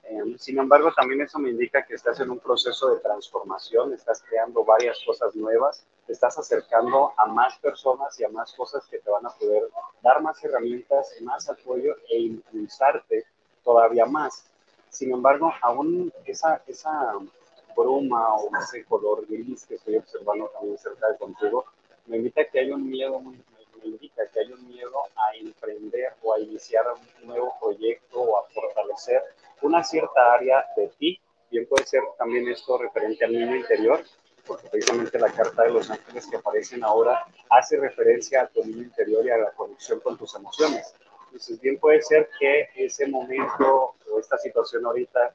Em, 0.04 0.38
sin 0.38 0.58
embargo, 0.58 0.92
también 0.94 1.20
eso 1.20 1.38
me 1.38 1.50
indica 1.50 1.84
que 1.84 1.94
estás 1.94 2.18
en 2.20 2.30
un 2.30 2.38
proceso 2.38 2.94
de 2.94 3.00
transformación, 3.00 3.92
estás 3.92 4.22
creando 4.22 4.64
varias 4.64 4.98
cosas 5.04 5.34
nuevas, 5.36 5.84
te 6.06 6.14
estás 6.14 6.38
acercando 6.38 7.12
a 7.18 7.26
más 7.26 7.58
personas 7.58 8.18
y 8.18 8.24
a 8.24 8.30
más 8.30 8.54
cosas 8.54 8.86
que 8.86 8.98
te 8.98 9.10
van 9.10 9.26
a 9.26 9.30
poder 9.30 9.68
dar 10.02 10.22
más 10.22 10.42
herramientas, 10.42 11.14
más 11.20 11.48
apoyo 11.50 11.94
e 12.08 12.20
impulsarte 12.20 13.26
todavía 13.62 14.06
más. 14.06 14.44
Sin 14.88 15.12
embargo, 15.12 15.52
aún 15.60 16.10
esa, 16.24 16.62
esa 16.66 17.12
bruma 17.76 18.34
o 18.36 18.50
ese 18.56 18.84
color 18.84 19.26
gris 19.28 19.66
que 19.66 19.74
estoy 19.74 19.96
observando 19.96 20.48
también 20.48 20.78
cerca 20.78 21.08
de 21.08 21.18
contigo, 21.18 21.66
me 22.06 22.16
invita 22.16 22.40
a 22.40 22.44
que 22.46 22.60
hay 22.60 22.70
un 22.70 22.88
miedo 22.88 23.20
muy 23.20 23.36
indica 23.84 24.26
que 24.26 24.40
hay 24.40 24.52
un 24.52 24.66
miedo 24.68 24.98
a 25.16 25.36
emprender 25.36 26.12
o 26.22 26.34
a 26.34 26.40
iniciar 26.40 26.84
un 27.20 27.28
nuevo 27.28 27.54
proyecto 27.60 28.20
o 28.20 28.38
a 28.38 28.48
fortalecer 28.48 29.22
una 29.62 29.82
cierta 29.84 30.32
área 30.34 30.64
de 30.76 30.88
ti. 30.98 31.20
Bien 31.50 31.66
puede 31.66 31.86
ser 31.86 32.02
también 32.18 32.48
esto 32.48 32.78
referente 32.78 33.24
al 33.24 33.32
niño 33.32 33.56
interior, 33.56 34.02
porque 34.46 34.68
precisamente 34.68 35.18
la 35.18 35.30
carta 35.30 35.62
de 35.62 35.70
los 35.70 35.90
ángeles 35.90 36.26
que 36.26 36.36
aparecen 36.36 36.84
ahora 36.84 37.26
hace 37.50 37.76
referencia 37.76 38.42
a 38.42 38.48
tu 38.48 38.64
niño 38.64 38.82
interior 38.82 39.24
y 39.24 39.30
a 39.30 39.38
la 39.38 39.50
conexión 39.52 40.00
con 40.00 40.16
tus 40.16 40.34
emociones. 40.34 40.94
Entonces, 41.26 41.60
bien 41.60 41.78
puede 41.78 42.02
ser 42.02 42.28
que 42.38 42.68
ese 42.74 43.06
momento 43.06 43.94
o 44.10 44.18
esta 44.18 44.38
situación 44.38 44.86
ahorita 44.86 45.32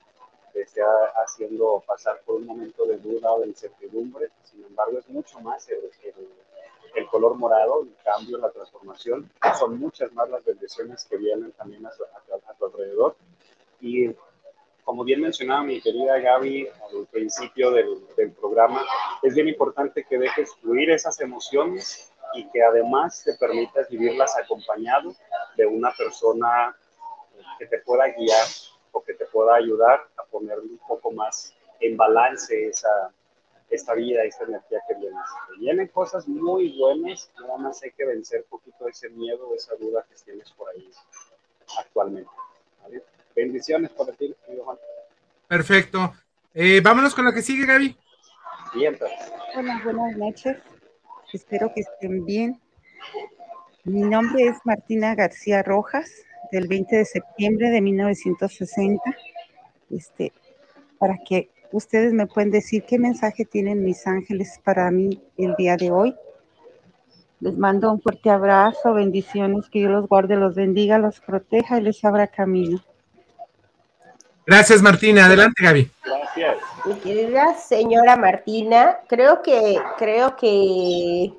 te 0.51 0.61
esté 0.61 0.81
haciendo 1.23 1.83
pasar 1.85 2.21
por 2.25 2.35
un 2.35 2.45
momento 2.45 2.85
de 2.85 2.97
duda 2.97 3.31
o 3.31 3.41
de 3.41 3.47
incertidumbre, 3.47 4.29
sin 4.43 4.63
embargo, 4.63 4.99
es 4.99 5.07
mucho 5.09 5.39
más 5.41 5.67
el, 5.69 5.77
el 6.03 6.13
color 7.09 7.35
morado, 7.35 7.83
el 7.83 7.95
cambio, 8.03 8.37
la 8.37 8.51
transformación. 8.51 9.29
Son 9.57 9.79
muchas 9.79 10.11
más 10.13 10.29
las 10.29 10.43
bendiciones 10.45 11.05
que 11.05 11.17
vienen 11.17 11.51
también 11.53 11.85
a, 11.85 11.89
a 11.89 12.53
tu 12.55 12.65
alrededor. 12.65 13.15
Y 13.81 14.09
como 14.83 15.03
bien 15.03 15.21
mencionaba 15.21 15.63
mi 15.63 15.81
querida 15.81 16.19
Gaby 16.19 16.67
al 16.67 17.07
principio 17.07 17.71
del, 17.71 18.05
del, 18.17 18.31
programa, 18.31 18.81
es 19.21 19.33
bien 19.33 19.47
importante 19.47 20.03
que 20.03 20.17
dejes 20.17 20.53
fluir 20.55 20.91
esas 20.91 21.19
emociones 21.21 22.11
y 22.33 22.49
que 22.49 22.63
además 22.63 23.23
te 23.23 23.33
permitas 23.35 23.89
vivirlas 23.89 24.35
acompañado 24.37 25.13
de 25.55 25.65
una 25.65 25.91
persona 25.91 26.75
que 27.59 27.67
te 27.67 27.79
pueda 27.79 28.07
guiar 28.07 28.47
o 28.91 29.03
que 29.03 29.13
te 29.13 29.25
pueda 29.25 29.55
ayudar 29.55 30.07
a 30.17 30.23
poner 30.25 30.59
un 30.59 30.77
poco 30.87 31.11
más 31.11 31.53
en 31.79 31.97
balance 31.97 32.67
esa, 32.67 33.11
esta 33.74 33.93
vida, 33.93 34.24
esta 34.24 34.43
energía 34.43 34.80
que 34.88 34.95
viene. 34.95 35.17
Vienen 35.59 35.88
cosas 35.88 36.28
muy 36.28 36.78
buenas, 36.78 37.32
nada 37.39 37.57
más 37.57 37.82
hay 37.84 37.91
que 37.91 38.05
vencer 38.05 38.41
un 38.41 38.49
poquito 38.49 38.88
ese 38.88 39.09
miedo, 39.09 39.53
esa 39.55 39.76
duda 39.76 40.05
que 40.09 40.15
tienes 40.24 40.51
por 40.51 40.69
ahí 40.69 40.89
actualmente. 41.80 42.30
Bendiciones 43.36 43.89
por 43.91 44.11
ti, 44.15 44.36
Juan. 44.63 44.78
Perfecto. 45.47 46.13
Eh, 46.53 46.82
vámonos 46.84 47.15
con 47.15 47.26
la 47.26 47.34
que 47.34 47.41
sigue, 47.41 47.65
Gaby. 47.65 47.97
Bien, 48.76 48.95
pues. 48.97 49.11
Hola, 49.55 49.82
buenas 49.84 50.17
noches. 50.17 50.57
Espero 51.32 51.71
que 51.74 51.82
estén 51.82 52.26
bien. 52.26 52.61
Mi 53.86 54.01
nombre 54.01 54.43
es 54.43 54.57
Martina 54.65 55.15
García 55.15 55.63
Rojas, 55.63 56.11
del 56.51 56.67
20 56.67 56.95
de 56.95 57.05
septiembre 57.05 57.69
de 57.71 57.82
1960. 57.82 59.01
Este, 59.89 60.32
para 60.99 61.17
que 61.28 61.49
ustedes 61.74 62.13
me 62.13 62.28
pueden 62.28 62.51
decir 62.51 62.86
qué 62.86 62.97
mensaje 62.99 63.45
tienen 63.45 63.84
mis 63.84 64.05
ángeles 64.07 64.59
para 64.63 64.89
mí 64.91 65.21
el 65.38 65.55
día 65.55 65.76
de 65.76 65.91
hoy. 65.91 66.15
Les 67.39 67.57
mando 67.57 67.91
un 67.91 67.99
fuerte 67.99 68.30
abrazo, 68.30 68.93
bendiciones, 68.93 69.69
que 69.69 69.80
Dios 69.80 69.91
los 69.91 70.07
guarde, 70.07 70.36
los 70.38 70.55
bendiga, 70.55 70.97
los 70.97 71.19
proteja 71.19 71.78
y 71.78 71.82
les 71.82 72.05
abra 72.05 72.28
camino. 72.28 72.80
Gracias, 74.45 74.82
Martina. 74.82 75.26
Adelante, 75.26 75.63
Gaby. 75.63 75.91
Gracias. 76.05 76.57
Mi 76.86 76.93
querida 76.95 77.55
señora 77.55 78.17
Martina, 78.17 78.99
creo 79.07 79.41
que, 79.41 79.78
creo 79.97 80.36
que 80.36 81.34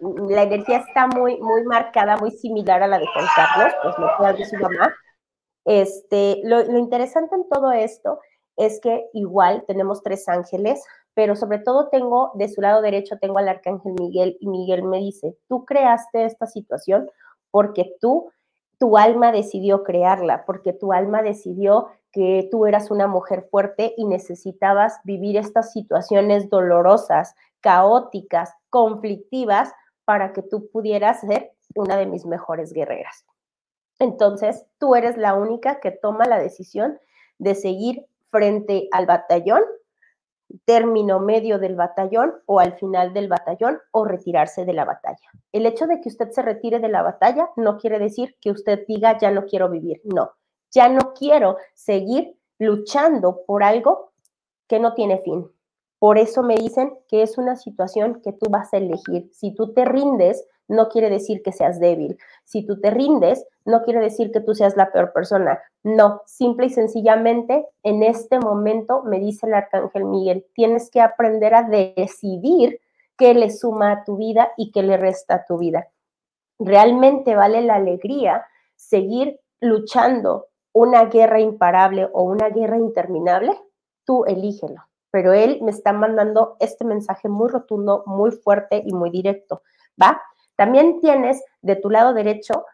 la 0.00 0.44
energía 0.44 0.78
está 0.78 1.06
muy, 1.06 1.38
muy 1.40 1.64
marcada, 1.64 2.16
muy 2.16 2.30
similar 2.30 2.82
a 2.82 2.86
la 2.86 2.98
de 2.98 3.06
Juan 3.06 3.26
Carlos, 3.36 3.74
pues 3.82 3.94
lo 3.98 4.34
que 4.34 4.42
de 4.42 4.48
su 4.48 4.56
mamá. 4.56 4.94
Este, 5.64 6.40
lo, 6.44 6.62
lo 6.64 6.78
interesante 6.78 7.34
en 7.34 7.48
todo 7.48 7.72
esto 7.72 8.20
es 8.56 8.80
que 8.80 9.08
igual 9.12 9.64
tenemos 9.66 10.02
tres 10.02 10.28
ángeles, 10.28 10.82
pero 11.14 11.36
sobre 11.36 11.58
todo 11.58 11.88
tengo 11.88 12.32
de 12.34 12.48
su 12.48 12.60
lado 12.60 12.82
derecho 12.82 13.18
tengo 13.20 13.38
al 13.38 13.48
arcángel 13.48 13.94
Miguel 13.98 14.36
y 14.40 14.48
Miguel 14.48 14.82
me 14.82 14.98
dice, 14.98 15.36
tú 15.48 15.64
creaste 15.64 16.24
esta 16.24 16.46
situación 16.46 17.10
porque 17.50 17.94
tú, 18.00 18.30
tu 18.78 18.98
alma 18.98 19.30
decidió 19.30 19.84
crearla, 19.84 20.44
porque 20.44 20.72
tu 20.72 20.92
alma 20.92 21.22
decidió 21.22 21.88
que 22.10 22.48
tú 22.50 22.66
eras 22.66 22.90
una 22.90 23.06
mujer 23.06 23.46
fuerte 23.50 23.94
y 23.96 24.04
necesitabas 24.06 25.00
vivir 25.04 25.36
estas 25.36 25.72
situaciones 25.72 26.48
dolorosas, 26.48 27.34
caóticas, 27.60 28.52
conflictivas, 28.70 29.72
para 30.04 30.32
que 30.32 30.42
tú 30.42 30.68
pudieras 30.70 31.20
ser 31.20 31.52
una 31.74 31.96
de 31.96 32.06
mis 32.06 32.26
mejores 32.26 32.72
guerreras. 32.72 33.24
Entonces, 33.98 34.66
tú 34.78 34.94
eres 34.94 35.16
la 35.16 35.34
única 35.34 35.80
que 35.80 35.90
toma 35.90 36.26
la 36.26 36.38
decisión 36.38 36.98
de 37.38 37.54
seguir 37.54 38.06
frente 38.34 38.88
al 38.90 39.06
batallón, 39.06 39.62
término 40.64 41.20
medio 41.20 41.60
del 41.60 41.76
batallón 41.76 42.34
o 42.46 42.58
al 42.58 42.74
final 42.78 43.14
del 43.14 43.28
batallón 43.28 43.78
o 43.92 44.04
retirarse 44.04 44.64
de 44.64 44.72
la 44.72 44.84
batalla. 44.84 45.30
El 45.52 45.66
hecho 45.66 45.86
de 45.86 46.00
que 46.00 46.08
usted 46.08 46.30
se 46.30 46.42
retire 46.42 46.80
de 46.80 46.88
la 46.88 47.02
batalla 47.02 47.50
no 47.56 47.78
quiere 47.78 48.00
decir 48.00 48.36
que 48.40 48.50
usted 48.50 48.84
diga 48.88 49.16
ya 49.18 49.30
no 49.30 49.44
quiero 49.46 49.70
vivir, 49.70 50.00
no 50.04 50.32
ya 50.74 50.88
no 50.88 51.14
quiero 51.14 51.56
seguir 51.74 52.36
luchando 52.58 53.44
por 53.46 53.62
algo 53.62 54.12
que 54.68 54.80
no 54.80 54.94
tiene 54.94 55.18
fin. 55.18 55.48
Por 55.98 56.18
eso 56.18 56.42
me 56.42 56.56
dicen 56.56 56.92
que 57.08 57.22
es 57.22 57.38
una 57.38 57.56
situación 57.56 58.20
que 58.22 58.32
tú 58.32 58.50
vas 58.50 58.74
a 58.74 58.78
elegir. 58.78 59.30
Si 59.32 59.54
tú 59.54 59.72
te 59.72 59.84
rindes, 59.84 60.44
no 60.68 60.88
quiere 60.88 61.10
decir 61.10 61.42
que 61.42 61.52
seas 61.52 61.78
débil. 61.80 62.18
Si 62.44 62.64
tú 62.64 62.80
te 62.80 62.90
rindes, 62.90 63.46
no 63.64 63.82
quiere 63.82 64.00
decir 64.00 64.30
que 64.32 64.40
tú 64.40 64.54
seas 64.54 64.76
la 64.76 64.92
peor 64.92 65.12
persona. 65.12 65.60
No, 65.82 66.22
simple 66.26 66.66
y 66.66 66.70
sencillamente, 66.70 67.66
en 67.82 68.02
este 68.02 68.38
momento, 68.38 69.02
me 69.02 69.18
dice 69.18 69.46
el 69.46 69.54
arcángel 69.54 70.04
Miguel, 70.04 70.46
tienes 70.54 70.90
que 70.90 71.00
aprender 71.00 71.54
a 71.54 71.62
decidir 71.62 72.80
qué 73.16 73.34
le 73.34 73.50
suma 73.50 73.92
a 73.92 74.04
tu 74.04 74.16
vida 74.16 74.50
y 74.56 74.70
qué 74.72 74.82
le 74.82 74.96
resta 74.96 75.34
a 75.34 75.44
tu 75.44 75.58
vida. 75.58 75.88
Realmente 76.58 77.34
vale 77.34 77.62
la 77.62 77.76
alegría 77.76 78.46
seguir 78.76 79.40
luchando 79.60 80.48
una 80.72 81.04
guerra 81.06 81.40
imparable 81.40 82.08
o 82.12 82.22
una 82.22 82.48
guerra 82.48 82.76
interminable, 82.76 83.52
tú 84.04 84.24
elígelo. 84.24 84.82
Pero 85.10 85.32
él 85.32 85.60
me 85.62 85.70
está 85.70 85.92
mandando 85.92 86.56
este 86.58 86.84
mensaje 86.84 87.28
muy 87.28 87.48
rotundo, 87.48 88.02
muy 88.06 88.32
fuerte 88.32 88.82
y 88.84 88.92
muy 88.92 89.10
directo, 89.10 89.62
¿va? 90.00 90.20
También 90.56 91.00
tienes 91.00 91.42
de 91.62 91.76
tu 91.76 91.90
lado 91.90 92.14
derecho 92.14 92.64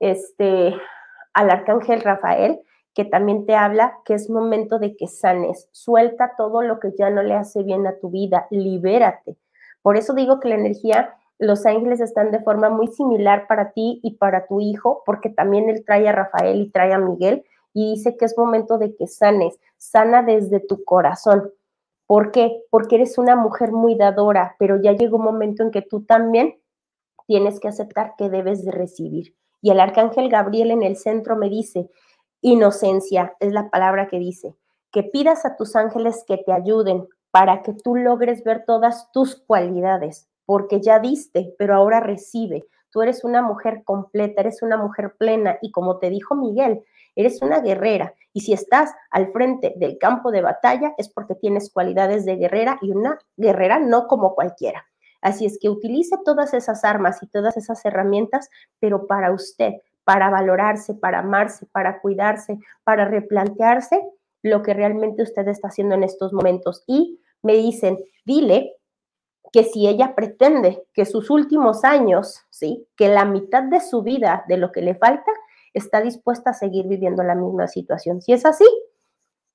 este, 0.00 0.74
al 1.34 1.50
arcángel 1.50 2.00
Rafael, 2.00 2.60
que 2.94 3.04
también 3.04 3.44
te 3.44 3.54
habla 3.54 3.98
que 4.04 4.14
es 4.14 4.30
momento 4.30 4.78
de 4.78 4.96
que 4.96 5.06
sanes, 5.06 5.68
suelta 5.72 6.32
todo 6.36 6.62
lo 6.62 6.80
que 6.80 6.92
ya 6.98 7.10
no 7.10 7.22
le 7.22 7.34
hace 7.34 7.62
bien 7.62 7.86
a 7.86 7.98
tu 7.98 8.10
vida, 8.10 8.46
libérate. 8.50 9.36
Por 9.82 9.96
eso 9.96 10.14
digo 10.14 10.40
que 10.40 10.48
la 10.48 10.54
energía 10.54 11.14
los 11.38 11.66
ángeles 11.66 12.00
están 12.00 12.30
de 12.30 12.40
forma 12.40 12.70
muy 12.70 12.88
similar 12.88 13.46
para 13.46 13.72
ti 13.72 14.00
y 14.02 14.14
para 14.14 14.46
tu 14.46 14.60
hijo, 14.60 15.02
porque 15.04 15.28
también 15.28 15.68
él 15.68 15.84
trae 15.84 16.08
a 16.08 16.12
Rafael 16.12 16.60
y 16.62 16.70
trae 16.70 16.92
a 16.92 16.98
Miguel 16.98 17.44
y 17.74 17.92
dice 17.92 18.16
que 18.16 18.24
es 18.24 18.38
momento 18.38 18.78
de 18.78 18.96
que 18.96 19.06
sanes, 19.06 19.58
sana 19.76 20.22
desde 20.22 20.60
tu 20.60 20.82
corazón. 20.84 21.52
¿Por 22.06 22.30
qué? 22.30 22.62
Porque 22.70 22.96
eres 22.96 23.18
una 23.18 23.36
mujer 23.36 23.72
muy 23.72 23.96
dadora, 23.96 24.56
pero 24.58 24.80
ya 24.80 24.92
llegó 24.92 25.18
un 25.18 25.24
momento 25.24 25.62
en 25.62 25.70
que 25.70 25.82
tú 25.82 26.04
también 26.04 26.56
tienes 27.26 27.60
que 27.60 27.68
aceptar 27.68 28.14
que 28.16 28.30
debes 28.30 28.64
de 28.64 28.72
recibir. 28.72 29.34
Y 29.60 29.70
el 29.70 29.80
arcángel 29.80 30.28
Gabriel 30.28 30.70
en 30.70 30.82
el 30.82 30.96
centro 30.96 31.36
me 31.36 31.48
dice, 31.48 31.90
inocencia 32.40 33.36
es 33.40 33.52
la 33.52 33.70
palabra 33.70 34.08
que 34.08 34.18
dice, 34.18 34.54
que 34.92 35.02
pidas 35.02 35.44
a 35.44 35.56
tus 35.56 35.76
ángeles 35.76 36.24
que 36.26 36.38
te 36.38 36.52
ayuden 36.52 37.06
para 37.30 37.62
que 37.62 37.72
tú 37.72 37.96
logres 37.96 38.44
ver 38.44 38.64
todas 38.64 39.10
tus 39.12 39.36
cualidades, 39.36 40.28
porque 40.44 40.80
ya 40.80 40.98
diste, 41.00 41.54
pero 41.58 41.74
ahora 41.74 42.00
recibe. 42.00 42.64
Tú 42.90 43.02
eres 43.02 43.24
una 43.24 43.42
mujer 43.42 43.82
completa, 43.84 44.40
eres 44.40 44.62
una 44.62 44.76
mujer 44.78 45.16
plena 45.18 45.58
y 45.60 45.70
como 45.70 45.98
te 45.98 46.08
dijo 46.08 46.34
Miguel, 46.34 46.82
eres 47.14 47.42
una 47.42 47.60
guerrera 47.60 48.14
y 48.32 48.40
si 48.40 48.52
estás 48.52 48.94
al 49.10 49.32
frente 49.32 49.74
del 49.76 49.98
campo 49.98 50.30
de 50.30 50.42
batalla 50.42 50.94
es 50.96 51.08
porque 51.08 51.34
tienes 51.34 51.70
cualidades 51.70 52.24
de 52.24 52.36
guerrera 52.36 52.78
y 52.80 52.92
una 52.92 53.18
guerrera 53.36 53.80
no 53.80 54.06
como 54.06 54.34
cualquiera. 54.34 54.86
Así 55.20 55.46
es 55.46 55.58
que 55.60 55.68
utilice 55.68 56.16
todas 56.24 56.54
esas 56.54 56.84
armas 56.84 57.22
y 57.22 57.26
todas 57.26 57.56
esas 57.56 57.84
herramientas, 57.84 58.48
pero 58.80 59.06
para 59.06 59.32
usted, 59.32 59.72
para 60.04 60.30
valorarse, 60.30 60.94
para 60.94 61.20
amarse, 61.20 61.66
para 61.66 62.00
cuidarse, 62.00 62.58
para 62.84 63.06
replantearse 63.06 64.02
lo 64.42 64.62
que 64.62 64.74
realmente 64.74 65.22
usted 65.22 65.48
está 65.48 65.68
haciendo 65.68 65.94
en 65.94 66.04
estos 66.04 66.32
momentos. 66.32 66.84
Y 66.86 67.20
me 67.42 67.54
dicen, 67.54 67.98
dile 68.24 68.76
que 69.52 69.64
si 69.64 69.88
ella 69.88 70.14
pretende 70.14 70.84
que 70.92 71.04
sus 71.04 71.30
últimos 71.30 71.84
años, 71.84 72.44
¿sí? 72.50 72.86
Que 72.96 73.08
la 73.08 73.24
mitad 73.24 73.62
de 73.62 73.80
su 73.80 74.02
vida, 74.02 74.44
de 74.48 74.56
lo 74.56 74.72
que 74.72 74.82
le 74.82 74.94
falta, 74.94 75.30
está 75.72 76.00
dispuesta 76.00 76.50
a 76.50 76.54
seguir 76.54 76.86
viviendo 76.86 77.22
la 77.22 77.34
misma 77.34 77.68
situación. 77.68 78.20
Si 78.22 78.32
es 78.32 78.46
así, 78.46 78.66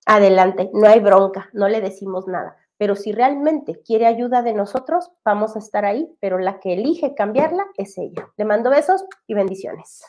adelante, 0.06 0.70
no 0.74 0.88
hay 0.88 1.00
bronca, 1.00 1.50
no 1.54 1.68
le 1.68 1.82
decimos 1.82 2.28
nada. 2.28 2.58
Pero 2.82 2.96
si 2.96 3.12
realmente 3.12 3.80
quiere 3.86 4.08
ayuda 4.08 4.42
de 4.42 4.54
nosotros, 4.54 5.12
vamos 5.24 5.56
a 5.56 5.60
estar 5.60 5.86
ahí, 5.86 6.10
pero 6.20 6.40
la 6.40 6.60
que 6.60 6.74
elige 6.74 7.14
cambiarla 7.14 7.64
es 7.78 7.96
ella. 8.00 8.32
Le 8.38 8.44
mando 8.44 8.72
besos 8.72 9.04
y 9.28 9.36
bendiciones. 9.36 10.02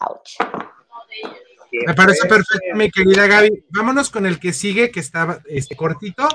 Ouch. 0.00 0.36
Me 1.86 1.94
parece 1.94 2.28
perfecto, 2.28 2.74
mi 2.74 2.90
querida 2.90 3.26
Gaby. 3.26 3.64
Vámonos 3.70 4.10
con 4.10 4.26
el 4.26 4.38
que 4.38 4.52
sigue, 4.52 4.90
que 4.90 5.00
está 5.00 5.40
este, 5.46 5.76
cortito, 5.76 6.28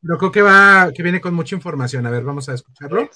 pero 0.00 0.16
creo 0.16 0.32
que 0.32 0.40
va, 0.40 0.90
que 0.94 1.02
viene 1.02 1.20
con 1.20 1.34
mucha 1.34 1.54
información. 1.54 2.06
A 2.06 2.10
ver, 2.10 2.24
vamos 2.24 2.48
a 2.48 2.54
escucharlo. 2.54 3.10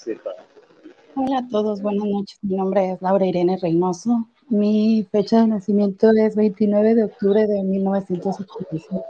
Hola 1.15 1.39
a 1.39 1.47
todos, 1.47 1.81
buenas 1.81 2.05
noches. 2.05 2.37
Mi 2.43 2.55
nombre 2.55 2.91
es 2.91 3.01
Laura 3.01 3.25
Irene 3.25 3.57
Reynoso. 3.59 4.29
Mi 4.47 5.07
fecha 5.11 5.41
de 5.41 5.47
nacimiento 5.47 6.11
es 6.15 6.35
29 6.35 6.93
de 6.93 7.05
octubre 7.05 7.47
de 7.47 7.63
1985. 7.63 9.03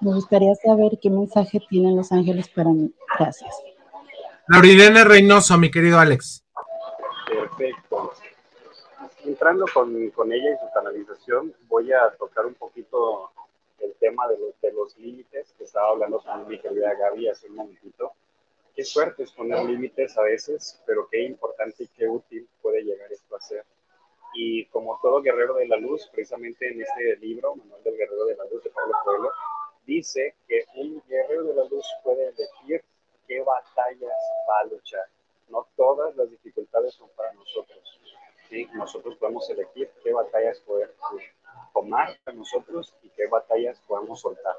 Me 0.00 0.14
gustaría 0.14 0.54
saber 0.54 0.98
qué 1.00 1.10
mensaje 1.10 1.60
tienen 1.68 1.96
los 1.96 2.10
ángeles 2.10 2.48
para 2.48 2.70
mí. 2.70 2.92
Gracias. 3.18 3.62
Laura 4.48 4.66
Irene 4.66 5.04
Reynoso, 5.04 5.58
mi 5.58 5.70
querido 5.70 5.98
Alex. 5.98 6.44
Perfecto. 7.28 8.12
Entrando 9.24 9.66
con, 9.72 10.10
con 10.10 10.32
ella 10.32 10.54
y 10.54 10.66
su 10.66 10.72
canalización, 10.72 11.54
voy 11.68 11.92
a 11.92 12.10
tocar 12.18 12.46
un 12.46 12.54
poquito 12.54 13.30
el 13.80 13.94
tema 14.00 14.26
de 14.28 14.38
los, 14.38 14.60
de 14.60 14.72
los 14.72 14.96
límites 14.98 15.54
que 15.56 15.64
estaba 15.64 15.90
hablando 15.90 16.20
con 16.20 16.48
mi 16.48 16.58
querida 16.58 16.94
Gaby 16.94 17.28
hace 17.28 17.48
un 17.48 17.56
momentito, 17.56 18.12
qué 18.74 18.84
suerte 18.84 19.24
es 19.24 19.32
poner 19.32 19.64
límites 19.64 20.16
a 20.16 20.22
veces, 20.22 20.80
pero 20.86 21.06
qué 21.10 21.22
importante 21.22 21.84
y 21.84 21.88
qué 21.88 22.08
útil 22.08 22.48
puede 22.62 22.82
llegar 22.82 23.12
esto 23.12 23.36
a 23.36 23.40
ser. 23.40 23.64
Y 24.34 24.66
como 24.66 24.98
todo 25.02 25.22
guerrero 25.22 25.54
de 25.54 25.66
la 25.66 25.76
luz, 25.76 26.08
precisamente 26.12 26.68
en 26.68 26.80
este 26.80 27.16
libro, 27.16 27.56
Manual 27.56 27.82
del 27.82 27.96
Guerrero 27.96 28.26
de 28.26 28.36
la 28.36 28.44
Luz 28.44 28.62
de 28.62 28.70
Pablo 28.70 28.94
Coelho, 29.04 29.30
dice 29.90 30.36
que 30.46 30.64
un 30.76 31.02
guerrero 31.08 31.42
de 31.44 31.54
la 31.54 31.64
luz 31.64 31.84
puede 32.04 32.28
elegir 32.28 32.84
qué 33.26 33.40
batallas 33.40 34.18
va 34.48 34.60
a 34.60 34.64
luchar. 34.64 35.06
No 35.48 35.66
todas 35.76 36.14
las 36.16 36.30
dificultades 36.30 36.94
son 36.94 37.08
para 37.16 37.32
nosotros. 37.32 38.00
¿sí? 38.48 38.68
Nosotros 38.74 39.16
podemos 39.16 39.50
elegir 39.50 39.90
qué 40.04 40.12
batallas 40.12 40.60
poder 40.60 40.94
tomar 41.74 42.16
para 42.24 42.36
nosotros 42.36 42.94
y 43.02 43.08
qué 43.10 43.26
batallas 43.26 43.80
podemos 43.88 44.20
soltar. 44.20 44.54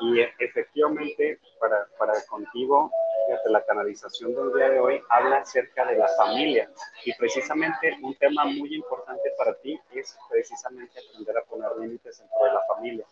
Y 0.00 0.20
efectivamente, 0.20 1.38
para, 1.58 1.86
para 1.98 2.14
contigo, 2.26 2.90
fíjate, 3.26 3.50
la 3.50 3.64
canalización 3.64 4.34
del 4.34 4.52
día 4.52 4.68
de 4.68 4.80
hoy 4.80 5.00
habla 5.08 5.38
acerca 5.38 5.86
de 5.86 5.96
la 5.96 6.08
familia. 6.08 6.70
Y 7.06 7.14
precisamente 7.14 7.96
un 8.02 8.14
tema 8.16 8.44
muy 8.44 8.74
importante 8.74 9.32
para 9.38 9.54
ti 9.54 9.80
es 9.92 10.18
precisamente 10.28 10.98
aprender 10.98 11.38
a 11.38 11.44
poner 11.44 11.70
límites 11.78 12.18
dentro 12.18 12.44
de 12.44 12.52
la 12.52 12.60
familia. 12.66 13.06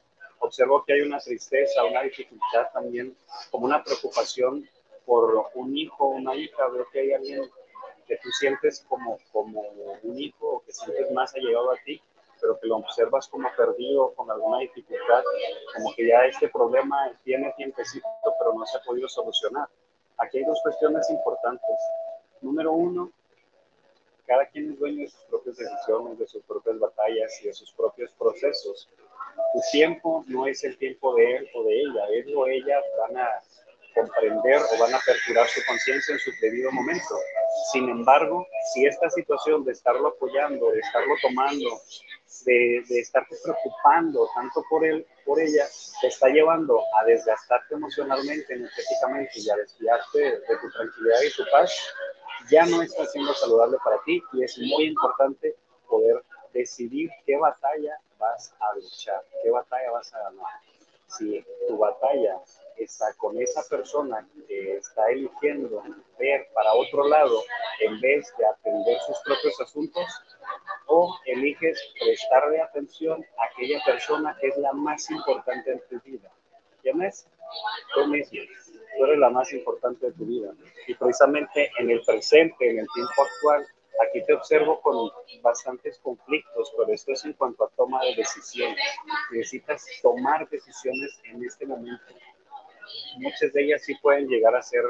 Observo 0.51 0.85
que 0.85 0.95
hay 0.95 1.03
una 1.03 1.21
tristeza, 1.21 1.85
una 1.85 2.03
dificultad 2.03 2.73
también, 2.73 3.17
como 3.53 3.67
una 3.67 3.85
preocupación 3.85 4.69
por 5.07 5.47
un 5.55 5.77
hijo, 5.79 6.09
una 6.09 6.35
hija. 6.35 6.67
Veo 6.67 6.89
que 6.91 6.99
hay 6.99 7.13
alguien 7.13 7.49
que 8.09 8.17
tú 8.17 8.29
sientes 8.33 8.85
como, 8.89 9.17
como 9.31 9.61
un 10.03 10.19
hijo 10.19 10.57
o 10.57 10.63
que 10.65 10.73
sientes 10.73 11.09
más 11.13 11.33
allegado 11.37 11.71
a 11.71 11.77
ti 11.85 12.03
pero 12.41 12.59
que 12.59 12.67
lo 12.67 12.79
observas 12.79 13.29
como 13.29 13.49
perdido, 13.55 14.13
con 14.15 14.31
alguna 14.31 14.61
dificultad, 14.61 15.23
como 15.77 15.95
que 15.95 16.09
ya 16.09 16.25
este 16.25 16.49
problema 16.49 17.13
tiene 17.23 17.53
tiempecito, 17.57 18.09
pero 18.39 18.55
no 18.55 18.65
se 18.65 18.79
ha 18.79 18.81
podido 18.81 19.09
solucionar. 19.09 19.69
Aquí 20.17 20.39
hay 20.39 20.45
dos 20.45 20.59
cuestiones 20.63 21.09
importantes. 21.11 21.77
Número 22.41 22.73
uno, 22.73 23.13
cada 24.27 24.47
quien 24.47 24.73
es 24.73 24.79
dueño 24.79 25.03
de 25.03 25.09
sus 25.09 25.23
propias 25.25 25.57
decisiones, 25.59 26.19
de 26.19 26.27
sus 26.27 26.43
propias 26.45 26.79
batallas 26.79 27.41
y 27.43 27.49
de 27.49 27.53
sus 27.53 27.71
propios 27.73 28.11
procesos. 28.19 28.89
Tu 29.53 29.61
tiempo 29.73 30.25
no 30.29 30.47
es 30.47 30.63
el 30.65 30.77
tiempo 30.79 31.15
de 31.15 31.37
él 31.37 31.49
o 31.55 31.65
de 31.65 31.81
ella, 31.81 32.05
él 32.13 32.35
o 32.37 32.47
ella 32.47 32.81
van 32.99 33.17
a 33.17 33.29
comprender 33.95 34.61
o 34.61 34.81
van 34.81 34.95
a 34.95 34.97
aperturar 34.97 35.49
su 35.49 35.61
conciencia 35.67 36.15
en 36.15 36.21
su 36.21 36.31
debido 36.41 36.71
momento. 36.73 37.17
Sin 37.73 37.89
embargo, 37.89 38.47
si 38.73 38.87
esta 38.87 39.11
situación 39.11 39.65
de 39.65 39.73
estarlo 39.73 40.09
apoyando, 40.09 40.71
de 40.71 40.81
estarlo 40.81 41.15
tomando, 41.21 41.81
de, 42.45 42.83
de 42.89 43.01
estarte 43.01 43.37
preocupando 43.43 44.29
tanto 44.35 44.63
por 44.71 44.85
él, 44.85 45.07
por 45.25 45.41
ella, 45.41 45.67
te 46.01 46.07
está 46.07 46.29
llevando 46.29 46.81
a 47.01 47.05
desgastarte 47.05 47.75
emocionalmente, 47.75 48.55
energéticamente 48.55 49.33
y 49.37 49.51
a 49.51 49.57
desviarte 49.57 50.19
de 50.19 50.57
tu 50.61 50.71
tranquilidad 50.71 51.23
y 51.27 51.37
tu 51.37 51.43
paz, 51.51 51.73
ya 52.51 52.65
no 52.67 52.83
está 52.83 53.05
siendo 53.07 53.35
saludable 53.35 53.77
para 53.85 54.01
ti 54.05 54.23
y 54.33 54.45
es 54.45 54.57
muy 54.59 54.87
importante 54.87 55.57
poder 55.89 56.23
decidir 56.53 57.11
qué 57.27 57.37
batalla 57.37 57.99
vas 58.19 58.55
a 58.61 58.75
luchar, 58.77 59.23
qué 59.43 59.51
batalla 59.51 59.91
vas 59.93 60.15
a 60.15 60.19
ganar. 60.19 60.53
Si 61.07 61.45
tu 61.67 61.77
batalla 61.77 62.41
está 62.77 63.13
con 63.15 63.41
esa 63.41 63.63
persona 63.69 64.27
que 64.47 64.77
está 64.77 65.11
eligiendo 65.11 65.83
ver 66.19 66.49
para 66.55 66.73
otro 66.75 67.09
lado 67.09 67.43
en 67.81 68.01
vez 68.01 68.33
de 68.39 68.47
atender 68.47 68.99
sus 69.01 69.19
propios 69.25 69.61
asuntos, 69.61 70.07
o 70.87 71.17
eliges 71.25 71.81
prestarle 72.01 72.61
atención 72.61 73.25
a 73.39 73.45
aquella 73.45 73.81
persona 73.85 74.37
que 74.41 74.49
es 74.49 74.57
la 74.59 74.73
más 74.73 75.09
importante 75.11 75.73
en 75.73 75.81
tu 75.89 76.01
vida. 76.05 76.29
¿Quién 76.83 77.01
es? 77.03 77.27
Tú 77.95 78.07
mismo. 78.09 78.41
Tú 78.97 79.05
eres 79.05 79.19
la 79.19 79.31
más 79.31 79.53
importante 79.53 80.07
de 80.07 80.13
tu 80.13 80.25
vida. 80.27 80.53
Y 80.89 80.95
precisamente 80.95 81.71
en 81.79 81.91
el 81.91 82.03
presente, 82.03 82.71
en 82.71 82.81
el 82.81 82.87
tiempo 82.93 83.23
actual, 83.23 83.67
aquí 84.01 84.23
te 84.25 84.35
observo 84.35 84.81
con 84.81 85.11
bastantes 85.43 85.99
conflictos, 85.99 86.73
pero 86.77 86.93
esto 86.93 87.13
es 87.13 87.25
en 87.25 87.33
cuanto 87.35 87.65
a 87.65 87.71
toma 87.77 88.03
de 88.05 88.17
decisiones. 88.17 88.79
Necesitas 89.31 89.87
tomar 90.03 90.49
decisiones 90.49 91.21
en 91.25 91.45
este 91.45 91.67
momento. 91.67 92.15
Muchas 93.19 93.53
de 93.53 93.65
ellas 93.65 93.83
sí 93.85 93.95
pueden 93.97 94.29
llegar 94.29 94.55
a 94.55 94.63
ser 94.63 94.83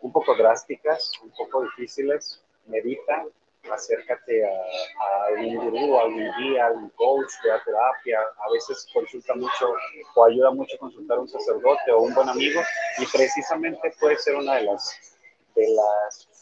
un 0.00 0.12
poco 0.12 0.36
drásticas, 0.36 1.10
un 1.22 1.30
poco 1.30 1.62
difíciles. 1.62 2.42
Medita, 2.66 3.24
acércate 3.70 4.44
a, 4.44 4.48
a 4.48 5.32
un 5.32 5.56
gurú, 5.56 5.98
a 5.98 6.06
un 6.06 6.30
guía, 6.38 6.66
a 6.66 6.72
un 6.72 6.90
coach 6.90 7.30
de 7.42 7.50
terapia. 7.64 8.20
A 8.38 8.50
veces 8.52 8.86
consulta 8.92 9.34
mucho 9.34 9.74
o 10.14 10.24
ayuda 10.24 10.50
mucho 10.50 10.76
consultar 10.78 11.18
a 11.18 11.20
un 11.20 11.28
sacerdote 11.28 11.90
o 11.92 12.02
un 12.02 12.14
buen 12.14 12.28
amigo 12.28 12.60
y 12.98 13.06
precisamente 13.06 13.94
puede 13.98 14.16
ser 14.18 14.36
una 14.36 14.56
de 14.56 14.62
las, 14.62 15.16
de 15.54 15.66
las 15.68 16.35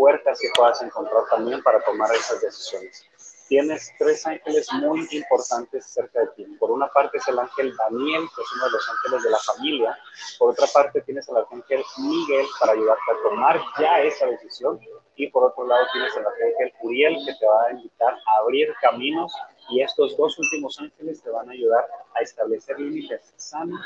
puertas 0.00 0.40
que 0.40 0.48
puedas 0.56 0.80
encontrar 0.80 1.24
también 1.28 1.62
para 1.62 1.78
tomar 1.84 2.10
esas 2.14 2.40
decisiones. 2.40 3.04
Tienes 3.48 3.92
tres 3.98 4.26
ángeles 4.26 4.66
muy 4.72 5.06
importantes 5.10 5.84
cerca 5.84 6.20
de 6.20 6.28
ti. 6.36 6.44
Por 6.58 6.70
una 6.70 6.88
parte 6.88 7.18
es 7.18 7.28
el 7.28 7.38
ángel 7.38 7.76
Daniel, 7.76 8.22
que 8.34 8.40
es 8.40 8.48
uno 8.56 8.64
de 8.64 8.70
los 8.70 8.88
ángeles 8.88 9.22
de 9.24 9.30
la 9.30 9.38
familia. 9.38 9.98
Por 10.38 10.52
otra 10.52 10.66
parte 10.72 11.02
tienes 11.02 11.28
al 11.28 11.36
ángel 11.36 11.84
Miguel 11.98 12.46
para 12.58 12.72
ayudarte 12.72 13.02
a 13.12 13.28
tomar 13.28 13.60
ya 13.78 14.00
esa 14.00 14.26
decisión 14.26 14.80
y 15.16 15.26
por 15.26 15.44
otro 15.44 15.66
lado 15.66 15.84
tienes 15.92 16.16
el 16.16 16.24
arcángel 16.26 16.72
Uriel 16.80 17.16
que 17.26 17.34
te 17.34 17.46
va 17.46 17.66
a 17.66 17.72
invitar 17.72 18.14
a 18.14 18.38
abrir 18.40 18.72
caminos 18.80 19.30
y 19.68 19.82
estos 19.82 20.16
dos 20.16 20.38
últimos 20.38 20.80
ángeles 20.80 21.22
te 21.22 21.28
van 21.28 21.46
a 21.46 21.52
ayudar 21.52 21.84
a 22.14 22.22
establecer 22.22 22.80
límites 22.80 23.34
sanos 23.36 23.84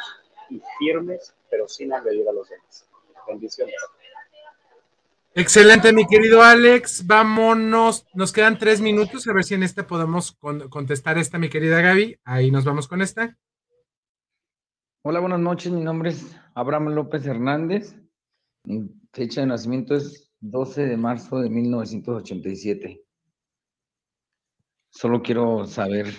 y 0.48 0.62
firmes, 0.78 1.34
pero 1.50 1.66
sin 1.66 1.92
agredir 1.92 2.28
a 2.28 2.32
los 2.32 2.48
demás. 2.48 2.86
Bendiciones. 3.26 3.74
Excelente, 5.36 5.92
mi 5.92 6.06
querido 6.06 6.42
Alex. 6.42 7.08
Vámonos, 7.08 8.06
nos 8.14 8.32
quedan 8.32 8.56
tres 8.56 8.80
minutos, 8.80 9.26
a 9.26 9.32
ver 9.32 9.42
si 9.42 9.54
en 9.54 9.64
este 9.64 9.82
podemos 9.82 10.30
con 10.30 10.68
contestar 10.68 11.18
esta, 11.18 11.38
mi 11.38 11.48
querida 11.48 11.80
Gaby. 11.80 12.20
Ahí 12.24 12.52
nos 12.52 12.64
vamos 12.64 12.86
con 12.86 13.02
esta. 13.02 13.36
Hola, 15.02 15.18
buenas 15.18 15.40
noches. 15.40 15.72
Mi 15.72 15.80
nombre 15.80 16.10
es 16.10 16.36
Abraham 16.54 16.90
López 16.90 17.26
Hernández. 17.26 17.96
Mi 18.62 18.88
fecha 19.12 19.40
de 19.40 19.48
nacimiento 19.48 19.96
es 19.96 20.30
12 20.38 20.86
de 20.86 20.96
marzo 20.96 21.40
de 21.40 21.50
1987. 21.50 23.02
Solo 24.90 25.20
quiero 25.20 25.66
saber 25.66 26.14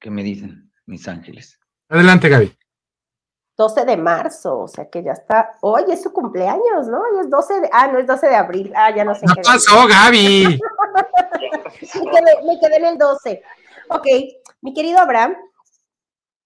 qué 0.00 0.10
me 0.10 0.24
dicen 0.24 0.72
mis 0.86 1.06
ángeles. 1.06 1.56
Adelante, 1.88 2.28
Gaby. 2.28 2.52
12 3.60 3.84
de 3.84 3.96
marzo, 3.98 4.60
o 4.60 4.68
sea 4.68 4.88
que 4.88 5.02
ya 5.02 5.12
está. 5.12 5.52
Hoy 5.60 5.84
es 5.88 6.02
su 6.02 6.14
cumpleaños, 6.14 6.88
¿no? 6.88 7.02
Hoy 7.02 7.20
es 7.20 7.28
12 7.28 7.60
de. 7.60 7.70
Ah, 7.70 7.88
no 7.88 7.98
es 7.98 8.06
12 8.06 8.26
de 8.26 8.34
abril. 8.34 8.72
Ah, 8.74 8.90
ya 8.90 9.04
no 9.04 9.14
sé. 9.14 9.26
¿Qué 9.34 9.42
pasó, 9.42 9.86
Gaby? 9.86 10.58
me, 11.94 12.10
quedé, 12.10 12.42
me, 12.46 12.58
quedé, 12.58 12.76
en 12.76 12.84
el 12.86 12.96
12. 12.96 13.42
Ok, 13.90 14.06
mi 14.62 14.72
querido 14.72 14.98
Abraham. 14.98 15.36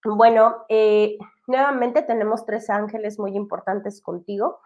Bueno, 0.05 0.65
eh, 0.69 1.17
nuevamente 1.47 2.03
tenemos 2.03 2.45
tres 2.45 2.69
ángeles 2.69 3.21
muy 3.21 3.37
importantes 3.37 4.03
contigo. 4.03 4.59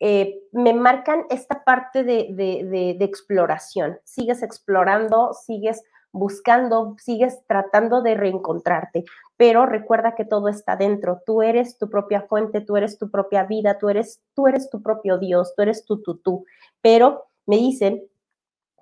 Eh, 0.00 0.40
me 0.52 0.72
marcan 0.72 1.26
esta 1.28 1.62
parte 1.62 2.04
de, 2.04 2.28
de, 2.30 2.64
de, 2.64 2.96
de, 2.98 3.04
exploración. 3.04 4.00
Sigues 4.02 4.42
explorando, 4.42 5.34
sigues 5.34 5.82
buscando, 6.12 6.94
sigues 6.98 7.40
tratando 7.46 8.02
de 8.02 8.14
reencontrarte, 8.14 9.04
pero 9.36 9.66
recuerda 9.66 10.14
que 10.14 10.24
todo 10.24 10.48
está 10.48 10.76
dentro. 10.76 11.22
Tú 11.24 11.42
eres 11.42 11.78
tu 11.78 11.88
propia 11.88 12.22
fuente, 12.22 12.60
tú 12.60 12.76
eres 12.76 12.98
tu 12.98 13.10
propia 13.10 13.44
vida, 13.44 13.78
tú 13.78 13.88
eres, 13.88 14.20
tú 14.34 14.46
eres 14.46 14.70
tu 14.70 14.82
propio 14.82 15.18
Dios, 15.18 15.54
tú 15.56 15.62
eres 15.62 15.84
tu 15.84 16.02
tú, 16.02 16.16
tú. 16.18 16.44
Pero 16.80 17.24
me 17.46 17.56
dicen 17.56 18.02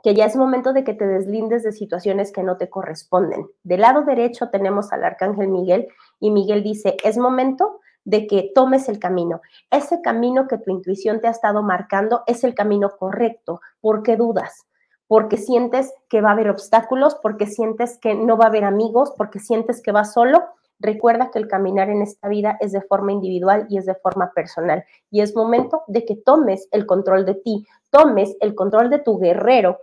que 0.02 0.14
ya 0.14 0.24
es 0.24 0.36
momento 0.36 0.72
de 0.72 0.84
que 0.84 0.94
te 0.94 1.06
deslindes 1.06 1.62
de 1.62 1.72
situaciones 1.72 2.32
que 2.32 2.42
no 2.42 2.56
te 2.56 2.68
corresponden. 2.68 3.46
Del 3.62 3.82
lado 3.82 4.02
derecho 4.02 4.48
tenemos 4.50 4.92
al 4.92 5.04
arcángel 5.04 5.48
Miguel 5.48 5.88
y 6.18 6.30
Miguel 6.30 6.62
dice, 6.62 6.96
es 7.04 7.18
momento 7.18 7.80
de 8.04 8.26
que 8.26 8.50
tomes 8.54 8.88
el 8.88 8.98
camino. 8.98 9.42
Ese 9.70 10.00
camino 10.00 10.48
que 10.48 10.58
tu 10.58 10.70
intuición 10.70 11.20
te 11.20 11.28
ha 11.28 11.30
estado 11.30 11.62
marcando 11.62 12.22
es 12.26 12.44
el 12.44 12.54
camino 12.54 12.96
correcto. 12.98 13.60
¿Por 13.80 14.02
qué 14.02 14.16
dudas? 14.16 14.66
Porque 15.10 15.36
sientes 15.36 15.92
que 16.08 16.20
va 16.20 16.28
a 16.28 16.32
haber 16.34 16.48
obstáculos, 16.48 17.16
porque 17.20 17.46
sientes 17.46 17.98
que 17.98 18.14
no 18.14 18.36
va 18.36 18.44
a 18.44 18.48
haber 18.48 18.62
amigos, 18.62 19.12
porque 19.16 19.40
sientes 19.40 19.82
que 19.82 19.90
vas 19.90 20.12
solo. 20.12 20.44
Recuerda 20.78 21.32
que 21.32 21.40
el 21.40 21.48
caminar 21.48 21.90
en 21.90 22.00
esta 22.00 22.28
vida 22.28 22.56
es 22.60 22.70
de 22.70 22.80
forma 22.80 23.10
individual 23.10 23.66
y 23.68 23.78
es 23.78 23.86
de 23.86 23.96
forma 23.96 24.30
personal. 24.32 24.84
Y 25.10 25.20
es 25.22 25.34
momento 25.34 25.82
de 25.88 26.04
que 26.04 26.14
tomes 26.14 26.68
el 26.70 26.86
control 26.86 27.26
de 27.26 27.34
ti, 27.34 27.66
tomes 27.90 28.36
el 28.38 28.54
control 28.54 28.88
de 28.88 29.00
tu 29.00 29.18
guerrero, 29.18 29.80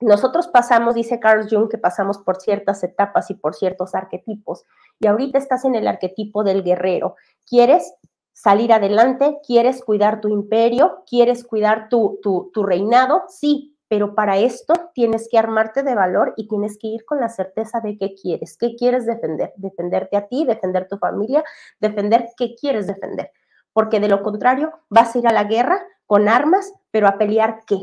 nosotros 0.00 0.48
pasamos, 0.48 0.94
dice 0.94 1.18
Carl 1.20 1.48
Jung, 1.48 1.70
que 1.70 1.78
pasamos 1.78 2.18
por 2.18 2.36
ciertas 2.36 2.84
etapas 2.84 3.30
y 3.30 3.34
por 3.34 3.54
ciertos 3.54 3.94
arquetipos. 3.94 4.64
Y 5.00 5.06
ahorita 5.06 5.38
estás 5.38 5.64
en 5.64 5.74
el 5.74 5.88
arquetipo 5.88 6.44
del 6.44 6.62
guerrero. 6.62 7.16
¿Quieres 7.46 7.94
salir 8.34 8.74
adelante? 8.74 9.38
¿Quieres 9.46 9.82
cuidar 9.82 10.20
tu 10.20 10.28
imperio? 10.28 11.02
¿Quieres 11.08 11.44
cuidar 11.44 11.88
tu, 11.88 12.18
tu, 12.22 12.50
tu 12.52 12.62
reinado? 12.62 13.24
Sí, 13.28 13.75
pero 13.88 14.14
para 14.14 14.38
esto 14.38 14.74
tienes 14.94 15.28
que 15.30 15.38
armarte 15.38 15.82
de 15.82 15.94
valor 15.94 16.34
y 16.36 16.48
tienes 16.48 16.78
que 16.78 16.88
ir 16.88 17.04
con 17.04 17.20
la 17.20 17.28
certeza 17.28 17.80
de 17.80 17.96
qué 17.98 18.14
quieres, 18.14 18.56
qué 18.56 18.74
quieres 18.76 19.06
defender, 19.06 19.52
defenderte 19.56 20.16
a 20.16 20.26
ti, 20.26 20.44
defender 20.44 20.88
tu 20.88 20.98
familia, 20.98 21.44
defender 21.80 22.26
qué 22.36 22.54
quieres 22.54 22.86
defender. 22.86 23.30
porque 23.72 24.00
de 24.00 24.08
lo 24.08 24.22
contrario 24.22 24.72
vas 24.88 25.14
a 25.14 25.18
ir 25.18 25.28
a 25.28 25.32
la 25.32 25.44
guerra 25.44 25.78
con 26.06 26.28
armas, 26.28 26.72
pero 26.90 27.08
a 27.08 27.18
pelear 27.18 27.60
qué? 27.66 27.78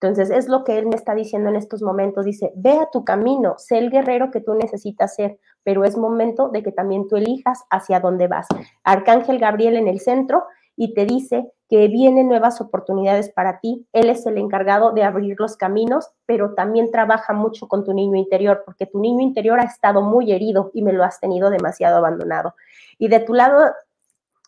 Entonces, 0.00 0.30
es 0.30 0.48
lo 0.48 0.62
que 0.62 0.78
él 0.78 0.86
me 0.86 0.94
está 0.94 1.14
diciendo 1.14 1.48
en 1.48 1.56
estos 1.56 1.82
momentos. 1.82 2.26
Dice, 2.26 2.52
ve 2.54 2.78
a 2.78 2.90
tu 2.90 3.04
camino, 3.04 3.54
sé 3.56 3.78
el 3.78 3.90
guerrero 3.90 4.30
que 4.30 4.40
tú 4.40 4.54
necesitas 4.54 5.14
ser, 5.14 5.38
pero 5.62 5.84
es 5.84 5.96
momento 5.96 6.50
de 6.50 6.62
que 6.62 6.70
también 6.70 7.08
tú 7.08 7.16
elijas 7.16 7.64
hacia 7.70 8.00
dónde 8.00 8.28
vas. 8.28 8.46
Arcángel 8.84 9.38
Gabriel 9.38 9.76
en 9.76 9.88
el 9.88 10.00
centro 10.00 10.44
y 10.76 10.94
te 10.94 11.06
dice 11.06 11.50
que 11.68 11.88
vienen 11.88 12.28
nuevas 12.28 12.60
oportunidades 12.60 13.30
para 13.30 13.58
ti. 13.60 13.86
Él 13.92 14.08
es 14.08 14.24
el 14.26 14.38
encargado 14.38 14.92
de 14.92 15.02
abrir 15.02 15.36
los 15.38 15.56
caminos, 15.56 16.10
pero 16.26 16.54
también 16.54 16.90
trabaja 16.92 17.32
mucho 17.32 17.66
con 17.66 17.84
tu 17.84 17.92
niño 17.92 18.16
interior, 18.16 18.62
porque 18.64 18.86
tu 18.86 19.00
niño 19.00 19.20
interior 19.20 19.58
ha 19.58 19.64
estado 19.64 20.02
muy 20.02 20.32
herido 20.32 20.70
y 20.74 20.82
me 20.82 20.92
lo 20.92 21.02
has 21.02 21.18
tenido 21.18 21.50
demasiado 21.50 21.96
abandonado. 21.96 22.54
Y 22.98 23.08
de 23.08 23.20
tu 23.20 23.34
lado 23.34 23.72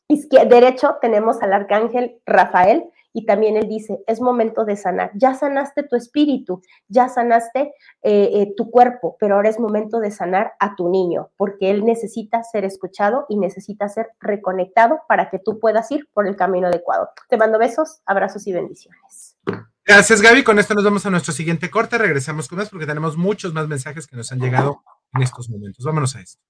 derecho 0.09 0.97
tenemos 1.01 1.43
al 1.43 1.53
arcángel 1.53 2.21
Rafael, 2.25 2.85
y 3.13 3.27
también 3.27 3.57
él 3.57 3.69
dice, 3.69 3.99
es 4.07 4.21
momento 4.21 4.65
de 4.65 4.77
sanar. 4.77 5.11
Ya 5.15 5.35
sanaste 5.35 5.83
tu 5.83 5.97
espíritu, 5.97 6.63
ya 6.89 7.09
sanaste 7.09 7.73
eh, 8.03 8.31
eh, 8.35 8.55
tu 8.57 8.71
cuerpo, 8.71 9.17
pero 9.19 9.37
ahora 9.37 9.49
es 9.49 9.59
momento 9.59 10.01
de 10.01 10.11
sanar 10.11 10.53
a 10.61 10.77
tu 10.77 10.89
niño, 10.89 11.31
porque 11.37 11.71
él 11.71 11.85
necesita 11.85 12.43
ser 12.43 12.65
escuchado 12.65 13.27
y 13.29 13.37
necesita 13.39 13.89
ser 13.89 14.11
reconectado 14.21 15.01
para 15.09 15.31
que 15.31 15.39
tú 15.39 15.59
puedas 15.59 15.91
ir 15.91 16.09
por 16.13 16.27
el 16.27 16.37
camino 16.37 16.69
adecuado. 16.69 17.11
Te 17.29 17.37
mando 17.37 17.59
besos, 17.59 18.01
abrazos 18.07 18.47
y 18.47 18.53
bendiciones. 18.53 19.37
Gracias, 19.85 20.21
Gaby. 20.21 20.45
Con 20.45 20.59
esto 20.59 20.75
nos 20.75 20.85
vamos 20.85 21.07
a 21.07 21.11
nuestro 21.11 21.33
siguiente 21.33 21.71
corte. 21.71 21.97
Regresamos 21.97 22.47
con 22.47 22.59
más 22.59 22.69
porque 22.69 22.85
tenemos 22.85 23.17
muchos 23.17 23.55
más 23.55 23.69
mensajes 23.69 24.07
que 24.07 24.17
nos 24.17 24.31
han 24.33 24.39
llegado 24.39 24.83
en 25.15 25.23
estos 25.23 25.49
momentos. 25.49 25.83
Vámonos 25.85 26.15
a 26.15 26.21
esto. 26.21 26.43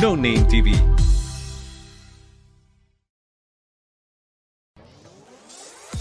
No 0.00 0.16
Name 0.16 0.44
TV 0.50 0.72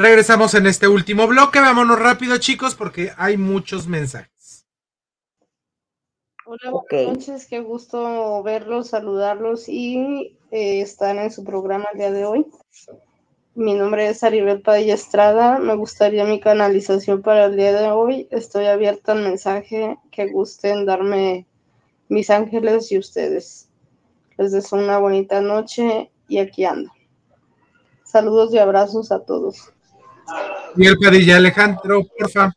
Regresamos 0.00 0.54
en 0.54 0.66
este 0.66 0.88
último 0.88 1.26
bloque. 1.26 1.60
Vámonos 1.60 1.98
rápido, 1.98 2.38
chicos, 2.38 2.74
porque 2.74 3.12
hay 3.18 3.36
muchos 3.36 3.86
mensajes. 3.86 4.66
Hola, 6.46 6.70
buenas 6.70 7.18
noches. 7.18 7.46
Qué 7.46 7.60
gusto 7.60 8.42
verlos, 8.42 8.88
saludarlos 8.88 9.68
y 9.68 10.38
eh, 10.52 10.80
estar 10.80 11.14
en 11.18 11.30
su 11.30 11.44
programa 11.44 11.84
el 11.92 11.98
día 11.98 12.10
de 12.12 12.24
hoy. 12.24 12.46
Mi 13.54 13.74
nombre 13.74 14.08
es 14.08 14.24
Aribel 14.24 14.62
Padilla 14.62 14.94
Estrada. 14.94 15.58
Me 15.58 15.74
gustaría 15.74 16.24
mi 16.24 16.40
canalización 16.40 17.20
para 17.20 17.44
el 17.44 17.56
día 17.56 17.78
de 17.78 17.90
hoy. 17.90 18.26
Estoy 18.30 18.64
abierta 18.68 19.12
al 19.12 19.22
mensaje 19.22 19.98
que 20.10 20.28
gusten 20.28 20.86
darme 20.86 21.46
mis 22.08 22.30
ángeles 22.30 22.90
y 22.90 22.96
ustedes. 22.96 23.68
Les 24.38 24.50
deseo 24.50 24.78
una 24.78 24.96
bonita 24.96 25.42
noche 25.42 26.10
y 26.26 26.38
aquí 26.38 26.64
ando. 26.64 26.90
Saludos 28.02 28.54
y 28.54 28.58
abrazos 28.58 29.12
a 29.12 29.26
todos. 29.26 29.74
Y 30.76 30.86
el 30.86 30.98
Padilla 30.98 31.36
Alejandro, 31.36 32.02
porfa. 32.18 32.52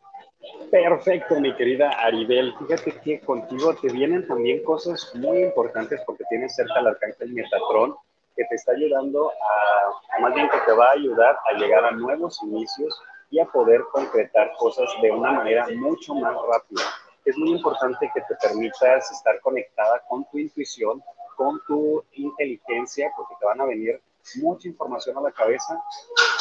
Perfecto, 0.70 1.40
mi 1.40 1.54
querida 1.54 1.90
Aribel. 1.90 2.52
Fíjate 2.58 2.92
que 3.00 3.20
contigo 3.20 3.74
te 3.76 3.92
vienen 3.92 4.26
también 4.26 4.62
cosas 4.64 5.12
muy 5.14 5.44
importantes 5.44 6.00
porque 6.06 6.24
tienes 6.28 6.54
cerca 6.56 6.80
al 6.80 6.88
arcángel 6.88 7.32
Metatron 7.32 7.94
que 8.36 8.44
te 8.44 8.54
está 8.56 8.72
ayudando 8.72 9.30
a, 9.30 10.20
más 10.20 10.34
bien 10.34 10.48
que 10.48 10.58
te 10.66 10.72
va 10.72 10.88
a 10.88 10.92
ayudar 10.92 11.36
a 11.48 11.58
llegar 11.58 11.84
a 11.84 11.92
nuevos 11.92 12.42
inicios 12.42 13.00
y 13.30 13.38
a 13.38 13.46
poder 13.46 13.82
concretar 13.92 14.52
cosas 14.58 14.88
de 15.02 15.10
una 15.10 15.32
manera 15.32 15.66
mucho 15.76 16.14
más 16.14 16.34
rápida. 16.34 16.82
Es 17.24 17.36
muy 17.38 17.52
importante 17.52 18.10
que 18.12 18.20
te 18.22 18.34
permitas 18.36 19.10
estar 19.10 19.40
conectada 19.40 20.02
con 20.08 20.24
tu 20.30 20.38
intuición, 20.38 21.02
con 21.36 21.60
tu 21.66 22.04
inteligencia, 22.12 23.10
porque 23.16 23.34
te 23.40 23.46
van 23.46 23.60
a 23.60 23.66
venir 23.66 24.00
mucha 24.36 24.68
información 24.68 25.16
a 25.18 25.22
la 25.22 25.32
cabeza, 25.32 25.82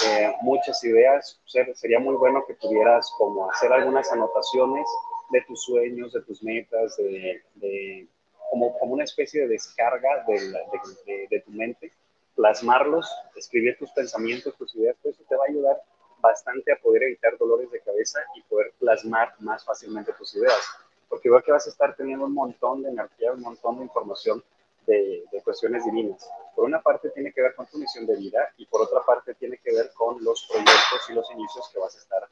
eh, 0.06 0.34
muchas 0.42 0.84
ideas. 0.84 1.40
sería 1.76 2.00
muy 2.00 2.16
bueno 2.16 2.44
que 2.48 2.54
pudieras 2.56 3.12
como 3.18 3.50
hacer 3.50 3.72
algunas 3.72 4.12
anotaciones 4.12 4.86
de 5.30 5.42
tus 5.42 5.64
sueños, 5.64 6.14
de 6.14 6.22
tus 6.22 6.44
metas, 6.44 6.98
de, 6.98 8.08
como, 8.50 8.78
como, 8.80 8.94
una 8.94 9.04
especie 9.04 9.42
de 9.42 9.48
descarga 9.48 10.26
de, 10.28 11.28
de, 11.30 11.40
tu 11.42 11.52
mente, 11.52 11.92
plasmarlos, 12.36 13.10
escribir 13.36 13.78
tus 13.78 13.92
pensamientos, 13.92 14.56
tus 14.58 14.76
ideas, 14.76 14.96
pues 15.02 15.16
eso 15.16 15.26
te 15.28 15.36
va 15.36 15.44
a 15.48 15.50
ayudar 15.50 15.82
bastante 16.20 16.72
a 16.72 16.78
poder 16.78 17.04
evitar 17.04 17.38
dolores 17.38 17.70
de 17.72 17.82
cabeza 17.82 18.20
y 18.36 18.42
poder 18.44 18.74
plasmar 18.80 19.34
más 19.40 19.66
fácilmente 19.66 20.14
tus 20.14 20.36
ideas. 20.36 20.62
Porque 21.10 21.30
veo 21.30 21.44
que 21.44 21.52
vas 21.52 21.68
a 21.68 21.70
estar 21.70 21.96
teniendo 21.96 22.26
un 22.26 22.34
montón 22.34 22.82
de 22.82 22.90
energía, 22.90 23.34
un 23.34 23.42
montón 23.42 23.78
de 23.78 23.84
información 23.84 24.44
de, 24.86 25.24
cuestiones 25.44 25.84
divinas. 25.86 26.30
Por 26.56 26.66
una 26.66 26.82
parte 26.82 27.10
tiene 27.10 27.34
que 27.34 27.42
ver 27.42 27.54
con 27.56 27.66
tu 27.66 27.78
misión 27.78 28.06
de 28.06 28.16
vida 28.16 28.54
y 28.58 28.66
por 28.66 28.82
otra 28.82 29.02
parte 29.06 29.34
tiene 29.36 29.58
que 29.58 29.74
ver 29.74 29.92
con 29.94 30.24
los 30.24 30.48
proyectos 30.48 31.10
y 31.10 31.14
los 31.14 31.30
inicios 31.32 31.70
que 31.74 31.80
vas 31.80 31.96
a 31.96 32.00
estar, 32.00 32.30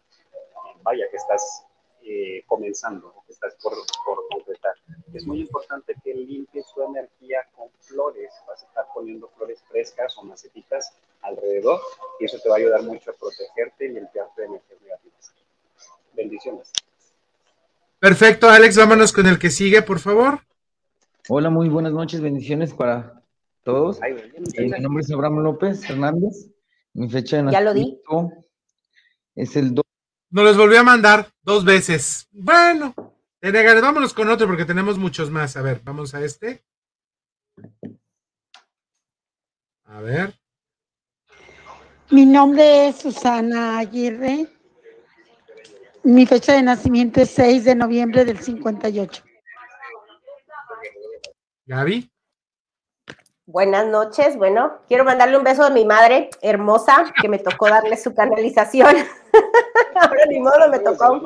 vaya, 0.81 1.05
que 1.09 1.17
estás 1.17 1.65
eh, 2.03 2.43
comenzando, 2.47 3.13
que 3.27 3.33
estás 3.33 3.55
por, 3.61 3.73
por 4.05 4.27
completar. 4.29 4.75
Es 5.13 5.25
muy 5.25 5.41
importante 5.41 5.95
que 6.03 6.13
limpies 6.13 6.65
tu 6.73 6.83
energía 6.83 7.45
con 7.55 7.69
flores. 7.81 8.31
Vas 8.47 8.63
a 8.63 8.65
estar 8.65 8.85
poniendo 8.93 9.27
flores 9.35 9.61
frescas 9.69 10.17
o 10.17 10.23
macetitas 10.23 10.93
alrededor 11.21 11.81
y 12.19 12.25
eso 12.25 12.39
te 12.39 12.49
va 12.49 12.55
a 12.55 12.57
ayudar 12.59 12.83
mucho 12.83 13.11
a 13.11 13.13
protegerte 13.13 13.85
y 13.85 13.89
limpiarte 13.89 14.41
de 14.41 14.47
energías 14.47 14.81
negativas. 14.81 15.33
Bendiciones. 16.13 16.71
Perfecto, 17.99 18.49
Alex, 18.49 18.77
vámonos 18.77 19.13
con 19.13 19.27
el 19.27 19.37
que 19.37 19.51
sigue, 19.51 19.83
por 19.83 19.99
favor. 19.99 20.39
Hola, 21.33 21.49
muy 21.49 21.69
buenas 21.69 21.93
noches, 21.93 22.19
bendiciones 22.19 22.73
para 22.73 23.23
todos. 23.63 24.01
Eh, 24.03 24.67
mi 24.67 24.79
nombre 24.81 25.01
es 25.01 25.09
Abraham 25.13 25.37
López 25.37 25.89
Hernández. 25.89 26.49
Mi 26.91 27.09
fecha 27.09 27.37
de 27.37 27.49
Ya 27.53 27.61
lo 27.61 27.73
di. 27.73 27.83
nacimiento 27.83 28.45
es 29.35 29.55
el 29.55 29.73
2. 29.73 29.85
Nos 30.31 30.43
los 30.43 30.57
volvió 30.57 30.81
a 30.81 30.83
mandar 30.83 31.29
dos 31.41 31.63
veces. 31.63 32.27
Bueno. 32.33 32.93
Vámonos 33.81 34.13
con 34.13 34.27
otro 34.27 34.45
porque 34.45 34.65
tenemos 34.65 34.97
muchos 34.97 35.31
más. 35.31 35.55
A 35.55 35.61
ver, 35.61 35.79
vamos 35.85 36.13
a 36.13 36.21
este. 36.21 36.65
A 39.85 40.01
ver. 40.01 40.37
Mi 42.09 42.25
nombre 42.25 42.89
es 42.89 42.97
Susana 42.97 43.79
Aguirre. 43.79 44.49
Mi 46.03 46.25
fecha 46.25 46.55
de 46.55 46.63
nacimiento 46.63 47.21
es 47.21 47.29
6 47.29 47.63
de 47.63 47.75
noviembre 47.75 48.25
del 48.25 48.37
58. 48.37 49.23
Gaby. 51.71 52.11
Buenas 53.45 53.87
noches. 53.87 54.35
Bueno, 54.35 54.79
quiero 54.89 55.05
mandarle 55.05 55.37
un 55.37 55.45
beso 55.45 55.63
a 55.63 55.69
mi 55.69 55.85
madre 55.85 56.29
hermosa, 56.41 57.13
que 57.21 57.29
me 57.29 57.39
tocó 57.39 57.69
darle 57.69 57.95
su 57.95 58.13
canalización. 58.13 58.93
Ahora 59.95 60.25
ni 60.27 60.41
modo, 60.41 60.67
me 60.69 60.79
tocó. 60.79 61.21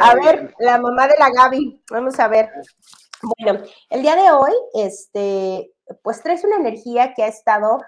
A 0.00 0.14
ver, 0.14 0.54
la 0.58 0.78
mamá 0.78 1.06
de 1.06 1.18
la 1.18 1.28
Gaby. 1.30 1.82
Vamos 1.90 2.18
a 2.18 2.28
ver. 2.28 2.48
Bueno, 3.22 3.62
el 3.90 4.00
día 4.00 4.16
de 4.16 4.30
hoy, 4.30 4.52
este, 4.72 5.70
pues 6.02 6.22
traes 6.22 6.44
una 6.44 6.56
energía 6.56 7.12
que 7.12 7.24
ha 7.24 7.28
estado, 7.28 7.82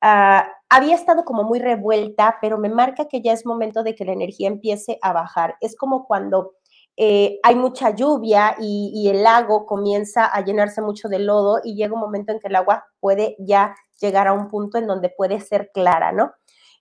ah, 0.00 0.50
había 0.70 0.94
estado 0.94 1.26
como 1.26 1.42
muy 1.42 1.58
revuelta, 1.58 2.38
pero 2.40 2.56
me 2.56 2.70
marca 2.70 3.08
que 3.08 3.20
ya 3.20 3.34
es 3.34 3.44
momento 3.44 3.82
de 3.82 3.94
que 3.94 4.06
la 4.06 4.12
energía 4.12 4.48
empiece 4.48 4.98
a 5.02 5.12
bajar. 5.12 5.56
Es 5.60 5.76
como 5.76 6.06
cuando 6.06 6.54
eh, 7.00 7.38
hay 7.44 7.54
mucha 7.54 7.94
lluvia 7.94 8.56
y, 8.58 8.90
y 8.92 9.08
el 9.08 9.22
lago 9.22 9.66
comienza 9.66 10.26
a 10.26 10.44
llenarse 10.44 10.82
mucho 10.82 11.08
de 11.08 11.20
lodo 11.20 11.60
y 11.62 11.76
llega 11.76 11.94
un 11.94 12.00
momento 12.00 12.32
en 12.32 12.40
que 12.40 12.48
el 12.48 12.56
agua 12.56 12.86
puede 12.98 13.36
ya 13.38 13.76
llegar 14.00 14.26
a 14.26 14.32
un 14.32 14.48
punto 14.48 14.78
en 14.78 14.88
donde 14.88 15.08
puede 15.08 15.40
ser 15.40 15.70
clara, 15.72 16.10
¿no? 16.10 16.32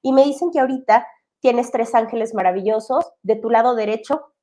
Y 0.01 0.13
me 0.13 0.23
dicen 0.23 0.49
que 0.51 0.59
ahorita 0.59 1.05
tienes 1.39 1.71
tres 1.71 1.93
ángeles 1.95 2.33
maravillosos. 2.33 3.05
De 3.21 3.35
tu 3.35 3.49
lado 3.49 3.75
derecho 3.75 4.33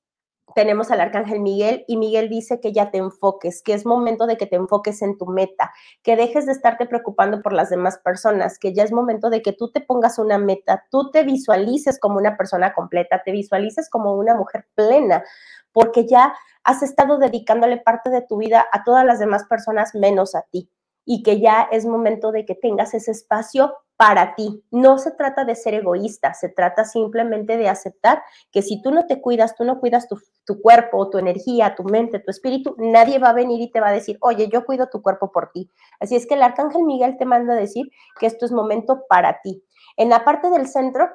tenemos 0.54 0.90
al 0.90 1.00
arcángel 1.00 1.40
Miguel 1.40 1.84
y 1.88 1.96
Miguel 1.96 2.28
dice 2.28 2.60
que 2.60 2.72
ya 2.72 2.90
te 2.90 2.98
enfoques, 2.98 3.62
que 3.62 3.74
es 3.74 3.86
momento 3.86 4.26
de 4.26 4.36
que 4.36 4.46
te 4.46 4.56
enfoques 4.56 5.02
en 5.02 5.18
tu 5.18 5.26
meta, 5.26 5.72
que 6.02 6.16
dejes 6.16 6.46
de 6.46 6.52
estarte 6.52 6.86
preocupando 6.86 7.42
por 7.42 7.52
las 7.52 7.70
demás 7.70 7.98
personas, 7.98 8.58
que 8.58 8.74
ya 8.74 8.84
es 8.84 8.92
momento 8.92 9.30
de 9.30 9.42
que 9.42 9.52
tú 9.52 9.70
te 9.70 9.80
pongas 9.80 10.18
una 10.18 10.38
meta, 10.38 10.84
tú 10.90 11.10
te 11.10 11.24
visualices 11.24 11.98
como 11.98 12.18
una 12.18 12.36
persona 12.36 12.74
completa, 12.74 13.22
te 13.24 13.32
visualices 13.32 13.88
como 13.90 14.14
una 14.14 14.34
mujer 14.34 14.66
plena, 14.74 15.24
porque 15.72 16.06
ya 16.06 16.34
has 16.62 16.82
estado 16.82 17.18
dedicándole 17.18 17.78
parte 17.78 18.10
de 18.10 18.22
tu 18.22 18.38
vida 18.38 18.66
a 18.72 18.84
todas 18.84 19.04
las 19.04 19.18
demás 19.18 19.44
personas 19.44 19.94
menos 19.94 20.34
a 20.34 20.42
ti 20.42 20.70
y 21.04 21.22
que 21.22 21.40
ya 21.40 21.68
es 21.70 21.84
momento 21.84 22.32
de 22.32 22.46
que 22.46 22.54
tengas 22.54 22.94
ese 22.94 23.10
espacio 23.10 23.74
para 23.96 24.34
ti. 24.34 24.64
No 24.70 24.98
se 24.98 25.12
trata 25.12 25.44
de 25.44 25.54
ser 25.54 25.74
egoísta, 25.74 26.34
se 26.34 26.48
trata 26.48 26.84
simplemente 26.84 27.56
de 27.56 27.68
aceptar 27.68 28.22
que 28.50 28.62
si 28.62 28.82
tú 28.82 28.90
no 28.90 29.06
te 29.06 29.20
cuidas, 29.20 29.54
tú 29.56 29.64
no 29.64 29.80
cuidas 29.80 30.08
tu, 30.08 30.60
cuerpo, 30.60 31.10
tu 31.10 31.18
energía, 31.18 31.74
tu 31.74 31.84
mente, 31.84 32.18
tu 32.18 32.30
espíritu, 32.30 32.74
nadie 32.78 33.18
va 33.18 33.30
a 33.30 33.34
venir 33.34 33.60
y 33.60 33.70
te 33.70 33.80
va 33.80 33.88
a 33.88 33.92
decir, 33.92 34.18
oye, 34.20 34.48
yo 34.52 34.64
cuido 34.64 34.88
tu 34.88 35.02
cuerpo 35.02 35.30
por 35.32 35.50
ti. 35.52 35.70
Así 36.00 36.16
es 36.16 36.26
que 36.26 36.34
el 36.34 36.42
arcángel 36.42 36.84
Miguel 36.84 37.16
te 37.18 37.24
manda 37.24 37.54
a 37.54 37.56
decir 37.56 37.86
que 38.18 38.26
esto 38.26 38.44
es 38.44 38.52
momento 38.52 39.04
para 39.08 39.40
ti. 39.42 39.64
En 39.96 40.08
la 40.08 40.24
parte 40.24 40.50
del 40.50 40.66
centro 40.66 41.08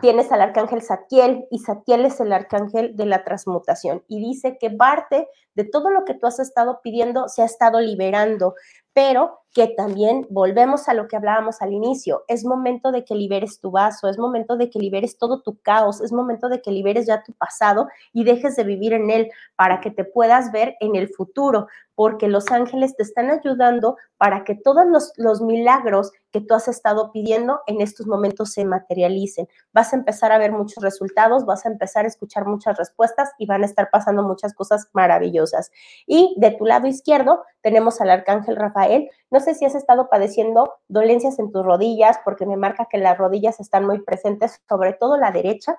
tienes 0.00 0.32
al 0.32 0.40
arcángel 0.40 0.82
Satiel 0.82 1.46
y 1.50 1.60
Satiel 1.60 2.04
es 2.04 2.20
el 2.20 2.32
arcángel 2.32 2.96
de 2.96 3.06
la 3.06 3.24
transmutación 3.24 4.04
y 4.08 4.20
dice 4.20 4.56
que 4.58 4.70
parte 4.70 5.28
de 5.54 5.64
todo 5.64 5.90
lo 5.90 6.04
que 6.04 6.14
tú 6.14 6.26
has 6.26 6.40
estado 6.40 6.80
pidiendo 6.82 7.28
se 7.28 7.42
ha 7.42 7.44
estado 7.44 7.80
liberando, 7.80 8.54
pero 8.94 9.44
que 9.54 9.68
también 9.68 10.26
volvemos 10.30 10.88
a 10.88 10.94
lo 10.94 11.06
que 11.06 11.16
hablábamos 11.16 11.62
al 11.62 11.72
inicio, 11.72 12.24
es 12.26 12.44
momento 12.44 12.90
de 12.90 13.04
que 13.04 13.14
liberes 13.14 13.60
tu 13.60 13.70
vaso, 13.70 14.08
es 14.08 14.18
momento 14.18 14.56
de 14.56 14.68
que 14.68 14.80
liberes 14.80 15.16
todo 15.16 15.42
tu 15.42 15.60
caos, 15.60 16.00
es 16.00 16.12
momento 16.12 16.48
de 16.48 16.60
que 16.60 16.72
liberes 16.72 17.06
ya 17.06 17.22
tu 17.22 17.32
pasado 17.32 17.86
y 18.12 18.24
dejes 18.24 18.56
de 18.56 18.64
vivir 18.64 18.92
en 18.92 19.10
él 19.10 19.30
para 19.54 19.80
que 19.80 19.92
te 19.92 20.04
puedas 20.04 20.50
ver 20.50 20.74
en 20.80 20.96
el 20.96 21.08
futuro, 21.08 21.68
porque 21.94 22.26
los 22.26 22.50
ángeles 22.50 22.96
te 22.96 23.04
están 23.04 23.30
ayudando 23.30 23.96
para 24.16 24.42
que 24.42 24.56
todos 24.56 24.86
los, 24.86 25.12
los 25.16 25.40
milagros 25.40 26.10
que 26.32 26.40
tú 26.40 26.54
has 26.54 26.66
estado 26.66 27.12
pidiendo 27.12 27.60
en 27.68 27.80
estos 27.80 28.08
momentos 28.08 28.52
se 28.52 28.64
materialicen. 28.64 29.46
Vas 29.72 29.92
a 29.92 29.96
empezar 29.96 30.32
a 30.32 30.38
ver 30.38 30.50
muchos 30.50 30.82
resultados, 30.82 31.46
vas 31.46 31.64
a 31.64 31.68
empezar 31.68 32.06
a 32.06 32.08
escuchar 32.08 32.44
muchas 32.44 32.76
respuestas 32.76 33.30
y 33.38 33.46
van 33.46 33.62
a 33.62 33.66
estar 33.66 33.88
pasando 33.90 34.24
muchas 34.24 34.52
cosas 34.52 34.88
maravillosas. 34.92 35.70
Y 36.08 36.34
de 36.38 36.50
tu 36.50 36.66
lado 36.66 36.88
izquierdo 36.88 37.44
tenemos 37.62 38.00
al 38.00 38.10
arcángel 38.10 38.56
Rafael. 38.56 38.83
No 39.30 39.40
sé 39.40 39.54
si 39.54 39.64
has 39.64 39.74
estado 39.74 40.08
padeciendo 40.08 40.74
dolencias 40.88 41.38
en 41.38 41.52
tus 41.52 41.64
rodillas, 41.64 42.18
porque 42.24 42.46
me 42.46 42.56
marca 42.56 42.86
que 42.90 42.98
las 42.98 43.18
rodillas 43.18 43.60
están 43.60 43.86
muy 43.86 44.00
presentes, 44.02 44.60
sobre 44.68 44.92
todo 44.92 45.16
la 45.16 45.30
derecha, 45.30 45.78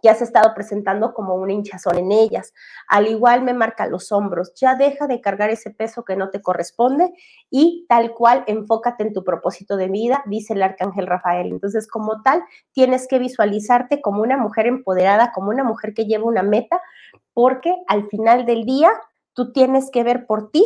que 0.00 0.08
has 0.08 0.22
estado 0.22 0.54
presentando 0.54 1.12
como 1.14 1.34
una 1.34 1.52
hinchazón 1.52 1.98
en 1.98 2.12
ellas. 2.12 2.52
Al 2.88 3.06
igual 3.06 3.42
me 3.42 3.52
marca 3.52 3.86
los 3.86 4.12
hombros. 4.12 4.52
Ya 4.54 4.74
deja 4.74 5.06
de 5.06 5.20
cargar 5.20 5.50
ese 5.50 5.70
peso 5.70 6.04
que 6.04 6.16
no 6.16 6.30
te 6.30 6.40
corresponde 6.40 7.12
y 7.50 7.86
tal 7.88 8.14
cual 8.14 8.44
enfócate 8.46 9.02
en 9.02 9.12
tu 9.12 9.24
propósito 9.24 9.76
de 9.76 9.88
vida, 9.88 10.22
dice 10.26 10.54
el 10.54 10.62
arcángel 10.62 11.06
Rafael. 11.06 11.48
Entonces, 11.48 11.86
como 11.86 12.22
tal, 12.22 12.42
tienes 12.72 13.06
que 13.08 13.18
visualizarte 13.18 14.00
como 14.00 14.22
una 14.22 14.36
mujer 14.36 14.66
empoderada, 14.66 15.32
como 15.32 15.50
una 15.50 15.64
mujer 15.64 15.94
que 15.94 16.06
lleva 16.06 16.24
una 16.24 16.42
meta, 16.42 16.80
porque 17.34 17.74
al 17.86 18.08
final 18.08 18.46
del 18.46 18.64
día 18.64 18.90
tú 19.34 19.52
tienes 19.52 19.90
que 19.90 20.02
ver 20.02 20.26
por 20.26 20.50
ti, 20.50 20.64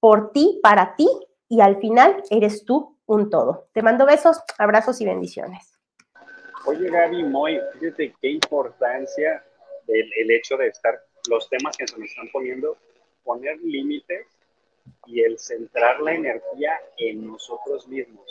por 0.00 0.32
ti, 0.32 0.58
para 0.62 0.96
ti, 0.96 1.08
y 1.48 1.60
al 1.60 1.76
final 1.78 2.22
eres 2.30 2.64
tú 2.64 2.96
un 3.06 3.28
todo. 3.30 3.68
Te 3.72 3.82
mando 3.82 4.06
besos, 4.06 4.40
abrazos 4.58 5.00
y 5.00 5.04
bendiciones. 5.04 5.78
Oye, 6.66 6.88
Gaby, 6.90 7.22
Moy, 7.24 7.60
fíjate 7.78 8.14
qué 8.20 8.28
importancia 8.30 9.44
el, 9.86 10.10
el 10.16 10.30
hecho 10.30 10.56
de 10.56 10.68
estar, 10.68 11.00
los 11.28 11.48
temas 11.48 11.76
que 11.76 11.86
se 11.86 11.98
nos 11.98 12.08
están 12.08 12.28
poniendo, 12.32 12.76
poner 13.24 13.58
límites 13.58 14.26
y 15.06 15.22
el 15.22 15.38
centrar 15.38 16.00
la 16.00 16.12
energía 16.14 16.80
en 16.98 17.26
nosotros 17.26 17.86
mismos. 17.88 18.24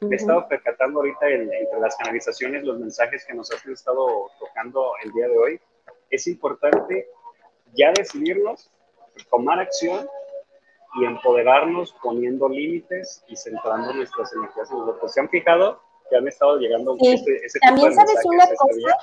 Me 0.00 0.16
he 0.16 0.18
estado 0.18 0.48
percatando 0.48 1.00
ahorita 1.00 1.28
en- 1.28 1.52
entre 1.52 1.80
las 1.80 1.96
canalizaciones, 1.96 2.64
los 2.64 2.78
mensajes 2.78 3.24
que 3.24 3.34
nos 3.34 3.50
han 3.52 3.72
estado 3.72 4.30
tocando 4.38 4.92
el 5.04 5.12
día 5.12 5.28
de 5.28 5.38
hoy. 5.38 5.60
Es 6.10 6.26
importante 6.26 7.08
ya 7.74 7.92
decidirnos, 7.92 8.70
tomar 9.30 9.60
acción 9.60 10.06
y 11.00 11.04
empoderarnos 11.04 11.94
poniendo 12.02 12.48
límites 12.48 13.24
y 13.28 13.36
centrando 13.36 13.92
nuestras 13.94 14.32
energías 14.34 14.70
en 14.70 14.78
nosotros. 14.78 15.12
¿Se 15.12 15.20
han 15.20 15.28
fijado 15.28 15.80
que 16.10 16.16
han 16.16 16.28
estado 16.28 16.58
llegando 16.58 16.96
Sí, 17.00 17.12
ese, 17.12 17.36
ese 17.46 17.58
tipo 17.58 17.66
También 17.66 17.88
de 17.90 17.94
sabes 17.96 18.24
una 18.24 18.44
este 18.44 18.56
cosa, 18.56 18.76
día? 18.76 18.96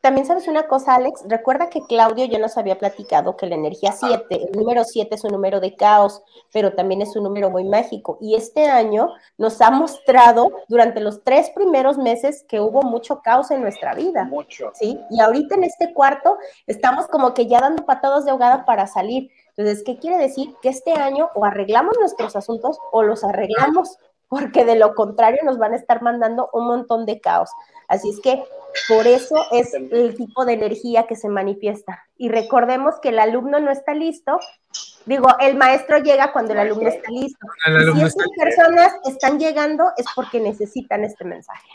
también 0.00 0.26
sabes 0.26 0.48
una 0.48 0.68
cosa, 0.68 0.94
Alex. 0.94 1.24
Recuerda 1.26 1.68
que 1.68 1.82
Claudio 1.82 2.24
ya 2.24 2.38
nos 2.38 2.56
había 2.56 2.78
platicado 2.78 3.36
que 3.36 3.46
la 3.46 3.56
energía 3.56 3.92
7, 3.92 4.24
el 4.30 4.58
número 4.58 4.84
7 4.84 5.14
es 5.14 5.24
un 5.24 5.32
número 5.32 5.60
de 5.60 5.74
caos, 5.74 6.22
pero 6.52 6.72
también 6.72 7.02
es 7.02 7.14
un 7.16 7.24
número 7.24 7.50
muy 7.50 7.64
mágico. 7.64 8.16
Y 8.20 8.36
este 8.36 8.66
año 8.68 9.10
nos 9.36 9.60
ha 9.60 9.70
mostrado 9.70 10.52
durante 10.68 11.00
los 11.00 11.24
tres 11.24 11.50
primeros 11.50 11.98
meses 11.98 12.44
que 12.48 12.60
hubo 12.60 12.82
mucho 12.82 13.20
caos 13.22 13.50
en 13.50 13.60
nuestra 13.60 13.94
vida. 13.94 14.24
Mucho. 14.24 14.70
¿sí? 14.74 14.98
Y 15.10 15.20
ahorita 15.20 15.56
en 15.56 15.64
este 15.64 15.92
cuarto 15.92 16.38
estamos 16.66 17.08
como 17.08 17.34
que 17.34 17.46
ya 17.46 17.60
dando 17.60 17.84
patadas 17.84 18.24
de 18.24 18.30
ahogada 18.30 18.64
para 18.64 18.86
salir. 18.86 19.30
Entonces, 19.58 19.82
¿qué 19.84 19.98
quiere 19.98 20.18
decir? 20.18 20.54
Que 20.62 20.68
este 20.68 20.92
año 20.92 21.30
o 21.34 21.44
arreglamos 21.44 21.96
nuestros 21.98 22.36
asuntos 22.36 22.78
o 22.92 23.02
los 23.02 23.24
arreglamos, 23.24 23.98
porque 24.28 24.64
de 24.64 24.76
lo 24.76 24.94
contrario 24.94 25.40
nos 25.44 25.58
van 25.58 25.72
a 25.72 25.76
estar 25.76 26.00
mandando 26.00 26.48
un 26.52 26.68
montón 26.68 27.06
de 27.06 27.20
caos. 27.20 27.50
Así 27.88 28.08
es 28.10 28.20
que 28.20 28.44
por 28.86 29.08
eso 29.08 29.34
es 29.50 29.74
el 29.74 30.14
tipo 30.16 30.44
de 30.44 30.52
energía 30.52 31.08
que 31.08 31.16
se 31.16 31.28
manifiesta. 31.28 32.04
Y 32.16 32.28
recordemos 32.28 33.00
que 33.02 33.08
el 33.08 33.18
alumno 33.18 33.58
no 33.58 33.72
está 33.72 33.94
listo. 33.94 34.38
Digo, 35.06 35.26
el 35.40 35.56
maestro 35.56 35.98
llega 35.98 36.32
cuando 36.32 36.52
el 36.52 36.60
alumno 36.60 36.88
está 36.88 37.10
listo. 37.10 37.44
Y 37.66 37.98
si 37.98 38.04
estas 38.04 38.28
personas 38.38 38.92
están 39.06 39.40
llegando 39.40 39.90
es 39.96 40.06
porque 40.14 40.38
necesitan 40.38 41.02
este 41.02 41.24
mensaje. 41.24 41.68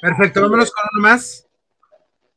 Perfecto, 0.00 0.42
vámonos 0.42 0.72
con 0.72 0.84
uno 0.92 1.08
más. 1.08 1.46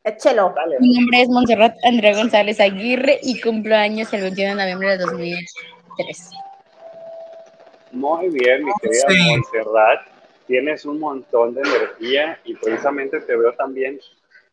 Échelo. 0.06 0.54
Mi 0.80 1.00
nombre 1.00 1.22
es 1.24 1.30
Montserrat 1.30 1.76
Andrea 1.84 2.16
González 2.16 2.60
Aguirre 2.60 3.20
y 3.24 3.42
cumplo 3.42 3.76
años 3.76 4.14
el 4.14 4.22
21 4.22 4.52
de 4.52 4.62
noviembre 4.62 4.90
de 4.90 4.98
2003. 5.00 6.30
Muy 7.92 8.30
bien, 8.30 8.66
mi 8.66 8.72
querida 8.82 9.08
Sí. 9.08 9.32
Montserrat. 9.32 10.02
Tienes 10.46 10.86
un 10.86 11.00
montón 11.00 11.56
de 11.56 11.62
energía 11.62 12.40
y 12.46 12.54
precisamente 12.54 13.20
te 13.20 13.36
veo 13.36 13.52
también 13.54 14.00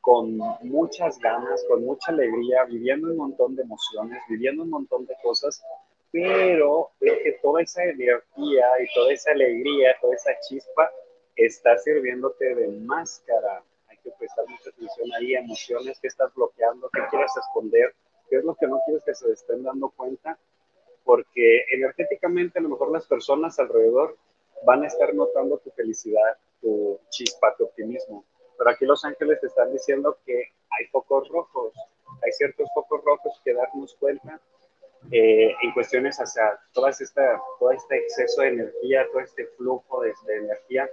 con 0.00 0.38
muchas 0.62 1.18
ganas, 1.18 1.62
con 1.68 1.84
mucha 1.84 2.12
alegría, 2.12 2.64
viviendo 2.64 3.08
un 3.08 3.18
montón 3.18 3.54
de 3.54 3.62
emociones, 3.62 4.22
viviendo 4.30 4.62
un 4.62 4.70
montón 4.70 5.04
de 5.04 5.14
cosas, 5.22 5.62
pero 6.10 6.92
veo 6.98 7.18
que 7.22 7.38
toda 7.42 7.60
esa 7.60 7.84
energía 7.84 8.66
y 8.82 8.94
toda 8.94 9.12
esa 9.12 9.32
alegría, 9.32 9.94
toda 10.00 10.14
esa 10.14 10.30
chispa 10.48 10.90
está 11.36 11.76
sirviéndote 11.76 12.54
de 12.54 12.68
máscara. 12.68 13.62
Que 14.02 14.10
prestar 14.18 14.46
mucha 14.48 14.70
atención 14.70 15.08
ahí, 15.14 15.34
emociones 15.34 15.98
que 16.00 16.08
estás 16.08 16.34
bloqueando, 16.34 16.88
que 16.90 17.00
quieres 17.10 17.32
esconder, 17.36 17.94
qué 18.28 18.36
es 18.36 18.44
lo 18.44 18.54
que 18.54 18.66
no 18.66 18.80
quieres 18.84 19.04
que 19.04 19.14
se 19.14 19.30
estén 19.32 19.62
dando 19.62 19.90
cuenta 19.90 20.38
porque 21.04 21.64
energéticamente 21.70 22.58
a 22.58 22.62
lo 22.62 22.70
mejor 22.70 22.92
las 22.92 23.06
personas 23.06 23.58
alrededor 23.58 24.16
van 24.64 24.84
a 24.84 24.86
estar 24.86 25.14
notando 25.14 25.58
tu 25.58 25.70
felicidad, 25.70 26.36
tu 26.60 26.98
chispa, 27.10 27.54
tu 27.56 27.64
optimismo. 27.64 28.24
Pero 28.56 28.70
aquí 28.70 28.84
los 28.84 29.04
ángeles 29.04 29.40
te 29.40 29.48
están 29.48 29.72
diciendo 29.72 30.18
que 30.24 30.36
hay 30.36 30.86
focos 30.90 31.28
rojos, 31.28 31.74
hay 32.22 32.32
ciertos 32.32 32.68
focos 32.74 33.02
rojos 33.04 33.40
que 33.44 33.54
darnos 33.54 33.94
cuenta 33.96 34.40
eh, 35.10 35.54
en 35.60 35.72
cuestiones 35.72 36.16
hacia 36.18 36.60
toda 36.72 36.90
esta, 36.90 37.42
todo 37.58 37.72
este 37.72 37.96
exceso 37.96 38.42
de 38.42 38.48
energía, 38.48 39.06
todo 39.10 39.20
este 39.20 39.46
flujo 39.56 40.02
de, 40.02 40.12
de 40.26 40.36
energía. 40.36 40.88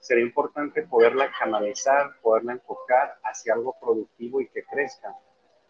Sería 0.00 0.24
importante 0.24 0.82
poderla 0.82 1.30
canalizar, 1.38 2.12
poderla 2.22 2.52
enfocar 2.52 3.18
hacia 3.24 3.54
algo 3.54 3.76
productivo 3.80 4.40
y 4.40 4.48
que 4.48 4.64
crezca. 4.64 5.14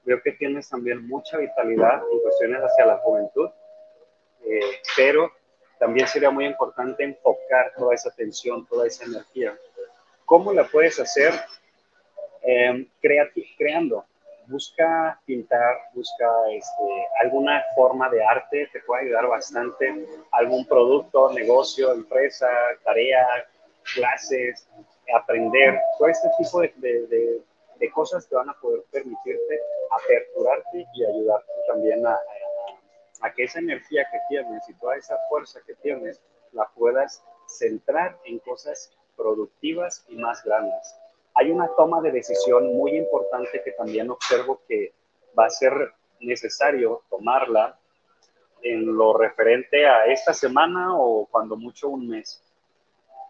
Veo 0.05 0.21
que 0.23 0.33
tienes 0.33 0.69
también 0.69 1.07
mucha 1.07 1.39
vitalidad 1.39 2.03
en 2.11 2.21
cuestiones 2.21 2.61
hacia 2.61 2.87
la 2.87 2.99
juventud, 2.99 3.51
eh, 4.45 4.81
pero 4.97 5.31
también 5.79 6.07
sería 6.07 6.31
muy 6.31 6.47
importante 6.47 7.05
enfocar 7.05 7.73
toda 7.77 7.95
esa 7.95 8.11
atención, 8.11 8.67
toda 8.67 8.87
esa 8.87 9.05
energía. 9.05 9.57
¿Cómo 10.25 10.53
la 10.53 10.65
puedes 10.65 10.99
hacer? 11.01 11.33
Eh, 12.43 12.87
creando. 13.01 14.05
Busca 14.47 15.21
pintar, 15.27 15.77
busca 15.93 16.27
este, 16.51 17.07
alguna 17.21 17.63
forma 17.75 18.09
de 18.09 18.25
arte, 18.25 18.69
te 18.73 18.81
puede 18.81 19.05
ayudar 19.05 19.27
bastante. 19.27 20.07
Algún 20.33 20.67
producto, 20.67 21.33
negocio, 21.33 21.93
empresa, 21.93 22.49
tarea, 22.83 23.27
clases, 23.95 24.69
aprender. 25.15 25.81
Todo 25.99 26.09
este 26.09 26.29
tipo 26.39 26.61
de, 26.61 26.73
de, 26.77 27.43
de, 27.79 27.91
cosas 27.93 28.27
que 28.27 28.35
van 28.35 28.51
a 28.51 28.55
poder 28.61 28.83
permitirte 28.91 29.61
aperturarte 30.03 30.87
y 30.95 31.05
ayudarte 31.05 31.53
también 31.69 32.07
a, 32.07 32.19
a 33.23 33.33
que 33.33 33.45
esa 33.45 33.59
energía 33.61 34.07
que 34.11 34.19
tienes 34.29 34.69
y 34.69 34.75
toda 34.75 34.97
esa 34.97 35.17
fuerza 35.29 35.61
que 35.67 35.75
tienes 35.77 36.21
la 36.53 36.69
puedas 36.75 37.23
centrar 37.47 38.19
en 38.25 38.39
cosas 38.41 38.93
productivas 39.17 40.05
y 40.09 40.17
más 40.17 40.45
grandes. 40.45 40.97
Hay 41.35 41.51
una 41.51 41.69
toma 41.77 42.01
de 42.01 42.13
decisión 42.13 42.77
muy 42.77 42.97
importante 42.97 43.63
que 43.65 43.73
también 43.73 44.11
observo 44.11 44.61
que 44.67 44.93
va 45.39 45.47
a 45.47 45.51
ser 45.51 45.93
necesario 46.21 47.03
tomarla 47.11 47.79
en 48.63 48.97
lo 48.97 49.17
referente 49.17 49.87
a 49.87 50.07
esta 50.07 50.33
semana 50.35 50.97
o 50.97 51.27
cuando 51.27 51.57
mucho 51.57 51.89
un 51.89 52.09
mes 52.09 52.43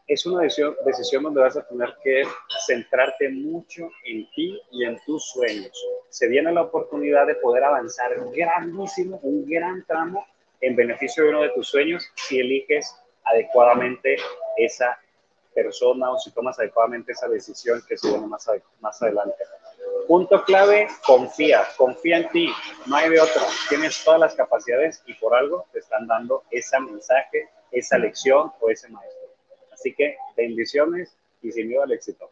es 0.08 0.24
una 0.24 0.42
decisión, 0.42 1.22
donde 1.22 1.42
vas 1.42 1.56
a 1.58 1.68
tener 1.68 1.94
que 2.02 2.22
centrarte 2.66 3.28
mucho 3.28 3.90
en 4.06 4.28
ti 4.30 4.58
y 4.72 4.84
en 4.84 4.98
tus 5.04 5.28
sueños. 5.28 5.86
Se 6.08 6.26
viene 6.26 6.50
la 6.50 6.62
oportunidad 6.62 7.26
de 7.26 7.34
poder 7.34 7.62
avanzar 7.64 8.12
grandísimo, 8.34 9.20
un 9.22 9.46
gran 9.46 9.84
tramo 9.84 10.26
en 10.62 10.74
beneficio 10.74 11.24
de 11.24 11.30
uno 11.30 11.42
de 11.42 11.50
tus 11.50 11.68
sueños 11.68 12.10
si 12.14 12.40
eliges 12.40 12.96
adecuadamente 13.22 14.16
esa 14.56 14.98
persona 15.54 16.10
o 16.10 16.18
si 16.18 16.30
tomas 16.32 16.58
adecuadamente 16.58 17.12
esa 17.12 17.28
decisión 17.28 17.82
que 17.86 17.98
se 17.98 18.08
viene 18.08 18.26
más, 18.26 18.48
más 18.80 19.02
adelante. 19.02 19.44
Punto 20.06 20.42
clave, 20.44 20.88
confía, 21.06 21.66
confía 21.76 22.18
en 22.18 22.28
ti, 22.30 22.50
no 22.86 22.96
hay 22.96 23.10
de 23.10 23.20
otra. 23.20 23.42
Tienes 23.68 24.02
todas 24.02 24.20
las 24.20 24.34
capacidades 24.34 25.02
y 25.06 25.12
por 25.14 25.34
algo 25.34 25.66
te 25.70 25.80
están 25.80 26.06
dando 26.06 26.44
ese 26.50 26.80
mensaje, 26.80 27.50
esa 27.70 27.98
lección 27.98 28.50
o 28.60 28.70
ese 28.70 28.88
maestro. 28.88 29.17
Así 29.78 29.94
que 29.94 30.16
bendiciones 30.36 31.16
y 31.40 31.52
sin 31.52 31.68
miedo 31.68 31.84
al 31.84 31.92
éxito. 31.92 32.28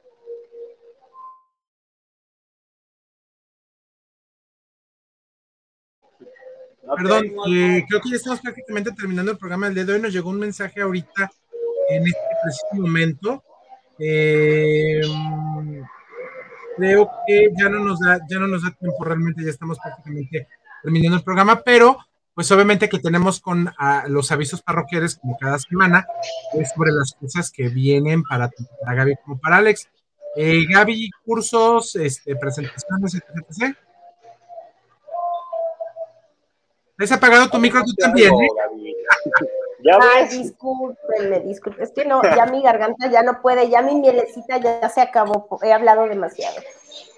Perdón, 6.97 7.27
eh, 7.49 7.85
creo 7.89 8.01
que 8.01 8.11
ya 8.11 8.17
estamos 8.17 8.41
prácticamente 8.41 8.91
terminando 8.93 9.33
el 9.33 9.39
programa 9.39 9.67
del 9.67 9.75
día 9.75 9.85
de 9.85 9.93
hoy. 9.93 10.01
Nos 10.01 10.13
llegó 10.13 10.31
un 10.31 10.41
mensaje 10.41 10.81
ahorita 10.81 11.31
en 11.89 12.07
este 12.07 12.21
preciso 12.43 12.67
momento. 12.75 13.43
Eh, 13.99 15.03
creo 16.77 17.11
que 17.27 17.51
ya 17.57 17.69
no 17.69 17.81
nos 17.81 18.01
da, 18.01 18.21
ya 18.29 18.39
no 18.39 18.47
nos 18.49 18.63
da 18.63 18.71
tiempo 18.73 19.05
realmente, 19.05 19.43
ya 19.45 19.51
estamos 19.51 19.79
prácticamente 19.79 20.49
terminando 20.83 21.17
el 21.17 21.25
programa, 21.25 21.63
pero 21.63 21.99
pues 22.37 22.53
obviamente 22.53 22.91
que 22.91 22.99
tenemos 22.99 23.41
con 23.41 23.73
los 24.09 24.31
avisos 24.31 24.61
parroquiales 24.61 25.17
como 25.17 25.39
cada 25.39 25.59
semana, 25.59 26.07
es 26.53 26.71
sobre 26.71 26.93
las 26.93 27.15
cosas 27.19 27.51
que 27.51 27.71
vienen 27.71 28.23
para, 28.25 28.51
para 28.83 28.95
Gaby 28.95 29.17
como 29.25 29.41
para 29.41 29.57
Alex. 29.57 29.89
Eh, 30.37 30.67
Gaby, 30.71 31.09
cursos, 31.25 31.97
este, 31.97 32.37
presentaciones, 32.37 33.15
etc. 33.15 33.75
¿Has 36.99 37.13
apagado 37.13 37.49
tu 37.49 37.57
micro 37.57 37.83
tú 37.83 37.95
también? 37.95 38.35
¿eh? 38.35 38.49
Ay, 40.15 40.29
discúlpenme, 40.29 41.41
disculpen. 41.41 41.85
Es 41.85 41.93
que 41.93 42.05
no, 42.05 42.21
ya 42.23 42.45
mi 42.45 42.63
garganta 42.63 43.11
ya 43.11 43.23
no 43.23 43.41
puede, 43.41 43.71
ya 43.71 43.81
mi 43.81 43.95
mielecita 43.95 44.59
ya 44.59 44.87
se 44.91 45.01
acabó, 45.01 45.49
he 45.63 45.73
hablado 45.73 46.07
demasiado. 46.07 46.57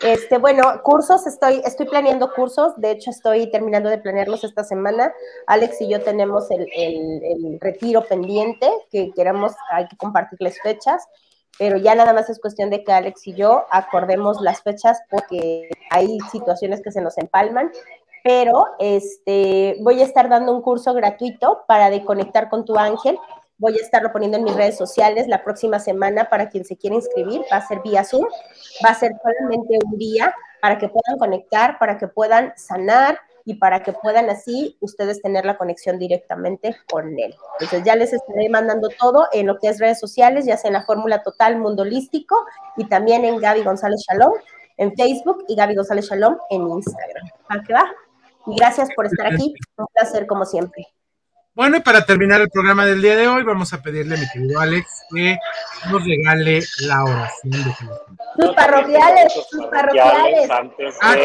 Este, 0.01 0.39
bueno, 0.39 0.63
cursos, 0.83 1.27
estoy, 1.27 1.61
estoy 1.65 1.87
planeando 1.87 2.33
cursos, 2.33 2.75
de 2.77 2.93
hecho 2.93 3.11
estoy 3.11 3.51
terminando 3.51 3.89
de 3.89 3.99
planearlos 3.99 4.45
esta 4.45 4.63
semana. 4.63 5.13
Alex 5.47 5.81
y 5.81 5.89
yo 5.89 6.01
tenemos 6.01 6.51
el, 6.51 6.69
el, 6.77 7.59
retiro 7.61 8.05
pendiente, 8.05 8.71
que 8.91 9.11
queremos, 9.15 9.53
hay 9.71 9.89
que 9.89 9.97
compartirles 9.97 10.61
fechas, 10.63 11.05
pero 11.59 11.77
ya 11.77 11.97
nada 11.97 12.13
más 12.13 12.31
es 12.31 12.39
cuestión 12.39 12.71
de 12.71 12.85
que 12.85 12.93
Alex 12.93 13.27
y 13.27 13.35
yo 13.35 13.65
acordemos 13.71 14.41
las 14.41 14.63
fechas 14.63 15.01
porque 15.11 15.69
hay 15.91 16.19
situaciones 16.31 16.81
que 16.81 16.93
se 16.93 17.01
nos 17.01 17.19
empalman. 17.19 17.73
Pero 18.23 18.67
este, 18.79 19.77
voy 19.81 20.01
a 20.01 20.05
estar 20.05 20.29
dando 20.29 20.53
un 20.55 20.61
curso 20.61 20.93
gratuito 20.93 21.65
para 21.67 21.89
de 21.89 22.05
conectar 22.05 22.51
con 22.51 22.65
tu 22.65 22.77
ángel 22.77 23.19
Voy 23.59 23.75
a 23.75 23.83
estarlo 23.83 24.13
poniendo 24.13 24.39
en 24.39 24.45
mis 24.45 24.55
redes 24.55 24.77
sociales 24.77 25.27
la 25.27 25.43
próxima 25.45 25.79
semana 25.81 26.31
para 26.31 26.49
quien 26.49 26.65
se 26.65 26.77
quiera 26.77 26.97
inscribir. 26.97 27.43
Va 27.53 27.57
a 27.57 27.67
ser 27.67 27.81
vía 27.83 28.05
Zoom. 28.05 28.25
Va 28.85 28.91
a 28.91 28.95
ser 28.95 29.13
solamente 29.23 29.79
un 29.85 29.99
día 29.99 30.35
para 30.61 30.79
que 30.79 30.89
puedan 30.89 31.19
conectar, 31.19 31.79
para 31.79 31.99
que 31.99 32.09
puedan 32.09 32.53
sanar 32.57 33.19
y 33.45 33.55
para 33.55 33.83
que 33.83 33.93
puedan 33.93 34.29
así 34.29 34.77
ustedes 34.81 35.23
tener 35.23 35.45
la 35.47 35.57
conexión 35.57 35.99
directamente 35.99 36.77
con 36.91 37.19
él. 37.19 37.35
Entonces 37.55 37.83
ya 37.83 37.97
les 37.97 38.13
estaré 38.13 38.49
mandando 38.49 38.91
todo 39.01 39.27
en 39.33 39.47
lo 39.47 39.59
que 39.59 39.69
es 39.69 39.81
redes 39.81 39.99
sociales, 39.99 40.45
ya 40.45 40.57
sea 40.57 40.69
en 40.69 40.75
la 40.75 40.85
Fórmula 40.85 41.23
Total 41.23 41.57
Mundo 41.57 41.83
Holístico 41.83 42.37
y 42.77 42.85
también 42.89 43.25
en 43.25 43.39
Gaby 43.39 43.63
González 43.63 44.05
Shalom 44.07 44.33
en 44.79 44.95
Facebook 44.95 45.45
y 45.49 45.57
Gaby 45.57 45.75
González 45.75 46.07
Shalom 46.07 46.37
en 46.51 46.69
Instagram. 46.69 47.27
¿A 47.49 47.63
qué 47.63 47.73
va? 47.73 47.85
Y 48.47 48.57
gracias 48.57 48.89
por 48.95 49.07
estar 49.07 49.27
aquí. 49.27 49.55
Un 49.77 49.87
placer 49.93 50.27
como 50.27 50.45
siempre. 50.45 50.87
Bueno, 51.59 51.79
y 51.79 51.81
para 51.81 52.07
terminar 52.07 52.41
el 52.41 52.51
programa 52.51 52.87
del 52.87 53.03
día 53.03 53.17
de 53.17 53.27
hoy, 53.27 53.43
vamos 53.43 53.73
a 53.73 53.83
pedirle 53.83 54.15
a 54.15 54.19
mi 54.19 54.29
querido 54.33 54.61
Alex 54.61 55.03
que 55.13 55.37
nos 55.91 56.05
regale 56.07 56.61
la 56.87 57.03
oración 57.03 57.51
de 57.51 58.45
Sus 58.45 58.55
parroquiales, 58.55 59.33
sus 59.51 59.67
parroquiales. 59.67 60.49
Antes 60.49 60.97
ah, 61.03 61.17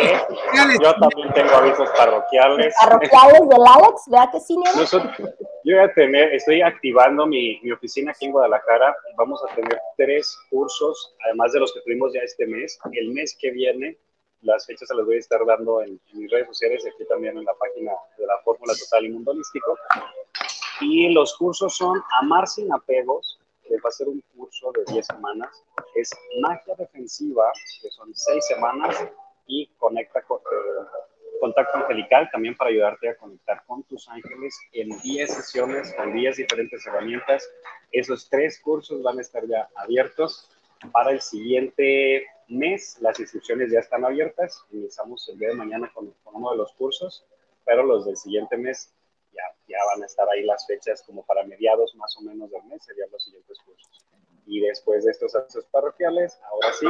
yo 0.81 0.95
también 0.95 1.31
tengo 1.35 1.51
avisos 1.51 1.87
parroquiales. 1.95 2.73
Parroquiales 2.81 3.41
del 3.47 3.61
Alex, 3.75 4.01
vea 4.07 4.27
que 4.31 4.39
sí, 4.39 4.55
Yo 5.65 5.75
voy 5.75 5.83
a 5.83 5.93
tener, 5.93 6.33
estoy 6.33 6.63
activando 6.63 7.27
mi, 7.27 7.59
mi 7.61 7.71
oficina 7.71 8.09
aquí 8.09 8.25
en 8.25 8.31
Guadalajara. 8.31 8.95
Vamos 9.15 9.39
a 9.47 9.53
tener 9.53 9.79
tres 9.97 10.35
cursos, 10.49 11.15
además 11.27 11.53
de 11.53 11.59
los 11.59 11.71
que 11.75 11.81
tuvimos 11.81 12.11
ya 12.11 12.21
este 12.21 12.47
mes. 12.47 12.79
El 12.93 13.11
mes 13.11 13.37
que 13.39 13.51
viene 13.51 13.99
las 14.43 14.65
fechas 14.65 14.87
se 14.87 14.95
las 14.95 15.05
voy 15.05 15.15
a 15.15 15.19
estar 15.19 15.45
dando 15.45 15.81
en, 15.81 15.99
mis 16.13 16.29
redes 16.31 16.47
sociales 16.47 16.83
y 16.85 16.89
aquí 16.89 17.05
también 17.07 17.37
en 17.37 17.45
la 17.45 17.53
página 17.55 17.91
de 18.17 18.25
la 18.25 18.37
Fórmula 18.43 18.73
Total 18.77 19.05
y 19.05 19.09
Mundo 19.09 19.31
Holístico. 19.31 19.77
Y 20.81 21.13
los 21.13 21.35
cursos 21.37 21.75
son 21.75 22.01
Amar 22.21 22.47
sin 22.47 22.71
apegos, 22.71 23.39
que 23.67 23.75
va 23.75 23.89
a 23.89 23.91
ser 23.91 24.07
un 24.09 24.21
curso 24.35 24.71
de 24.73 24.91
10 24.93 25.05
semanas. 25.05 25.63
Es 25.95 26.11
Magia 26.41 26.75
Defensiva, 26.77 27.51
que 27.81 27.89
son 27.89 28.13
6 28.13 28.45
semanas, 28.47 29.07
y 29.47 29.67
Conecta 29.77 30.21
con, 30.23 30.39
eh, 30.39 30.85
Contacto 31.39 31.77
Angelical, 31.77 32.29
también 32.31 32.55
para 32.55 32.69
ayudarte 32.69 33.09
a 33.09 33.17
conectar 33.17 33.63
con 33.65 33.83
tus 33.83 34.07
ángeles 34.07 34.57
en 34.71 34.97
10 34.99 35.33
sesiones, 35.33 35.93
con 35.95 36.13
10 36.13 36.37
diferentes 36.37 36.85
herramientas. 36.87 37.49
Esos 37.91 38.29
tres 38.29 38.61
cursos 38.61 39.03
van 39.03 39.17
a 39.17 39.21
estar 39.21 39.45
ya 39.45 39.67
abiertos 39.75 40.49
para 40.91 41.11
el 41.11 41.21
siguiente 41.21 42.25
mes. 42.47 42.97
Las 43.01 43.19
inscripciones 43.19 43.71
ya 43.71 43.79
están 43.79 44.05
abiertas. 44.05 44.63
Iniciamos 44.71 45.27
el 45.29 45.39
día 45.39 45.49
de 45.49 45.55
mañana 45.55 45.91
con, 45.93 46.13
uno 46.25 46.51
de 46.51 46.57
los 46.57 46.73
cursos, 46.73 47.25
pero 47.65 47.83
los 47.83 48.05
del 48.05 48.17
siguiente 48.17 48.57
mes 48.57 48.93
ya, 49.31 49.43
ya 49.67 49.77
van 49.93 50.03
a 50.03 50.05
estar 50.05 50.27
ahí 50.29 50.43
las 50.43 50.65
fechas 50.67 51.03
como 51.03 51.23
para 51.23 51.43
mediados 51.43 51.95
más 51.95 52.15
o 52.17 52.21
menos 52.21 52.49
del 52.51 52.63
mes, 52.63 52.83
serían 52.83 53.09
los 53.11 53.23
siguientes 53.23 53.57
cursos. 53.65 54.05
Y 54.45 54.59
después 54.59 55.05
de 55.05 55.11
estos 55.11 55.35
actos 55.35 55.65
parroquiales, 55.71 56.39
ahora 56.51 56.73
sí, 56.73 56.87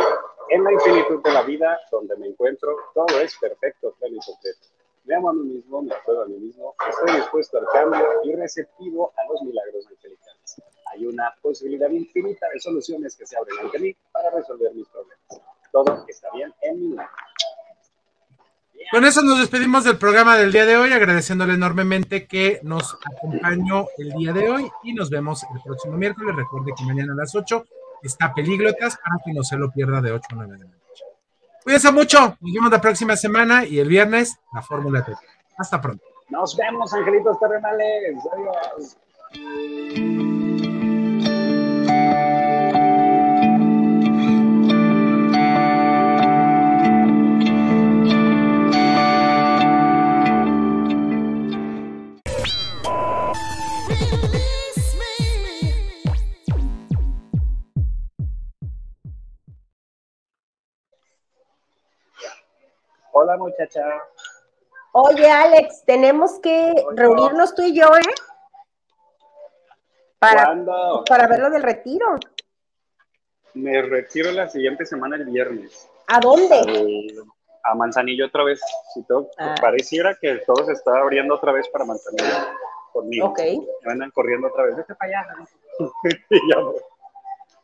en 0.50 0.64
la 0.64 0.74
infinitud 0.74 1.22
de 1.22 1.32
la 1.32 1.44
vida, 1.44 1.80
donde 1.92 2.18
me 2.18 2.28
encuentro, 2.28 2.76
todo 2.94 3.20
es 3.20 3.38
perfecto, 3.38 3.96
pleno 4.00 4.18
y 4.18 4.26
completo. 4.26 4.68
Me 5.06 5.16
amo 5.16 5.30
a 5.30 5.34
mí 5.34 5.44
mismo, 5.44 5.82
me 5.82 5.94
apruebo 5.94 6.24
a 6.24 6.26
mí 6.26 6.38
mismo, 6.38 6.76
estoy 6.90 7.18
dispuesto 7.18 7.60
al 7.60 7.66
cambio 7.68 8.08
y 8.24 8.34
receptivo 8.36 9.14
a 9.18 9.32
los 9.32 9.44
milagros 9.44 9.86
angelicales 9.88 10.23
hay 10.94 11.06
una 11.06 11.34
posibilidad 11.42 11.90
infinita 11.90 12.48
de 12.54 12.60
soluciones 12.60 13.16
que 13.16 13.26
se 13.26 13.38
abren 13.38 13.58
ante 13.60 13.80
mí 13.80 13.96
para 14.12 14.30
resolver 14.32 14.74
mis 14.74 14.88
problemas. 14.88 15.42
Todo 15.72 16.06
está 16.08 16.28
bien 16.34 16.54
en 16.62 16.80
mi 16.80 16.96
mano. 16.96 17.10
Con 18.92 19.06
eso 19.06 19.22
nos 19.24 19.40
despedimos 19.40 19.86
del 19.86 19.98
programa 19.98 20.38
del 20.38 20.52
día 20.52 20.66
de 20.66 20.78
hoy, 20.78 20.92
agradeciéndole 20.92 21.54
enormemente 21.54 22.28
que 22.28 22.60
nos 22.64 22.98
acompañó 23.16 23.88
el 23.98 24.12
día 24.12 24.34
de 24.34 24.50
hoy 24.50 24.70
y 24.84 24.94
nos 24.94 25.10
vemos 25.10 25.44
el 25.44 25.62
próximo 25.64 25.98
miércoles. 25.98 26.36
Recuerde 26.36 26.74
que 26.78 26.84
mañana 26.84 27.14
a 27.14 27.16
las 27.16 27.34
8 27.34 27.66
está 28.04 28.34
Pelíglotas 28.34 28.98
para 28.98 29.16
que 29.24 29.34
no 29.34 29.44
se 29.44 29.58
lo 29.58 29.72
pierda 29.72 30.02
de 30.02 30.12
8 30.12 30.28
a 30.30 30.36
9 30.36 30.54
de 30.54 30.60
la 30.60 30.66
noche. 30.66 31.04
Cuídense 31.64 31.92
mucho, 31.92 32.38
nos 32.40 32.54
vemos 32.54 32.72
la 32.72 32.82
próxima 32.82 33.16
semana 33.16 33.66
y 33.66 33.80
el 33.80 33.88
viernes 33.88 34.38
la 34.54 34.62
Fórmula 34.62 35.04
T. 35.04 35.14
Hasta 35.58 35.82
pronto. 35.82 36.04
Nos 36.30 36.56
vemos, 36.58 36.94
angelitos 36.94 37.40
terrenales. 37.40 38.18
Adiós. 38.34 38.98
Hola, 63.24 63.38
muchacha. 63.38 63.82
Oye, 64.92 65.32
Alex, 65.32 65.86
tenemos 65.86 66.40
que 66.42 66.74
reunirnos 66.94 67.56
tú 67.56 67.62
y 67.62 67.74
yo, 67.74 67.86
¿eh? 67.96 68.14
Para, 70.20 70.44
¿Cuándo? 70.44 71.06
para 71.08 71.26
ver 71.28 71.40
lo 71.40 71.50
del 71.50 71.64
retiro. 71.64 72.18
Me 73.54 73.82
retiro 73.82 74.30
la 74.34 74.50
siguiente 74.50 74.86
semana, 74.86 75.16
el 75.16 75.24
viernes. 75.24 75.90
¿A 76.08 76.20
dónde? 76.20 76.60
Al- 76.60 77.24
a 77.64 77.76
Manzanillo 77.76 78.26
otra 78.26 78.44
vez. 78.44 78.60
Si 78.94 79.04
todo, 79.04 79.30
Ah. 79.38 79.56
Pareciera 79.62 80.18
que 80.20 80.40
todo 80.46 80.66
se 80.66 80.74
está 80.74 81.00
abriendo 81.00 81.36
otra 81.36 81.54
vez 81.54 81.66
para 81.70 81.86
Manzanillo 81.86 82.36
conmigo. 82.92 83.28
Ok. 83.28 83.40
Me 83.86 83.92
andan 83.94 84.12
corriendo 84.12 84.50
otra 84.50 84.66
vez. 84.66 84.76
Vete 84.76 84.96
para 84.96 85.22
allá. 85.22 85.34
Y 86.30 86.52
ya 86.52 86.60
voy. 86.60 86.76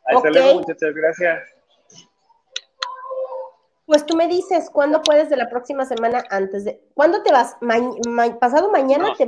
Hasta 0.06 0.18
Ok. 0.20 0.24
luego, 0.34 0.54
muchachas. 0.60 0.94
Gracias. 0.94 1.42
Pues 3.90 4.06
tú 4.06 4.14
me 4.14 4.28
dices, 4.28 4.70
¿cuándo 4.70 5.02
puedes 5.02 5.30
de 5.30 5.36
la 5.36 5.48
próxima 5.50 5.84
semana 5.84 6.22
antes 6.30 6.64
de... 6.64 6.80
¿Cuándo 6.94 7.24
te 7.24 7.32
vas? 7.32 7.56
Ma- 7.60 7.90
ma- 8.08 8.38
¿Pasado 8.38 8.70
mañana 8.70 9.08
No. 9.08 9.14
te? 9.16 9.26